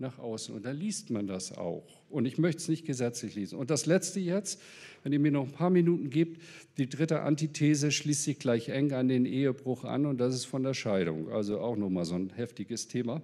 nach 0.00 0.18
außen. 0.18 0.54
Und 0.54 0.64
dann 0.64 0.76
liest 0.76 1.10
man 1.10 1.26
das 1.26 1.56
auch. 1.56 1.84
Und 2.08 2.26
ich 2.26 2.38
möchte 2.38 2.62
es 2.62 2.68
nicht 2.68 2.86
gesetzlich 2.86 3.34
lesen. 3.34 3.58
Und 3.58 3.70
das 3.70 3.86
Letzte 3.86 4.20
jetzt, 4.20 4.60
wenn 5.02 5.12
ihr 5.12 5.18
mir 5.18 5.32
noch 5.32 5.46
ein 5.46 5.52
paar 5.52 5.70
Minuten 5.70 6.10
gebt, 6.10 6.40
die 6.78 6.88
dritte 6.88 7.22
Antithese 7.22 7.90
schließt 7.90 8.24
sich 8.24 8.38
gleich 8.38 8.68
eng 8.68 8.92
an 8.92 9.08
den 9.08 9.26
Ehebruch 9.26 9.84
an 9.84 10.06
und 10.06 10.18
das 10.18 10.34
ist 10.34 10.44
von 10.44 10.62
der 10.62 10.74
Scheidung. 10.74 11.30
Also 11.30 11.60
auch 11.60 11.76
nochmal 11.76 12.04
so 12.04 12.14
ein 12.14 12.30
heftiges 12.30 12.88
Thema. 12.88 13.22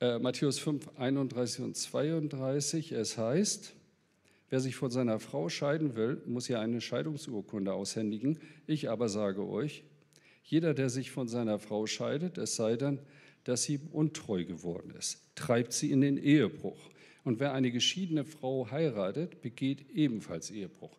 Äh, 0.00 0.18
Matthäus 0.18 0.58
5, 0.58 0.88
31 0.96 1.64
und 1.64 1.76
32, 1.76 2.92
es 2.92 3.18
heißt, 3.18 3.74
wer 4.50 4.60
sich 4.60 4.74
von 4.74 4.90
seiner 4.90 5.20
Frau 5.20 5.48
scheiden 5.48 5.94
will, 5.94 6.20
muss 6.26 6.48
ihr 6.48 6.58
eine 6.58 6.80
Scheidungsurkunde 6.80 7.72
aushändigen. 7.72 8.40
Ich 8.66 8.90
aber 8.90 9.08
sage 9.08 9.46
euch, 9.46 9.84
jeder, 10.42 10.74
der 10.74 10.90
sich 10.90 11.10
von 11.10 11.28
seiner 11.28 11.58
Frau 11.58 11.86
scheidet, 11.86 12.36
es 12.36 12.56
sei 12.56 12.76
denn, 12.76 12.98
dass 13.44 13.64
sie 13.64 13.80
untreu 13.90 14.44
geworden 14.44 14.92
ist, 14.98 15.20
treibt 15.34 15.72
sie 15.72 15.90
in 15.90 16.00
den 16.00 16.16
Ehebruch. 16.16 16.90
Und 17.24 17.40
wer 17.40 17.52
eine 17.52 17.70
geschiedene 17.70 18.24
Frau 18.24 18.70
heiratet, 18.70 19.42
begeht 19.42 19.90
ebenfalls 19.94 20.50
Ehebruch. 20.50 20.96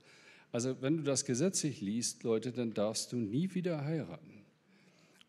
Also 0.52 0.82
wenn 0.82 0.98
du 0.98 1.04
das 1.04 1.26
gesetzlich 1.26 1.82
liest, 1.82 2.24
Leute, 2.24 2.52
dann 2.52 2.74
darfst 2.74 3.12
du 3.12 3.18
nie 3.18 3.54
wieder 3.54 3.84
heiraten. 3.84 4.34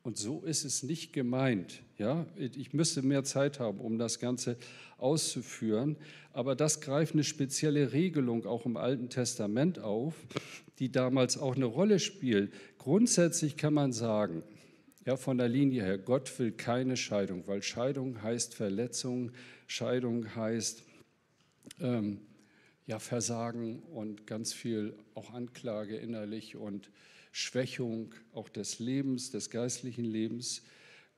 Und 0.03 0.19
so 0.19 0.43
ist 0.43 0.67
es 0.67 0.83
nicht 0.83 1.15
gemeint. 1.15 1.83
Ja? 1.97 2.27
Ich 2.37 2.75
müsste 2.75 3.01
mehr 3.01 3.25
Zeit 3.25 3.59
haben, 3.59 3.81
um 3.81 3.99
das 3.99 4.19
Ganze 4.19 4.59
auszuführen. 4.99 5.97
Aber 6.35 6.55
das 6.55 6.83
greift 6.83 7.15
eine 7.15 7.25
spezielle 7.25 7.93
Regelung 7.93 8.45
auch 8.45 8.67
im 8.67 8.77
Alten 8.77 9.09
Testament 9.09 9.79
auf, 9.79 10.15
die 10.79 10.93
damals 10.93 11.39
auch 11.39 11.57
eine 11.57 11.65
Rolle 11.65 11.99
spielt. 12.01 12.53
Grundsätzlich 12.77 13.57
kann 13.57 13.73
man 13.73 13.95
sagen, 13.95 14.43
ja, 15.07 15.17
von 15.17 15.39
der 15.39 15.49
Linie 15.49 15.83
her, 15.83 15.99
Gott 15.99 16.39
will 16.39 16.53
keine 16.53 16.97
Scheidung, 16.97 17.47
weil 17.47 17.63
Scheidung 17.63 18.23
heißt 18.23 18.55
Verletzung, 18.55 19.33
Scheidung 19.67 20.35
heißt 20.35 20.83
ähm, 21.81 22.21
ja, 22.87 22.99
Versagen 22.99 23.83
und 23.83 24.27
ganz 24.27 24.53
viel 24.53 24.97
auch 25.15 25.33
Anklage 25.33 25.97
innerlich 25.97 26.57
und 26.57 26.91
Schwächung 27.33 28.15
auch 28.33 28.49
des 28.49 28.79
Lebens, 28.79 29.31
des 29.31 29.51
geistlichen 29.51 30.05
Lebens. 30.05 30.63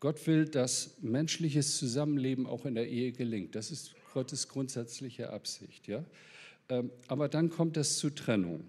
Gott 0.00 0.26
will, 0.26 0.46
dass 0.46 0.96
menschliches 1.00 1.76
Zusammenleben 1.76 2.46
auch 2.46 2.66
in 2.66 2.74
der 2.74 2.88
Ehe 2.88 3.12
gelingt. 3.12 3.54
Das 3.54 3.70
ist 3.70 3.94
Gottes 4.12 4.48
grundsätzliche 4.48 5.30
Absicht. 5.30 5.88
Ja? 5.88 6.04
Ähm, 6.68 6.90
aber 7.08 7.28
dann 7.28 7.50
kommt 7.50 7.76
es 7.76 7.98
zu 7.98 8.10
Trennung. 8.10 8.64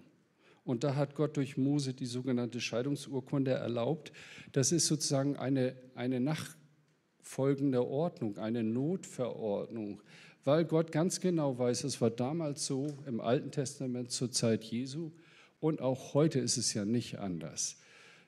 Und 0.68 0.84
da 0.84 0.96
hat 0.96 1.14
Gott 1.14 1.38
durch 1.38 1.56
Mose 1.56 1.94
die 1.94 2.04
sogenannte 2.04 2.60
Scheidungsurkunde 2.60 3.52
erlaubt. 3.52 4.12
Das 4.52 4.70
ist 4.70 4.86
sozusagen 4.86 5.38
eine, 5.38 5.74
eine 5.94 6.20
nachfolgende 6.20 7.86
Ordnung, 7.86 8.36
eine 8.36 8.62
Notverordnung, 8.62 10.02
weil 10.44 10.66
Gott 10.66 10.92
ganz 10.92 11.20
genau 11.20 11.58
weiß, 11.58 11.84
es 11.84 12.02
war 12.02 12.10
damals 12.10 12.66
so 12.66 12.86
im 13.06 13.18
Alten 13.22 13.50
Testament 13.50 14.10
zur 14.10 14.30
Zeit 14.30 14.62
Jesu 14.62 15.10
und 15.58 15.80
auch 15.80 16.12
heute 16.12 16.38
ist 16.38 16.58
es 16.58 16.74
ja 16.74 16.84
nicht 16.84 17.18
anders, 17.18 17.78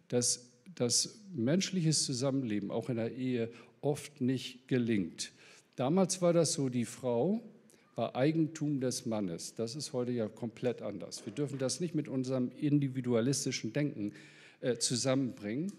dass 0.08 0.50
das 0.74 1.20
menschliches 1.34 2.06
Zusammenleben 2.06 2.70
auch 2.70 2.88
in 2.88 2.96
der 2.96 3.14
Ehe 3.14 3.52
oft 3.82 4.22
nicht 4.22 4.66
gelingt. 4.66 5.32
Damals 5.76 6.22
war 6.22 6.32
das 6.32 6.54
so, 6.54 6.70
die 6.70 6.86
Frau 6.86 7.42
war 8.00 8.16
Eigentum 8.16 8.80
des 8.80 9.04
Mannes. 9.04 9.54
Das 9.56 9.76
ist 9.76 9.92
heute 9.92 10.10
ja 10.10 10.26
komplett 10.26 10.80
anders. 10.80 11.26
Wir 11.26 11.34
dürfen 11.34 11.58
das 11.58 11.80
nicht 11.80 11.94
mit 11.94 12.08
unserem 12.08 12.50
individualistischen 12.56 13.74
Denken 13.74 14.12
äh, 14.62 14.78
zusammenbringen. 14.78 15.70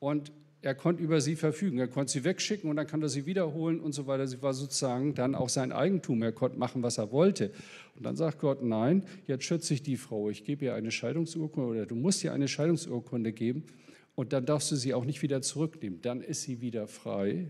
Und 0.00 0.32
er 0.62 0.74
konnte 0.74 1.00
über 1.00 1.20
sie 1.20 1.36
verfügen. 1.36 1.78
Er 1.78 1.86
konnte 1.86 2.10
sie 2.10 2.24
wegschicken 2.24 2.68
und 2.68 2.74
dann 2.74 2.88
kann 2.88 3.00
er 3.02 3.08
sie 3.08 3.24
wiederholen 3.24 3.78
und 3.78 3.92
so 3.92 4.08
weiter. 4.08 4.26
Sie 4.26 4.42
war 4.42 4.52
sozusagen 4.52 5.14
dann 5.14 5.36
auch 5.36 5.48
sein 5.48 5.70
Eigentum. 5.70 6.24
Er 6.24 6.32
konnte 6.32 6.58
machen, 6.58 6.82
was 6.82 6.98
er 6.98 7.12
wollte. 7.12 7.52
Und 7.94 8.04
dann 8.04 8.16
sagt 8.16 8.40
Gott, 8.40 8.64
nein, 8.64 9.04
jetzt 9.28 9.44
schütze 9.44 9.72
ich 9.72 9.84
die 9.84 9.96
Frau. 9.96 10.28
Ich 10.28 10.42
gebe 10.42 10.64
ihr 10.64 10.74
eine 10.74 10.90
Scheidungsurkunde 10.90 11.70
oder 11.70 11.86
du 11.86 11.94
musst 11.94 12.24
ihr 12.24 12.32
eine 12.32 12.48
Scheidungsurkunde 12.48 13.32
geben 13.32 13.62
und 14.16 14.32
dann 14.32 14.44
darfst 14.44 14.72
du 14.72 14.74
sie 14.76 14.92
auch 14.92 15.04
nicht 15.04 15.22
wieder 15.22 15.40
zurücknehmen. 15.40 16.02
Dann 16.02 16.20
ist 16.20 16.42
sie 16.42 16.60
wieder 16.60 16.88
frei 16.88 17.48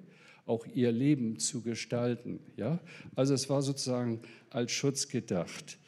auch 0.50 0.66
ihr 0.66 0.92
Leben 0.92 1.38
zu 1.38 1.62
gestalten. 1.62 2.40
Ja? 2.56 2.80
Also 3.14 3.32
es 3.32 3.48
war 3.48 3.62
sozusagen 3.62 4.20
als 4.50 4.72
Schutz 4.72 5.08
gedacht. 5.08 5.78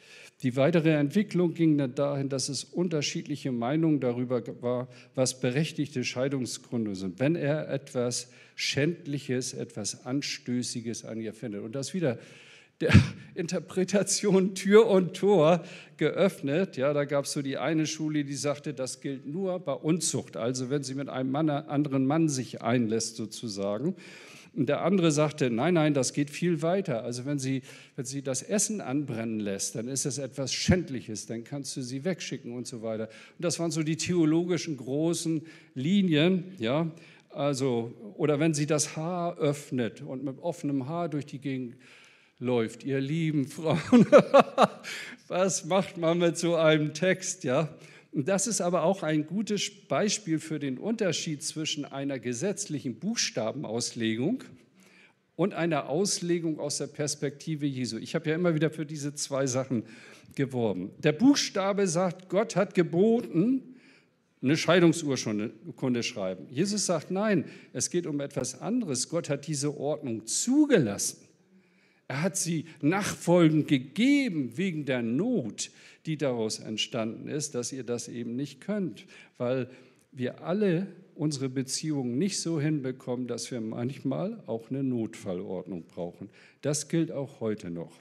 Die 0.41 0.55
weitere 0.55 0.91
Entwicklung 0.91 1.53
ging 1.53 1.77
dann 1.77 1.95
dahin, 1.95 2.29
dass 2.29 2.49
es 2.49 2.63
unterschiedliche 2.63 3.51
Meinungen 3.51 3.99
darüber 3.99 4.41
war, 4.61 4.87
was 5.15 5.39
berechtigte 5.39 6.03
Scheidungsgründe 6.03 6.95
sind. 6.95 7.19
Wenn 7.19 7.35
er 7.35 7.69
etwas 7.69 8.31
Schändliches, 8.55 9.53
etwas 9.53 10.05
Anstößiges 10.05 11.05
an 11.05 11.19
ihr 11.21 11.33
findet. 11.33 11.61
Und 11.61 11.75
das 11.75 11.93
wieder 11.93 12.17
der 12.81 12.93
Interpretation 13.35 14.55
Tür 14.55 14.87
und 14.87 15.15
Tor 15.15 15.63
geöffnet. 15.97 16.77
Ja, 16.77 16.93
da 16.93 17.05
gab 17.05 17.25
es 17.25 17.31
so 17.31 17.41
die 17.41 17.57
eine 17.57 17.87
Schule, 17.87 18.25
die 18.25 18.35
sagte, 18.35 18.73
das 18.73 19.01
gilt 19.01 19.25
nur 19.25 19.59
bei 19.59 19.73
Unzucht, 19.73 20.37
also 20.37 20.69
wenn 20.69 20.83
sie 20.83 20.95
mit 20.95 21.09
einem 21.09 21.31
Mann, 21.31 21.49
anderen 21.49 22.05
Mann 22.05 22.29
sich 22.29 22.61
einlässt 22.61 23.15
sozusagen. 23.15 23.95
Und 24.55 24.69
der 24.69 24.83
andere 24.83 25.11
sagte, 25.11 25.49
nein, 25.49 25.73
nein, 25.73 25.95
das 25.95 26.13
geht 26.13 26.29
viel 26.29 26.61
weiter. 26.61 27.03
Also 27.03 27.25
wenn 27.25 27.39
sie, 27.39 27.63
wenn 27.95 28.05
sie 28.05 28.21
das 28.21 28.43
Essen 28.43 28.81
anbrennen 28.81 29.39
lässt, 29.39 29.75
dann 29.75 29.87
ist 29.87 30.05
es 30.05 30.19
etwas 30.19 30.53
Schändliches, 30.53 31.25
dann 31.25 31.43
kannst 31.43 31.75
du 31.75 31.81
sie 31.81 32.05
wegschicken 32.05 32.53
und 32.53 32.67
so 32.67 32.83
weiter. 32.83 33.09
Und 33.37 33.45
das 33.45 33.59
waren 33.59 33.71
so 33.71 33.81
die 33.81 33.97
theologischen 33.97 34.77
großen 34.77 35.41
Linien, 35.73 36.53
ja. 36.59 36.91
Also, 37.29 37.91
oder 38.15 38.39
wenn 38.39 38.53
sie 38.53 38.67
das 38.67 38.95
Haar 38.95 39.39
öffnet 39.39 40.01
und 40.01 40.23
mit 40.23 40.37
offenem 40.37 40.87
Haar 40.87 41.09
durch 41.09 41.25
die 41.25 41.39
Gegend 41.39 41.75
läuft, 42.37 42.83
ihr 42.83 43.01
lieben 43.01 43.47
Frauen, 43.47 44.05
was 45.27 45.65
macht 45.65 45.97
man 45.97 46.19
mit 46.19 46.37
so 46.37 46.55
einem 46.55 46.93
Text, 46.93 47.43
ja? 47.43 47.69
Das 48.15 48.45
ist 48.45 48.61
aber 48.61 48.83
auch 48.83 49.01
ein 49.01 49.25
gutes 49.25 49.71
Beispiel 49.87 50.37
für 50.39 50.59
den 50.59 50.77
Unterschied 50.77 51.41
zwischen 51.41 51.83
einer 51.83 52.19
gesetzlichen 52.19 52.99
Buchstabenauslegung 52.99 54.43
und 55.35 55.55
einer 55.55 55.89
Auslegung 55.89 56.59
aus 56.59 56.77
der 56.77 56.87
Perspektive 56.87 57.65
Jesu. 57.65 57.97
Ich 57.97 58.13
habe 58.13 58.29
ja 58.29 58.35
immer 58.35 58.53
wieder 58.53 58.69
für 58.69 58.85
diese 58.85 59.15
zwei 59.15 59.47
Sachen 59.47 59.83
geworben. 60.35 60.91
Der 60.99 61.11
Buchstabe 61.11 61.87
sagt, 61.87 62.29
Gott 62.29 62.55
hat 62.55 62.75
geboten, 62.75 63.63
eine 64.43 64.57
Scheidungsurkunde 64.57 66.03
schreiben. 66.03 66.47
Jesus 66.51 66.85
sagt, 66.85 67.09
nein, 67.09 67.45
es 67.71 67.89
geht 67.89 68.05
um 68.05 68.19
etwas 68.19 68.61
anderes. 68.61 69.09
Gott 69.09 69.29
hat 69.29 69.47
diese 69.47 69.75
Ordnung 69.75 70.27
zugelassen. 70.27 71.22
Er 72.07 72.21
hat 72.21 72.37
sie 72.37 72.65
nachfolgend 72.81 73.67
gegeben 73.67 74.57
wegen 74.57 74.85
der 74.85 75.01
Not, 75.01 75.71
die 76.05 76.17
daraus 76.17 76.59
entstanden 76.59 77.29
ist, 77.29 77.55
dass 77.55 77.71
ihr 77.71 77.83
das 77.83 78.07
eben 78.07 78.35
nicht 78.35 78.61
könnt, 78.61 79.05
weil 79.37 79.69
wir 80.11 80.43
alle 80.43 80.87
unsere 81.15 81.49
Beziehungen 81.49 82.17
nicht 82.17 82.39
so 82.39 82.59
hinbekommen, 82.59 83.27
dass 83.27 83.51
wir 83.51 83.61
manchmal 83.61 84.41
auch 84.47 84.69
eine 84.69 84.83
Notfallordnung 84.83 85.83
brauchen. 85.83 86.29
Das 86.61 86.87
gilt 86.87 87.11
auch 87.11 87.39
heute 87.39 87.69
noch. 87.69 87.91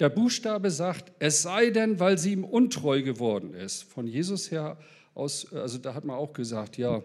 Der 0.00 0.08
Buchstabe 0.08 0.70
sagt, 0.70 1.12
es 1.18 1.42
sei 1.42 1.70
denn, 1.70 2.00
weil 2.00 2.18
sie 2.18 2.32
ihm 2.32 2.44
untreu 2.44 3.02
geworden 3.02 3.54
ist. 3.54 3.84
Von 3.84 4.06
Jesus 4.06 4.50
her 4.50 4.76
aus, 5.14 5.52
also 5.52 5.78
da 5.78 5.94
hat 5.94 6.04
man 6.04 6.16
auch 6.16 6.32
gesagt, 6.32 6.76
ja, 6.78 7.02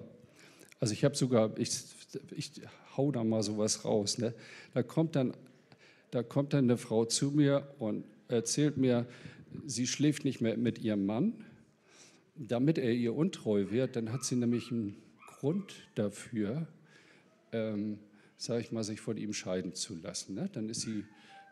also 0.80 0.94
ich 0.94 1.04
habe 1.04 1.16
sogar, 1.16 1.58
ich, 1.58 1.70
ich 2.36 2.52
hau 3.00 3.12
da 3.12 3.24
mal 3.24 3.42
sowas 3.44 3.86
raus. 3.86 4.18
Ne? 4.18 4.34
Da, 4.74 4.84
kommt 4.84 5.16
dann, 5.16 5.34
da 6.12 6.22
kommt 6.22 6.54
dann 6.54 6.66
eine 6.66 6.78
Frau 6.78 7.06
zu 7.06 7.32
mir 7.32 7.74
und 7.80 8.04
erzählt 8.28 8.76
mir, 8.76 9.08
sie 9.66 9.88
schläft 9.88 10.26
nicht 10.26 10.42
mehr 10.42 10.58
mit 10.58 10.80
ihrem 10.80 11.06
Mann, 11.06 11.46
damit 12.36 12.78
er 12.78 12.92
ihr 12.92 13.16
untreu 13.16 13.72
wird, 13.72 13.96
dann 13.96 14.12
hat 14.12 14.26
sie 14.26 14.36
nämlich 14.36 14.72
einen 14.72 14.98
Grund 15.28 15.74
dafür, 15.96 16.68
ähm, 17.54 18.00
sage 18.38 18.62
ich 18.62 18.72
mal, 18.72 18.84
sich 18.84 19.00
von 19.00 19.18
ihm 19.18 19.34
scheiden 19.34 19.74
zu 19.74 19.96
lassen. 19.96 20.36
Ne? 20.36 20.50
Dann 20.52 20.70
ist 20.70 20.82
sie, 20.82 21.06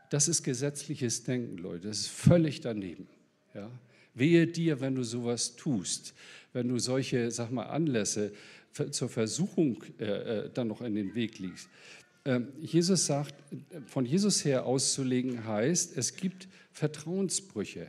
das 0.09 0.27
ist 0.27 0.43
gesetzliches 0.43 1.23
Denken, 1.23 1.57
Leute, 1.57 1.87
das 1.87 1.99
ist 1.99 2.09
völlig 2.09 2.59
daneben. 2.59 3.07
Ja? 3.53 3.71
Wehe 4.13 4.47
dir, 4.47 4.81
wenn 4.81 4.95
du 4.95 5.03
sowas 5.03 5.55
tust, 5.55 6.13
wenn 6.51 6.67
du 6.67 6.79
solche, 6.79 7.31
sag 7.31 7.51
mal, 7.51 7.67
Anlässe 7.67 8.33
zur 8.91 9.09
Versuchung 9.09 9.83
äh, 9.99 10.05
äh, 10.05 10.49
dann 10.53 10.67
noch 10.67 10.81
in 10.81 10.95
den 10.95 11.15
Weg 11.15 11.39
legst. 11.39 11.69
Ähm, 12.25 12.49
Jesus 12.59 13.05
sagt, 13.05 13.35
von 13.85 14.05
Jesus 14.05 14.43
her 14.43 14.65
auszulegen 14.65 15.45
heißt, 15.45 15.97
es 15.97 16.15
gibt 16.15 16.47
Vertrauensbrüche, 16.71 17.87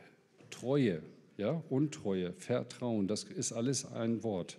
Treue, 0.50 1.02
ja, 1.36 1.62
Untreue, 1.68 2.32
Vertrauen, 2.34 3.08
das 3.08 3.24
ist 3.24 3.52
alles 3.52 3.84
ein 3.84 4.22
Wort. 4.22 4.58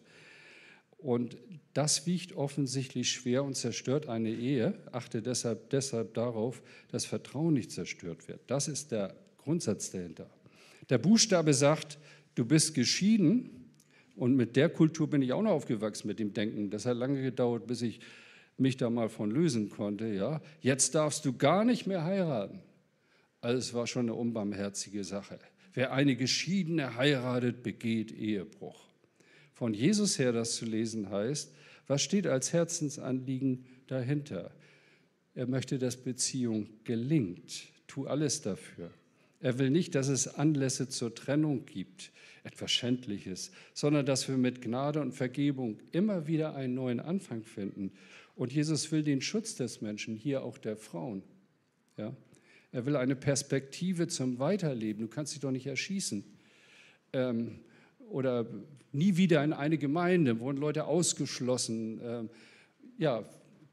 Und 0.97 1.37
das 1.73 2.05
wiegt 2.05 2.33
offensichtlich 2.33 3.09
schwer 3.11 3.43
und 3.45 3.55
zerstört 3.55 4.09
eine 4.09 4.31
Ehe. 4.31 4.73
Achte 4.91 5.21
deshalb, 5.21 5.69
deshalb 5.69 6.13
darauf, 6.13 6.61
dass 6.91 7.05
Vertrauen 7.05 7.53
nicht 7.53 7.71
zerstört 7.71 8.27
wird. 8.27 8.41
Das 8.47 8.67
ist 8.67 8.91
der 8.91 9.15
Grundsatz 9.37 9.91
dahinter. 9.91 10.29
Der 10.89 10.97
Buchstabe 10.97 11.53
sagt, 11.53 11.99
du 12.35 12.43
bist 12.43 12.73
geschieden 12.73 13.58
und 14.19 14.35
mit 14.35 14.55
der 14.55 14.69
Kultur 14.69 15.09
bin 15.09 15.21
ich 15.21 15.33
auch 15.33 15.41
noch 15.41 15.51
aufgewachsen, 15.51 16.07
mit 16.07 16.19
dem 16.19 16.33
Denken. 16.33 16.69
Das 16.69 16.85
hat 16.85 16.97
lange 16.97 17.21
gedauert, 17.21 17.67
bis 17.67 17.81
ich 17.81 18.01
mich 18.57 18.77
da 18.77 18.89
mal 18.89 19.09
von 19.09 19.31
lösen 19.31 19.69
konnte, 19.69 20.07
ja, 20.07 20.41
jetzt 20.61 20.93
darfst 20.93 21.23
du 21.25 21.33
gar 21.33 21.63
nicht 21.63 21.87
mehr 21.87 22.03
heiraten. 22.03 22.59
Also 23.41 23.57
es 23.57 23.73
war 23.73 23.87
schon 23.87 24.07
eine 24.07 24.15
unbarmherzige 24.15 25.03
Sache. 25.05 25.39
Wer 25.73 25.93
eine 25.93 26.15
Geschiedene 26.17 26.95
heiratet, 26.95 27.63
begeht 27.63 28.11
Ehebruch. 28.11 28.89
Von 29.53 29.73
Jesus 29.73 30.19
her 30.19 30.33
das 30.33 30.55
zu 30.55 30.65
lesen 30.65 31.09
heißt, 31.09 31.53
was 31.87 32.01
steht 32.01 32.27
als 32.27 32.51
Herzensanliegen 32.51 33.65
dahinter? 33.87 34.51
Er 35.33 35.47
möchte, 35.47 35.79
dass 35.79 35.95
Beziehung 35.95 36.67
gelingt. 36.83 37.69
Tu 37.87 38.05
alles 38.05 38.41
dafür. 38.41 38.91
Er 39.41 39.57
will 39.57 39.69
nicht, 39.69 39.95
dass 39.95 40.07
es 40.07 40.27
Anlässe 40.27 40.89
zur 40.89 41.15
Trennung 41.15 41.65
gibt, 41.65 42.11
etwas 42.43 42.71
Schändliches, 42.71 43.51
sondern 43.73 44.05
dass 44.05 44.27
wir 44.27 44.37
mit 44.37 44.61
Gnade 44.61 45.01
und 45.01 45.13
Vergebung 45.13 45.79
immer 45.91 46.27
wieder 46.27 46.55
einen 46.55 46.73
neuen 46.73 46.99
Anfang 46.99 47.43
finden. 47.43 47.91
Und 48.35 48.53
Jesus 48.53 48.91
will 48.91 49.03
den 49.03 49.21
Schutz 49.21 49.55
des 49.55 49.81
Menschen, 49.81 50.15
hier 50.15 50.43
auch 50.43 50.57
der 50.57 50.77
Frauen. 50.77 51.23
Ja? 51.97 52.13
Er 52.71 52.85
will 52.85 52.95
eine 52.95 53.15
Perspektive 53.15 54.07
zum 54.07 54.39
Weiterleben. 54.39 55.01
Du 55.01 55.07
kannst 55.07 55.33
dich 55.33 55.41
doch 55.41 55.51
nicht 55.51 55.67
erschießen. 55.67 56.23
Ähm, 57.13 57.59
oder 58.09 58.45
nie 58.91 59.17
wieder 59.17 59.43
in 59.43 59.53
eine 59.53 59.77
Gemeinde, 59.77 60.39
wurden 60.39 60.57
Leute 60.57 60.85
ausgeschlossen. 60.85 61.99
Ähm, 62.03 62.29
ja, 62.97 63.23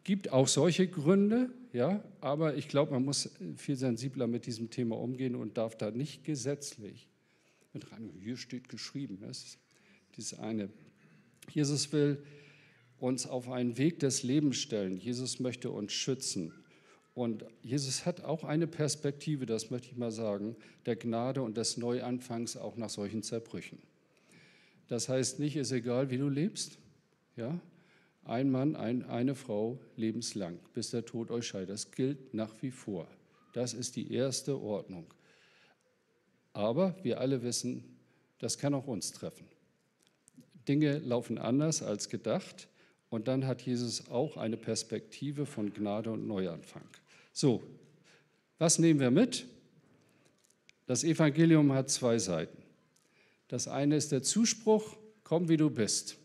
gibt 0.05 0.33
auch 0.33 0.49
solche 0.49 0.87
Gründe, 0.87 1.51
ja, 1.77 2.03
aber 2.22 2.57
ich 2.57 2.68
glaube, 2.68 2.93
man 2.93 3.05
muss 3.05 3.29
viel 3.57 3.77
sensibler 3.77 4.27
mit 4.27 4.47
diesem 4.47 4.70
Thema 4.70 4.97
umgehen 4.99 5.35
und 5.37 5.59
darf 5.59 5.77
da 5.77 5.91
nicht 5.91 6.24
gesetzlich 6.24 7.11
mit 7.74 7.93
rein. 7.93 8.11
Hier 8.18 8.39
steht 8.39 8.70
geschrieben, 8.70 9.18
das 9.20 9.45
ist 9.45 9.59
dieses 10.16 10.39
eine. 10.39 10.70
Jesus 11.51 11.93
will 11.93 12.24
uns 12.99 13.27
auf 13.27 13.51
einen 13.51 13.77
Weg 13.77 13.99
des 13.99 14.22
Lebens 14.22 14.57
stellen. 14.57 14.97
Jesus 14.97 15.39
möchte 15.39 15.70
uns 15.70 15.93
schützen. 15.93 16.55
Und 17.12 17.45
Jesus 17.61 18.07
hat 18.07 18.24
auch 18.24 18.45
eine 18.45 18.66
Perspektive, 18.66 19.45
das 19.45 19.70
möchte 19.70 19.89
ich 19.89 19.99
mal 19.99 20.11
sagen, 20.11 20.57
der 20.87 20.97
Gnade 20.97 21.43
und 21.43 21.59
des 21.59 21.77
Neuanfangs 21.77 22.57
auch 22.57 22.79
nach 22.79 22.89
solchen 22.89 23.22
Zerbrüchen. 23.22 23.79
Das 24.89 25.11
heißt 25.11 25.41
nicht, 25.41 25.57
ist 25.57 25.72
egal, 25.72 26.09
wie 26.09 26.16
du 26.16 26.31
lebst. 26.31 26.79
Ja? 27.37 27.61
Ein 28.27 28.51
Mann, 28.51 28.74
ein, 28.74 29.05
eine 29.05 29.35
Frau 29.35 29.79
lebenslang, 29.97 30.59
bis 30.74 30.91
der 30.91 31.05
Tod 31.05 31.31
euch 31.31 31.47
scheidet. 31.47 31.70
Das 31.70 31.93
gilt 31.93 32.35
nach 32.35 32.53
wie 32.61 32.72
vor. 32.72 33.07
Das 33.53 33.72
ist 33.72 33.95
die 33.95 34.12
erste 34.12 34.61
Ordnung. 34.61 35.07
Aber 36.53 36.97
wir 37.03 37.20
alle 37.20 37.43
wissen, 37.43 37.85
das 38.39 38.59
kann 38.59 38.74
auch 38.74 38.87
uns 38.87 39.12
treffen. 39.12 39.47
Dinge 40.66 40.99
laufen 40.99 41.39
anders 41.39 41.83
als 41.83 42.09
gedacht 42.09 42.68
und 43.11 43.29
dann 43.29 43.47
hat 43.47 43.62
Jesus 43.62 44.09
auch 44.11 44.37
eine 44.37 44.57
Perspektive 44.57 45.47
von 45.47 45.72
Gnade 45.72 46.11
und 46.11 46.27
Neuanfang. 46.27 46.89
So, 47.33 47.62
was 48.59 48.79
nehmen 48.79 48.99
wir 48.99 49.11
mit? 49.11 49.47
Das 50.87 51.05
Evangelium 51.05 51.72
hat 51.72 51.91
zwei 51.91 52.18
Seiten. 52.18 52.62
Das 53.49 53.68
eine 53.68 53.97
ist 53.97 54.11
der 54.11 54.22
Zuspruch, 54.22 54.97
komm 55.22 55.49
wie 55.49 55.57
du 55.57 55.70
bist. 55.70 56.18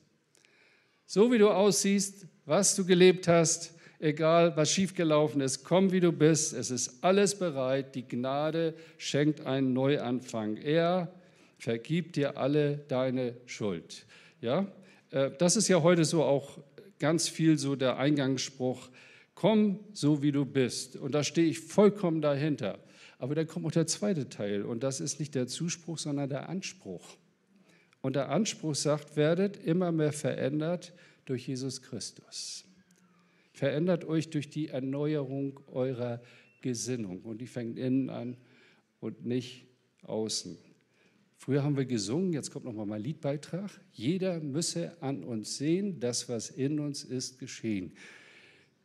So 1.14 1.30
wie 1.30 1.40
du 1.40 1.50
aussiehst, 1.50 2.26
was 2.46 2.74
du 2.74 2.86
gelebt 2.86 3.28
hast, 3.28 3.74
egal 4.00 4.56
was 4.56 4.72
schiefgelaufen 4.72 5.42
ist, 5.42 5.66
komm 5.66 5.92
wie 5.92 6.00
du 6.00 6.14
bist, 6.14 6.54
es 6.54 6.72
ist 6.72 7.04
alles 7.04 7.38
bereit, 7.38 7.96
die 7.96 8.08
Gnade 8.08 8.76
schenkt 8.98 9.42
einen 9.42 9.74
Neuanfang. 9.74 10.56
Er 10.56 11.12
vergibt 11.58 12.16
dir 12.16 12.38
alle 12.38 12.78
deine 12.88 13.36
Schuld. 13.46 14.06
Ja, 14.40 14.72
äh, 15.10 15.32
das 15.38 15.58
ist 15.58 15.68
ja 15.68 15.82
heute 15.82 16.06
so 16.06 16.24
auch 16.24 16.60
ganz 16.98 17.28
viel 17.28 17.58
so 17.58 17.76
der 17.76 17.98
Eingangsspruch, 17.98 18.88
komm 19.36 19.82
so 19.92 20.24
wie 20.24 20.32
du 20.32 20.46
bist. 20.46 20.96
Und 20.96 21.14
da 21.14 21.26
stehe 21.26 21.50
ich 21.50 21.60
vollkommen 21.60 22.22
dahinter. 22.22 22.80
Aber 23.20 23.36
da 23.36 23.44
kommt 23.44 23.66
auch 23.66 23.72
der 23.72 23.86
zweite 23.86 24.30
Teil 24.30 24.64
und 24.64 24.82
das 24.82 25.02
ist 25.02 25.20
nicht 25.20 25.36
der 25.36 25.48
Zuspruch, 25.48 25.98
sondern 25.98 26.30
der 26.30 26.48
Anspruch. 26.48 27.18
Und 28.02 28.16
der 28.16 28.30
Anspruch 28.30 28.76
sagt, 28.76 29.16
werdet 29.16 29.58
immer 29.58 29.92
mehr 29.92 30.12
verändert 30.12 30.94
durch 31.26 31.48
Jesus 31.48 31.82
Christus. 31.82 32.66
Verändert 33.54 34.06
euch 34.06 34.30
durch 34.30 34.50
die 34.50 34.70
Erneuerung 34.70 35.60
eurer 35.68 36.22
Gesinnung. 36.62 37.22
Und 37.22 37.42
die 37.42 37.48
fängt 37.48 37.78
innen 37.78 38.10
an 38.10 38.38
und 39.00 39.26
nicht 39.26 39.68
außen. 40.04 40.58
Früher 41.38 41.64
haben 41.64 41.76
wir 41.76 41.86
gesungen, 41.86 42.34
jetzt 42.34 42.52
kommt 42.52 42.66
nochmal 42.66 42.86
mein 42.86 43.02
Liedbeitrag. 43.02 43.72
Jeder 43.94 44.40
müsse 44.40 44.96
an 45.02 45.24
uns 45.24 45.58
sehen, 45.58 46.00
das, 46.00 46.30
was 46.30 46.52
in 46.52 46.80
uns 46.80 47.04
ist, 47.04 47.40
geschehen. 47.40 47.94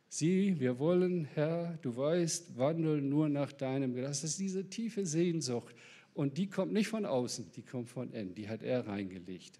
Sieh, 0.09 0.59
wir 0.59 0.79
wollen, 0.79 1.25
Herr, 1.35 1.77
du 1.81 1.95
weißt, 1.95 2.57
wandeln 2.57 3.09
nur 3.09 3.29
nach 3.29 3.51
deinem. 3.51 3.95
Das 3.95 4.23
ist 4.23 4.39
diese 4.39 4.69
tiefe 4.69 5.05
Sehnsucht. 5.05 5.75
Und 6.17 6.39
die 6.39 6.47
kommt 6.47 6.73
nicht 6.73 6.87
von 6.87 7.05
außen, 7.05 7.51
die 7.55 7.61
kommt 7.61 7.89
von 7.89 8.11
innen. 8.11 8.33
Die 8.33 8.49
hat 8.49 8.63
er 8.63 8.87
reingelegt. 8.87 9.59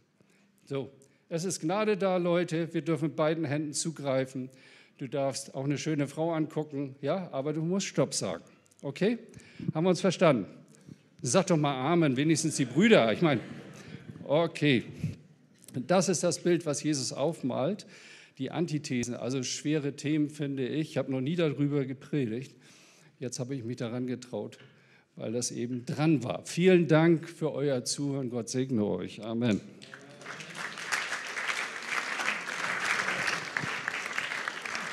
So, 0.66 0.90
es 1.30 1.46
ist 1.46 1.62
Gnade 1.62 1.98
da, 1.98 2.18
Leute. 2.18 2.74
Wir 2.74 2.82
dürfen 2.82 3.10
mit 3.10 3.16
beiden 3.16 3.46
Händen 3.46 3.74
zugreifen. 3.74 4.50
Du 4.98 5.08
darfst 5.08 5.54
auch 5.54 5.66
eine 5.66 5.78
schöne 5.78 6.08
Frau 6.08 6.34
angucken, 6.34 6.96
ja, 7.00 7.30
aber 7.32 7.54
du 7.54 7.62
musst 7.62 7.86
Stopp 7.86 8.16
sagen. 8.16 8.44
Okay? 8.82 9.20
Haben 9.76 9.84
wir 9.84 9.92
uns 9.92 10.02
verstanden? 10.02 10.48
Sag 11.22 11.46
doch 11.46 11.58
mal 11.58 11.76
Amen, 11.76 12.18
wenigstens 12.18 12.56
die 12.56 12.66
Brüder. 12.66 13.14
Ich 13.14 13.22
meine, 13.22 13.42
okay. 14.24 14.84
Das 15.86 16.10
ist 16.10 16.24
das 16.24 16.40
Bild, 16.40 16.66
was 16.66 16.82
Jesus 16.82 17.14
aufmalt. 17.14 17.86
Die 18.40 18.50
Antithesen, 18.50 19.14
also 19.14 19.44
schwere 19.44 19.96
Themen, 19.96 20.32
finde 20.32 20.68
ich. 20.68 20.90
Ich 20.90 20.98
habe 20.98 21.12
noch 21.12 21.22
nie 21.22 21.36
darüber 21.36 21.86
gepredigt. 21.86 22.56
Jetzt 23.20 23.38
habe 23.40 23.54
ich 23.54 23.64
mich 23.64 23.78
daran 23.78 24.08
getraut, 24.08 24.58
weil 25.18 25.34
das 25.34 25.52
eben 25.52 25.86
dran 25.86 26.24
war. 26.24 26.44
Vielen 26.46 26.88
Dank 26.88 27.28
für 27.28 27.52
euer 27.52 27.84
Zuhören. 27.84 28.30
Gott 28.30 28.50
segne 28.50 28.86
euch. 28.86 29.24
Amen. 29.24 29.60